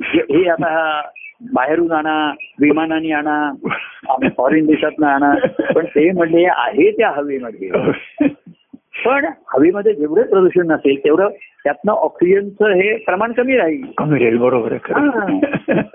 हे 0.00 0.18
हे 0.18 0.48
आता 0.48 1.00
बाहेरून 1.52 1.92
आणा 1.92 2.32
विमानाने 2.60 3.12
आणा 3.12 3.52
फॉरेन 4.36 4.66
देशात 4.66 5.02
आणा. 5.02 5.34
पण 5.74 5.86
ते 5.86 6.12
म्हणजे 6.12 6.46
आहे 6.46 6.90
त्या 6.90 7.10
हवेमध्ये. 7.10 7.70
पण 9.04 9.24
हवेमध्ये 9.24 9.94
जेवढं 9.94 10.22
प्रदूषण 10.22 10.66
नसेल 10.66 11.04
तेवढं 11.04 11.28
त्यातनं 11.64 11.92
ऑक्सिजनचं 11.92 12.70
हे 12.70 12.96
प्रमाण 12.96 13.32
कमी 13.32 13.56
राहील. 13.56 13.82
कमी 13.98 14.18
राहील 14.18 14.38
बरोबर 14.38 14.72
आहे 14.72 14.92
हा. 14.92 15.00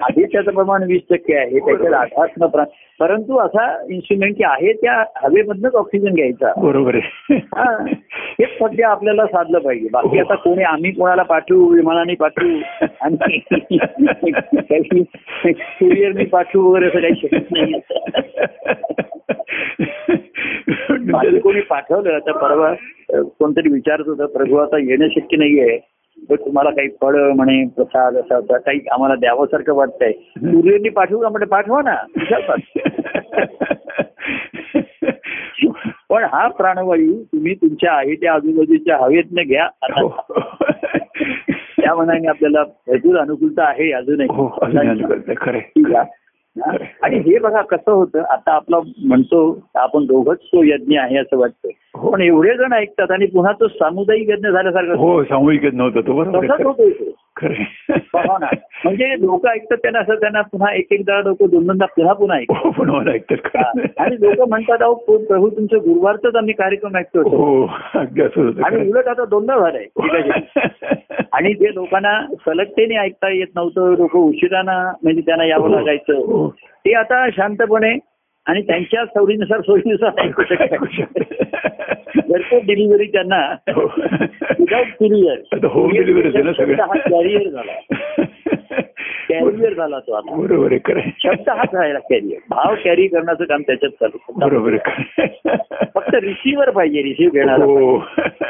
आधी 0.02 0.24
त्याचं 0.24 0.52
प्रमाण 0.52 0.84
वीस 0.84 1.02
टक्के 1.10 1.38
आहे 1.38 1.60
त्याच्यात 1.60 2.50
प्रा- 2.50 2.66
परंतु 3.00 3.38
असा 3.38 3.86
इन्स्ट्रुमेंट 3.90 4.38
की 4.38 4.44
आहे 4.44 4.74
त्या 4.74 5.04
हवेमधनच 5.16 5.76
ऑक्सिजन 5.76 6.14
घ्यायचा. 6.14 6.54
बरोबर 6.58 6.96
आहे. 6.96 7.36
हा. 7.36 7.86
हेच 8.40 8.50
सध्या 8.60 8.90
आपल्याला 8.90 9.26
साधलं 9.26 9.60
पाहिजे. 9.60 9.88
बाकी 9.92 10.20
आता 10.20 10.36
कोणी 10.36 10.64
आम्ही 10.64 10.92
कोणाला 10.92 11.24
पाठवू 11.24 11.76
विमानाने 11.76 12.16
पाठवू 12.16 12.60
आणि 13.02 13.40
कुरिअरने 15.52 16.26
पाठवू 16.26 16.72
वगैरे 16.72 16.88
असं 16.88 17.00
काही 17.00 17.16
शक्य 17.16 17.40
नाही. 17.52 17.74
कोणी 21.40 21.62
पाठवलं 21.62 22.20
तर 22.20 22.32
परवा 22.32 22.74
कोणतरी 23.20 23.70
विचारत 23.72 24.08
होतं 24.08 24.26
प्रभू 24.26 24.58
आता 24.58 24.78
येणं 24.78 25.08
शक्य 25.08 25.38
नाहीये 25.38 25.78
तर 26.30 26.36
तुम्हाला 26.36 26.70
काही 26.70 26.88
फळ 27.02 27.32
म्हणे 27.32 27.66
प्रसाद 27.66 28.18
असा 28.18 28.36
होता 28.36 28.58
काही 28.58 28.80
आम्हाला 28.92 29.16
द्यावंसारखं 29.16 29.74
वाटतंय 29.74 30.12
कुरिअरने 30.12 30.90
पाठवू 30.90 31.20
का 31.20 31.30
म्हणजे 31.30 31.46
पाठवा 31.46 31.82
ना 31.82 31.96
पण 36.10 36.24
हा 36.24 36.48
प्राणवायू 36.48 37.14
तुम्ही 37.24 37.56
तुमच्या 37.56 37.94
आहे 37.94 38.16
त्या 38.16 38.34
आजूबाजूच्या 38.34 38.98
हवेतनं 38.98 39.42
घ्या 39.42 39.66
हो. 39.66 40.08
आता 40.08 40.40
त्या 41.82 41.96
मनाने 41.96 42.28
आपल्याला 42.28 42.64
भरपूर 42.64 43.18
अनुकूलता 43.18 43.64
आहे 43.64 43.86
हो 43.86 43.96
अजूनही 43.98 45.04
करते 45.04 45.34
खरे. 45.38 45.58
हा. 45.58 46.04
आणि 47.02 47.18
हे 47.18 47.40
बघा 47.40 47.62
कसं 47.62 47.92
होतं 47.92 48.22
आता 48.22 48.52
आपला 48.52 48.80
म्हणतो 48.98 49.40
आपण 49.76 50.06
दोघच 50.06 50.38
तो 50.38 50.64
यज्ञ 50.64 50.98
आहे 50.98 51.18
असं 51.18 51.38
वाटतं. 51.38 51.70
हो. 51.94 52.12
पण 52.12 52.22
एवढे 52.22 52.54
जण 52.58 52.74
ऐकतात 52.74 53.12
आणि 53.12 53.26
पुन्हा 53.26 53.52
तो 53.52 53.68
सामुदायिक 53.68 54.30
यज्ञ 54.30 54.50
झाल्यासारखं 54.50 54.96
हो 54.96 55.24
सामूहिक 55.24 55.66
नव्हतं 55.74 56.02
तो 56.02 56.14
बरोबर 56.14 56.46
तसाच 56.46 56.52
आहे 56.52 56.64
होतोय 56.64 56.90
तो. 56.90 57.12
ना 58.40 58.48
म्हणजे 58.86 59.06
लोक 59.20 59.48
ऐकतात 59.48 59.78
त्यांना 59.78 60.00
असं 60.00 60.16
त्यांना 60.16 60.42
पुन्हा 60.42 60.74
एक 60.74 60.88
एकदा 60.92 61.20
लोक 61.22 61.44
दोन 61.44 61.66
दोनदा 61.68 61.86
पुन्हा 61.86 62.14
पुन्हा 62.14 62.38
ऐकतात 62.38 62.88
हो 62.88 63.02
ऐकतात 63.12 63.58
हा. 63.58 64.04
आणि 64.04 64.16
लोक 64.16 64.50
म्हणतात 64.50 64.82
अहो 64.82 64.94
प्र- 64.94 65.26
प्रभू 65.28 65.50
तुमच्या 65.50 65.80
गुरुवारचाच 65.80 66.36
आम्ही 66.36 66.54
कार्यक्रम 66.54 66.98
ऐकतो 66.98 67.22
हो 67.30 67.66
होतं 67.66 68.64
आणि. 68.64 68.90
उलट 68.90 69.08
आता 69.08 69.26
दोनदा 69.26 69.60
झालंय 69.60 69.82
एकाची. 69.82 70.60
आणि 71.34 71.54
ते 71.54 71.74
लोकांना 71.76 72.22
सलगतेने 72.46 72.96
ऐकता 72.96 73.30
येत 73.30 73.48
नव्हतं 73.56 73.96
लोक 73.98 74.16
उशिरानं 74.16 74.92
म्हणजे 75.04 75.22
त्यांना 75.22 75.46
यावं 75.46 75.68
हो. 75.70 75.76
लागायचं 75.76 76.14
हो. 76.14 76.48
ते 76.86 76.94
आता 76.94 77.30
शांतपणे 77.30 77.98
आणि 78.46 78.62
त्यांच्या 78.62 79.06
सवडीनुसार 79.06 79.62
सोयीनुसार 79.62 80.22
ऐकू 80.22 80.42
शकतात. 80.44 81.43
घरपोच 81.66 82.64
डिलिव्हरी 82.64 83.06
त्यांना. 83.06 83.56
विदाउट 84.60 84.88
कुरिअर 85.00 85.38
आता 85.54 85.68
home 85.68 85.94
delivery 85.94 86.36
आहे 86.36 86.44
ना 86.44 86.54
सगळं. 86.54 86.76
हा 86.82 86.98
कॅरियर 86.98 87.50
झाला 87.50 87.72
कॅरियर 89.30 89.74
झाला 89.74 90.00
तो 90.00 90.14
आता. 90.14 90.36
बरोबर 90.36 90.72
आहे 90.72 90.80
खरं 90.86 91.00
शब्द 91.20 91.50
हाच 91.50 91.74
राहिला 91.74 92.00
कॅरियर 92.00 92.40
भाव 92.50 92.76
कॅरी 92.86 93.08
करण्याचं 93.08 93.44
काम 93.44 93.62
त्याच्यात 93.62 93.92
चालू. 93.92 94.18
बरोबर. 94.40 94.78
फक्त 95.94 96.16
रिसिव्हर 96.16 96.70
पाहिजे 96.70 97.02
रिसिव्ह 97.02 97.32
घेणारा 97.34 97.64
हो. 97.64 97.98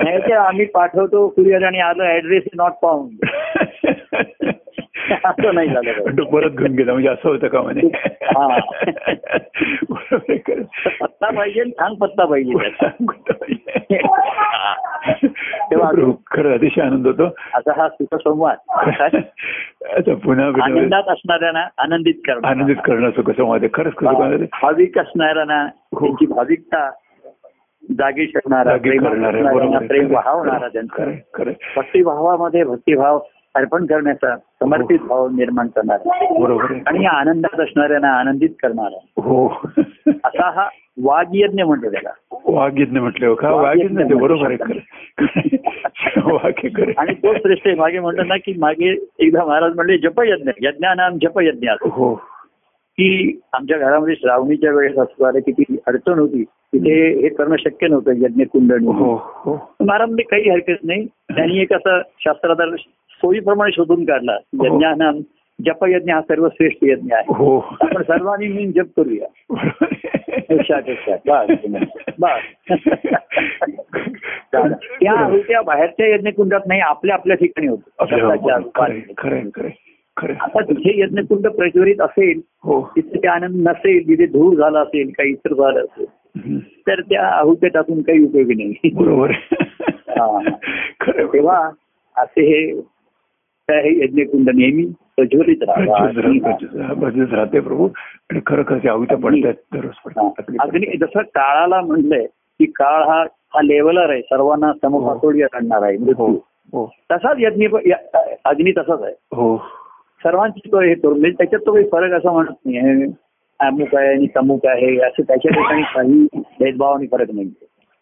नाही 0.04 0.20
तर 0.20 0.32
आम्ही 0.32 0.66
पाठवतो 0.66 1.28
कुरिअर 1.28 1.64
आणि 1.64 1.80
आलं 1.80 2.04
ऍड्रेस 2.04 2.44
नॉट 2.56 2.72
पाऊंड 2.72 3.26
असं 5.26 5.56
नाही 5.56 5.70
झालं 5.70 6.24
परत 6.24 6.52
घेऊन 6.52 6.72
गेला 6.72 6.94
म्हणजे 6.94 7.10
असं 7.10 7.30
होतं 7.30 7.48
का 7.48 7.62
म्हणे? 7.62 7.82
हा. 8.24 8.60
पत्ता 11.02 11.32
पाहिजे 11.32 11.64
सांग 11.64 11.96
पत्ता 11.96 12.26
पाहिजे. 12.26 12.54
तेव्हा 15.72 16.12
खरं 16.32 16.54
अतिशय 16.54 16.82
आनंद 16.82 17.08
होतो. 17.08 17.36
असा 17.54 17.72
हा 17.78 17.90
सुखसंवाद. 17.90 18.58
आता 19.98 20.16
पुन्हा. 20.16 20.64
आनंदात 20.64 21.04
असणाऱ्यांना 21.08 21.68
आनंदित 21.78 22.14
करणं. 22.28 22.48
आनंदित 22.48 22.76
करणं 22.76 23.10
सुखसंवाद 23.10 23.66
खरंच 23.74 23.94
खरं 23.98 24.46
भाविक 24.62 24.98
असणाऱ्यांना 24.98 25.64
हो. 25.64 26.00
त्यांची 26.00 26.26
भाविकता 26.26 26.92
जागी 28.00 28.22
आहे. 28.22 29.88
प्रेम 29.88 30.16
वाहवणारा 30.16 30.68
त्यांचा. 30.68 31.52
भक्तिभावामध्ये 31.78 32.64
भक्तिभाव 32.64 33.20
अर्पण 33.56 33.86
करण्याचा 33.86 34.38
समर्पित 34.38 35.00
हो. 35.02 35.08
भाव 35.08 35.30
निर्माण 35.30 35.68
करणारा 35.68 36.40
बरोबर 36.40 36.64
आणि 36.88 37.06
आनंदात 37.06 37.60
असणाऱ्यांना 37.60 38.10
आनंदित 38.10 38.50
करणारा 38.62 39.22
हो. 39.22 39.48
असा 40.08 40.50
हा 40.50 40.68
वाग्यज्ञ 41.04 41.64
म्हणतो 41.64 41.92
त्याला 41.92 42.10
वाघयज्ञ 42.46 43.00
म्हटलं 43.00 43.34
का? 43.34 43.52
वाघयज्ञ 43.52 44.04
ते 44.04 44.14
बरोबर 44.14 44.48
आहे 44.48 46.92
आणि 46.92 47.14
तो 47.14 47.34
श्रेष्ठ 47.34 47.68
आहे. 47.68 47.76
मागे 47.76 48.00
म्हणतात 48.00 48.26
ना 48.28 48.38
की 48.38 48.54
मागे 48.60 48.96
एकदा 49.20 49.46
महाराज 49.46 49.76
म्हणले 49.76 49.98
जपयज्ञ 49.98 50.52
यज्ञानाम 50.62 51.18
जपयज्ञ 51.18 51.70
असं. 51.70 51.90
हो. 51.90 52.22
की 52.98 53.40
आमच्या 53.54 53.78
घरामध्ये 53.78 54.16
श्रावणीच्या 54.16 54.72
वेळेस 54.72 54.98
असणारे 54.98 55.40
किती 55.40 55.78
अडचण 55.88 56.20
होती. 56.20 56.44
तिथे 56.44 57.22
हे 57.22 57.30
करणं 57.30 57.56
शक्य 57.60 57.88
नव्हतं 57.88 58.12
यज्ञ 58.12 58.44
कुंडणी 58.44 58.88
हो. 58.88 59.22
हो 59.26 59.76
महाराज 59.82 60.10
काही 60.32 60.50
हरकत 60.50 60.84
नाही. 60.84 61.06
त्यांनी 61.06 61.60
एक 61.60 61.74
असं 61.74 62.02
शास्त्रात 62.20 62.62
सोयीप्रमाणे 63.24 63.72
शोधून 63.72 64.06
काढला. 64.06 64.32
हो. 64.32 64.66
यज्ञानाम 64.66 65.20
जपयज्ञ 65.66 66.12
हा 66.12 66.22
सर्वश्रेष्ठ 66.22 66.78
यज्ञ 66.82 67.14
आहे. 67.14 67.24
हो. 67.28 67.60
आपण 67.82 68.02
सर्वांनी 68.02 68.48
मिळून 68.48 68.72
जप 68.72 68.88
करूया. 68.98 69.28
त्या 74.52 75.38
त्या 75.48 75.62
बाहेरच्या 75.62 76.16
यज्ञकुंडात 76.16 76.60
नाही 76.68 76.82
आपल्या 76.82 77.16
आपल्या 77.16 77.38
ठिकाणी 77.38 77.68
होत. 77.68 77.78
आपल्या 78.00 78.60
खरं 78.76 79.00
खरं 79.18 79.40
खरं 79.56 79.70
खरं 80.18 80.34
आता 80.42 80.62
तिथे 80.62 81.02
यज्ञकुंड 81.02 81.48
प्रज्वलित 81.48 82.02
असेल 82.02 82.42
हो. 82.64 82.92
तिथे 82.96 83.18
ते 83.18 83.28
आनंद 83.28 83.70
नसेल 83.70 84.08
तिथे 84.08 84.26
धूर 84.26 84.58
झाला 84.58 84.80
असेल 84.80 85.10
काही 85.18 85.30
इतर 85.30 85.54
झालं 85.54 85.80
असेल. 85.80 86.06
तर 86.88 87.02
त्या 87.02 87.28
आहुत्या 87.28 87.70
टाकून 87.70 88.02
काही 88.02 88.24
उपयोगी 88.24 88.54
नाही. 88.54 88.90
बरोबर. 88.94 89.32
हा. 90.10 90.50
तेव्हा 91.34 91.70
असे 92.18 92.42
हे 92.42 92.93
हे 93.72 94.04
यज्ञकुंड 94.04 94.50
नेहमी 94.50 94.86
प्रज्वलित 95.18 95.60
बदलत 96.98 97.34
राहते 97.34 97.60
प्रभू. 97.60 97.88
आणि 98.32 98.40
खरं 98.46 98.64
खरं 98.68 98.90
आहुत्या 98.90 99.18
पडतात 99.18 99.54
दररोज 99.74 100.18
हा. 100.18 100.28
पडतात 100.28 100.56
अग्नी 100.60 100.98
जसं 100.98 101.22
काळाला 101.22 101.82
म्हणलंय 101.82 102.26
की 102.60 102.66
काळ 102.66 103.04
हा 103.04 103.22
हा 103.54 103.62
लेवलर 103.62 104.10
आहे. 104.10 104.22
सर्वांना 104.22 104.72
समपातोडीय 104.74 105.46
आणणार 105.54 105.84
आहे. 105.84 105.96
हो. 105.96 106.06
मृत्यू. 106.06 106.38
हो. 106.74 106.86
तसाच 107.12 107.38
यज्ञ 107.40 107.68
अग्नी 108.46 108.72
तसाच 108.72 109.02
आहे. 109.02 109.14
हो. 109.36 109.58
सर्वांची 110.24 110.72
तो 110.72 110.80
हे 110.80 110.94
करून 110.94 111.20
म्हणजे 111.20 111.36
त्याच्यात 111.38 111.62
तो 111.66 111.74
काही 111.74 111.86
फरक 111.92 112.12
असा 112.12 112.32
म्हणत 112.32 112.66
नाही 112.66 112.80
हे 112.80 113.06
अमुक 113.60 113.96
आहे 113.96 114.08
आणि 114.08 114.28
तमुक 114.38 114.66
आहे. 114.66 114.98
असं 114.98 115.24
त्याच्या 115.24 115.52
ठिकाणी 115.52 115.82
काही 115.96 116.28
भेदभाव 116.60 116.94
आणि 116.94 117.08
फरक 117.12 117.32
नाही 117.34 117.52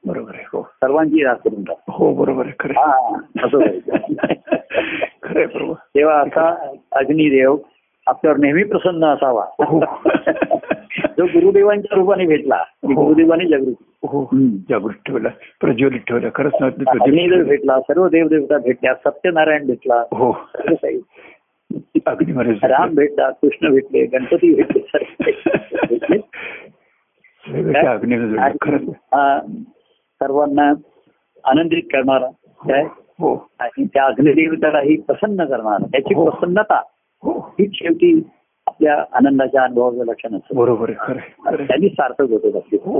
बरोबर 0.06 0.32
आहे. 0.36 0.44
हो. 0.54 0.62
सर्वांची 0.62 1.24
रास 1.24 1.38
करून 1.38 1.64
टाक 1.64 1.78
हो 1.90 2.14
बरोबर 2.14 2.46
आहे. 2.46 2.54
खरं 2.60 2.74
हा 2.74 3.18
असं 3.46 3.60
खरं 5.24 5.48
प्रभू. 5.48 5.74
तेव्हा 5.74 6.22
असा 6.22 6.72
अग्निदेव 6.92 7.58
आपल्यावर 8.08 8.38
नेहमी 8.38 8.64
प्रसन्न 8.64 9.06
असावा. 9.06 9.46
हो. 9.60 9.80
जो 11.18 11.26
गुरुदेवांच्या 11.26 11.96
रूपाने 11.96 12.26
भेटला 12.26 12.56
हो. 12.56 13.02
गुरुदेवाने 13.02 13.46
जागृती. 13.46 13.84
हो. 14.04 14.30
जागृत 14.70 14.94
ठेवला 15.06 15.30
प्रज्वलित 15.62 16.00
ठेवला 16.00 16.28
खरंच 16.36 16.54
अग्निदेव 16.88 17.44
भेटला 17.44 17.80
सर्व 17.80 18.08
देवदेवता 18.08 18.58
भेटल्या 18.58 18.94
सत्यनारायण 18.94 19.66
भेटला. 19.66 19.96
हो. 19.96 20.32
महाराज 22.34 22.56
राम 22.64 22.96
भेटला 22.96 23.30
कृष्ण 23.30 23.70
भेटले 23.70 24.06
गणपती 24.06 24.54
भेटले 24.54 24.80
सर्वांना 30.20 30.74
आनंदित 31.44 31.84
करणारा 31.84 32.28
काय 32.70 32.86
आणि 33.60 33.86
त्या 33.86 34.06
अग्निदेवतालाही 34.06 35.02
प्रसन्न 35.02 35.46
करणारा. 35.46 35.86
त्याची 35.86 36.14
हो. 36.14 36.30
प्रसन्नता 36.30 36.82
हो. 37.24 37.56
ही 37.60 37.70
शेवटी 37.74 38.30
आपल्या 38.68 39.04
आनंदाच्या 39.14 39.64
अनुभवाचं 39.64 40.12
लक्षण 40.12 40.36
असतं. 40.36 40.56
बरोबर. 40.56 40.92
त्यांनी 41.56 41.90
सार्थक 41.90 42.22
होतो 42.22 42.66
हो. 42.78 43.00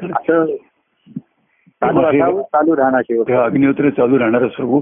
असं 0.00 0.46
चालू 2.42 2.76
राहणार 2.76 3.00
शेवट. 3.00 3.32
अग्निहोत्र 3.32 3.90
चालू 3.90 4.18
राहणार 4.18 4.46
प्रभू 4.46 4.80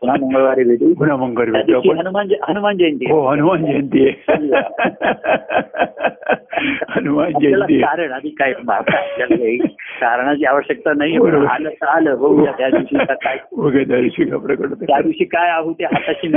पुन्हा 0.00 0.16
मंगळवारी 0.20 0.64
भेटू. 0.64 0.94
पुन्हा 0.94 1.16
मंगळ 1.16 1.44
त्या 1.44 1.52
भेटू. 1.52 1.66
दिवशी 1.66 1.88
आपण 1.88 1.98
हनुमान 1.98 2.28
हनुमान 2.48 2.76
जयंती 2.76 3.12
हो 3.12 3.28
हनुमान 3.30 3.64
जयंती 3.64 4.08
आहे. 4.08 4.32
हनुमान 6.90 7.32
जयंती. 7.42 7.80
कारण 7.80 8.12
आधी 8.12 8.28
काय 8.28 8.52
कारणाची 10.00 10.44
आवश्यकता 10.44 10.92
नाही. 10.96 11.16
आलं 11.46 11.68
तर 11.68 11.86
आलं 11.86 12.18
बघूया 12.18 12.52
त्या 12.52 12.68
दिवशी 12.68 13.14
काय 13.14 13.36
त्या 14.86 15.00
दिवशी 15.00 15.24
काय 15.24 15.50
हाताची 15.50 16.28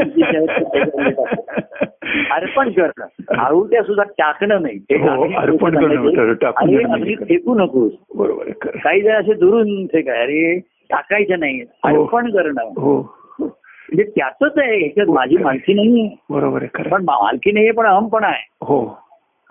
अर्पण 2.31 2.69
करणं 2.69 3.05
आहुत्या 3.37 3.83
सुद्धा 3.83 4.03
टाकणं 4.03 4.61
नाही. 4.61 4.79
ते 4.79 4.95
हो, 4.95 5.37
अर्पण 5.37 5.75
करणं 5.75 6.87
नाही. 6.87 7.15
फेकू 7.15 7.55
नकोस. 7.55 7.91
बरोबर 8.15 8.77
काही 8.83 9.01
जण 9.01 9.11
असे 9.11 9.33
दुरून 9.33 9.85
ते 9.85 10.01
काय 10.01 10.23
अरे 10.23 10.59
टाकायचं 10.89 11.39
नाही. 11.39 11.61
हो. 11.61 11.87
अर्पण 11.87 12.31
करणं 12.31 12.61
हो 12.61 12.69
हो. 12.79 13.15
म्हणजे 13.41 14.03
त्याच 14.03 14.57
आहे 14.57 14.79
ह्याच्यात 14.79 15.07
माझी 15.07 15.37
मालकी 15.37 15.73
नाहीये. 15.73 16.15
बरोबर 16.29 16.63
आहे 16.63 16.89
पण 16.89 17.01
मालकी 17.01 17.51
नाहीये 17.51 17.71
पण 17.71 17.85
अहमपणा 17.85 18.27
आहे. 18.27 18.47
हो. 18.61 18.97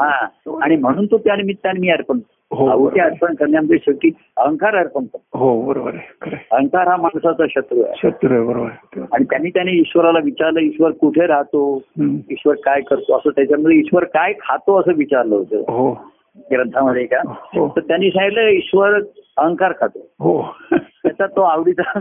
हा. 0.01 0.27
आणि 0.63 0.77
म्हणून 0.77 1.07
तो 1.07 1.19
त्या 1.19 1.37
निमित्ताने 1.37 1.81
मी 1.81 1.91
अर्पण 1.91 2.19
हो, 2.51 2.67
आहुती 2.67 2.85
बरोबर. 2.85 3.13
अर्पण 3.13 3.35
करण्यामध्ये 3.35 3.79
शेवटी 3.79 4.11
अहंकार 4.37 4.77
अर्पण 4.77 5.05
करतो. 5.05 5.39
हो 5.39 5.63
बरोबर 5.63 5.95
आहे. 5.95 6.37
अहंकार 6.53 6.89
हा 6.89 6.97
माणसाचा 6.97 7.45
शत्रू 7.51 7.83
आहे. 7.83 7.93
शत्रू 7.97 8.35
आहे 8.35 8.43
बरोबर. 8.43 9.05
आणि 9.13 9.25
त्यांनी 9.25 9.51
त्याने 9.51 9.73
ईश्वराला 9.73 10.19
विचारलं 10.25 10.61
ईश्वर 10.61 10.91
कुठे 10.91 11.27
राहतो. 11.27 11.83
ईश्वर 12.31 12.55
काय 12.65 12.81
करतो? 12.81 13.17
असं 13.17 13.31
त्याच्यामध्ये 13.31 13.79
ईश्वर 13.79 14.05
काय 14.05 14.33
खातो 14.33 14.81
असं 14.81 14.93
विचारलं 14.97 15.35
होतं. 15.35 15.57
हो. 15.57 16.09
ग्रंथामध्ये 16.53 17.07
का? 17.07 17.19
हो. 17.27 17.73
तर 17.77 17.81
त्यांनी 17.81 18.11
सांगितलं 18.11 18.49
ईश्वर 18.49 19.01
अहंकार 19.37 19.73
खातो. 19.73 20.09
हो. 20.21 20.55
त्याचा 20.73 21.27
तो 21.27 21.41
आवडीचा 21.41 21.95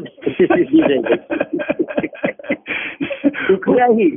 कुठल्याही 3.48 4.10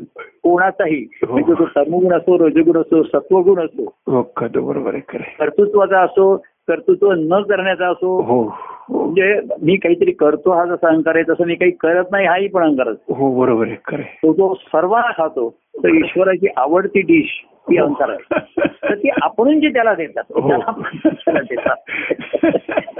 कोणाचाही 0.44 1.00
हो. 1.22 1.32
म्हणजे 1.32 1.52
तो 1.54 1.64
तमोगुण 1.76 2.12
असो 2.12 2.38
रजगुण 2.38 2.76
असो 2.76 3.02
सत्वगुण 3.04 3.58
असो 3.64 3.84
हो 4.08 4.22
बरोबर 4.62 4.94
आहे. 4.94 5.00
कर्तृत्वाचा 5.38 6.00
असो 6.00 6.34
कर्तृत्व 6.68 7.12
न 7.12 7.40
करण्याचा 7.42 7.88
असो 7.88 8.20
हो 8.22 8.42
म्हणजे 8.90 9.32
मी 9.62 9.76
काहीतरी 9.76 10.12
करतो 10.12 10.52
हा 10.52 10.64
जसा 10.64 10.88
अहंकार 10.88 11.14
आहे 11.14 11.24
तसं 11.28 11.46
मी 11.46 11.54
काही 11.54 11.70
करत 11.80 12.10
नाही 12.12 12.26
हाही 12.26 12.48
पण 12.48 12.62
अहंकार 12.62 12.88
असतो 12.88 13.14
हो 13.14 13.30
बरोबर 13.34 13.66
आहे 13.66 13.76
खरं. 13.86 14.02
तो 14.22 14.32
जो 14.32 14.52
सर्वांना 14.62 15.10
खातो 15.16 15.48
तर 15.82 15.94
ईश्वराची 15.96 16.48
आवडती 16.56 17.00
डिश 17.06 17.38
ही 17.70 17.76
अहंकार 17.78 18.10
आहे 18.10 18.64
तर 18.82 18.94
ती 18.94 19.08
आपण 19.22 19.58
जे 19.60 19.68
त्याला 19.68 19.94
देतात 19.94 20.32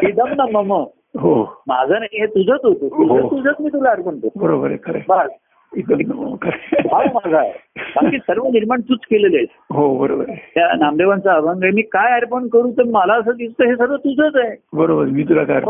इदम 0.05 0.33
ना 0.35 0.45
मम 0.53 0.73
हो 1.21 1.33
माझं 1.69 1.93
नाही 1.93 2.21
हे 2.21 2.27
तुझंच 2.27 2.61
होतं 2.65 2.89
तुझं. 2.89 3.27
तुझंच 3.29 3.55
मी 3.61 3.69
तुला 3.69 3.91
अर्पण 3.91 4.19
करतो 4.19 4.41
बरोबर 4.41 4.71
आहे. 4.71 5.03
बस. 5.09 5.31
भाव 5.79 7.05
माझा 7.15 7.39
आहे. 7.39 7.53
बाकी 7.79 8.19
सर्व 8.19 8.45
निर्माण 8.45 8.81
तूच 8.81 8.99
केलेले 9.11 9.37
आहेस 9.37 9.49
हो 9.71 9.99
बरोबर 9.99 10.25
आहे. 10.29 10.51
त्या 10.55 10.69
नामदेवांचा 10.79 11.33
अभंग 11.33 11.63
आहे. 11.63 11.73
मी 11.73 11.83
काय 11.83 12.13
अर्पण 12.13 12.49
करू 12.49 12.71
तर 12.71 12.83
मला 12.83 13.15
असं 13.15 13.31
दिसतं 13.31 13.67
हे 13.67 13.75
सर्व 13.75 13.97
तुझंच 13.97 14.37
आहे. 14.37 14.57
बरोबर 14.73 15.05
मी 15.05 15.23
तुला 15.23 15.45
काय 15.45 15.61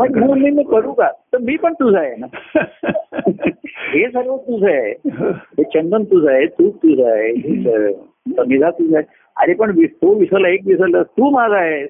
मी 0.51 0.63
करू 0.63 0.91
का? 0.93 1.09
तर 1.33 1.37
मी 1.37 1.55
पण 1.57 1.73
तुझं 1.73 1.97
आहे 1.97 2.15
ना? 2.15 2.27
हे 3.93 4.07
सर्व 4.07 4.37
तुझं 4.37 4.67
आहे. 4.67 4.91
हो. 4.91 5.29
हे 5.29 5.63
चंदन 5.63 6.03
तुझं 6.03 6.31
आहे 6.31 6.45
तूप 6.45 6.75
तुझं 6.75 7.11
आहे 7.11 7.31
हे 7.31 7.93
समिधा 8.37 8.69
तुझं 8.69 8.97
आहे. 8.97 9.05
अरे 9.37 9.53
पण 9.53 9.85
तो 9.85 10.19
विसरला 10.19 10.47
एक 10.49 10.61
विसरला 10.65 11.03
तू 11.03 11.29
माझा 11.29 11.57
आहे. 11.57 11.85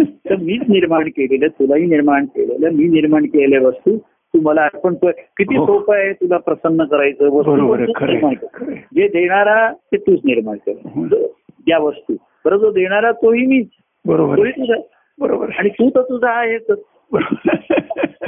तर 0.00 0.36
मीच 0.36 0.62
निर्माण 0.68 1.08
केलेलं 1.08 1.46
तुलाही 1.46 1.86
निर्माण 1.86 2.24
केलेलं 2.24 2.70
मी 2.70 2.84
निर्माण 2.84 3.24
केलेल्या 3.24 3.68
वस्तू. 3.68 3.98
तू 4.36 4.40
मला 4.42 4.62
अर्पण 4.62 4.94
कर 4.94 5.10
किती 5.10 5.56
हो. 5.56 5.66
सोपं 5.66 5.94
आहे 5.96 6.12
तुला 6.12 6.36
प्रसन्न 6.36 6.84
करायचं. 6.84 7.28
जे 8.94 9.08
देणारा 9.08 9.72
ते 9.72 9.96
तूच 9.96 10.20
निर्माण 10.24 10.56
कर 10.56 10.72
हं. 10.96 11.06
त्या 11.66 11.78
वस्तू 11.78 12.14
बरं 12.44 12.56
जो 12.56 12.70
देणारा 12.70 13.12
तोही 13.12 13.46
मीच 13.46 13.68
बरोबर. 14.04 14.48
तुझा 14.50 14.74
बरोबर. 15.18 15.50
आणि 15.58 15.68
तू 15.68 15.88
तर 15.90 16.02
तुझा 16.02 16.30
आहे 16.30 16.58
तर 16.58 16.74
बरोबर. 17.12 17.56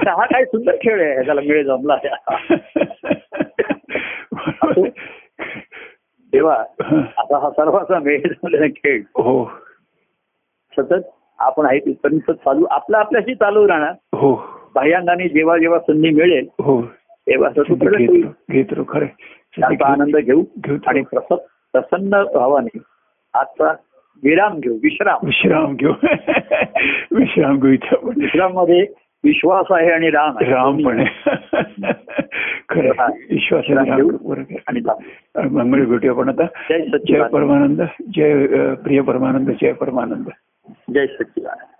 हा 0.09 0.24
काय 0.26 0.44
सुंदर 0.44 0.76
खेळ 0.76 1.00
आहे 1.02 1.24
त्याला 1.24 1.40
मिळ 1.40 1.62
जमला. 1.62 1.96
तेव्हा. 6.32 6.56
आता 7.16 7.38
हा 7.38 7.50
सर्वांचा 7.50 7.98
मेळ 7.98 8.20
झालेला 8.28 8.66
खेळ 8.66 9.02
हो 9.16 9.44
सतत 10.76 11.09
आपण 11.38 11.66
आहे 11.66 11.78
तिथपर्यंत 11.78 12.30
चालू 12.30 12.64
आपलं 12.70 12.96
आपल्याशी 12.98 13.34
चालू 13.34 13.68
राहणार 13.68 13.92
हो 14.16 14.34
बाह्यांगाने 14.79 15.29
जेव्हा 15.29 15.59
जेव्हा 15.59 15.79
संधी 15.79 16.11
मिळेल 16.11 16.47
हो. 16.61 16.83
तेव्हा 17.07 17.51
घेत 18.51 18.64
खरं 18.89 19.07
आनंद 19.85 20.16
घेऊ 20.16 20.45
घेऊ 20.61 20.76
आणि 20.87 21.01
प्रसन्न 21.01 21.35
प्रसन्न 21.72 22.22
भावाने 22.35 22.79
आजचा 23.35 23.72
विराम 24.22 24.59
घेऊ 24.59 24.74
विश्राम. 24.74 25.18
विश्राम 25.22 25.76
घेऊ. 25.76 25.93
विश्राम 27.11 27.59
घेऊ 27.61 27.76
आपण. 27.93 28.12
विश्राममध्ये 28.20 28.87
विश्वास 29.24 29.66
आहे 29.70 29.91
आणि 29.91 30.11
राम 30.11 30.39
राम 30.39 30.87
पण 30.87 31.05
खरं. 32.68 33.07
विश्वास. 33.31 33.64
आणि. 34.66 34.81
मंगळ 35.49 35.85
भेटूया 35.85 36.12
आपण 36.12 36.29
आता. 36.29 36.43
जय 36.43 36.85
सच्चिदानंद. 36.85 37.31
परमानंद. 37.31 37.83
जय 38.16 38.47
प्रिय 38.74 39.01
परमानंद 39.01 39.51
जय 39.51 39.72
परमानंद. 39.72 40.29
जय 40.95 41.07
सच्चिदानंद. 41.07 41.78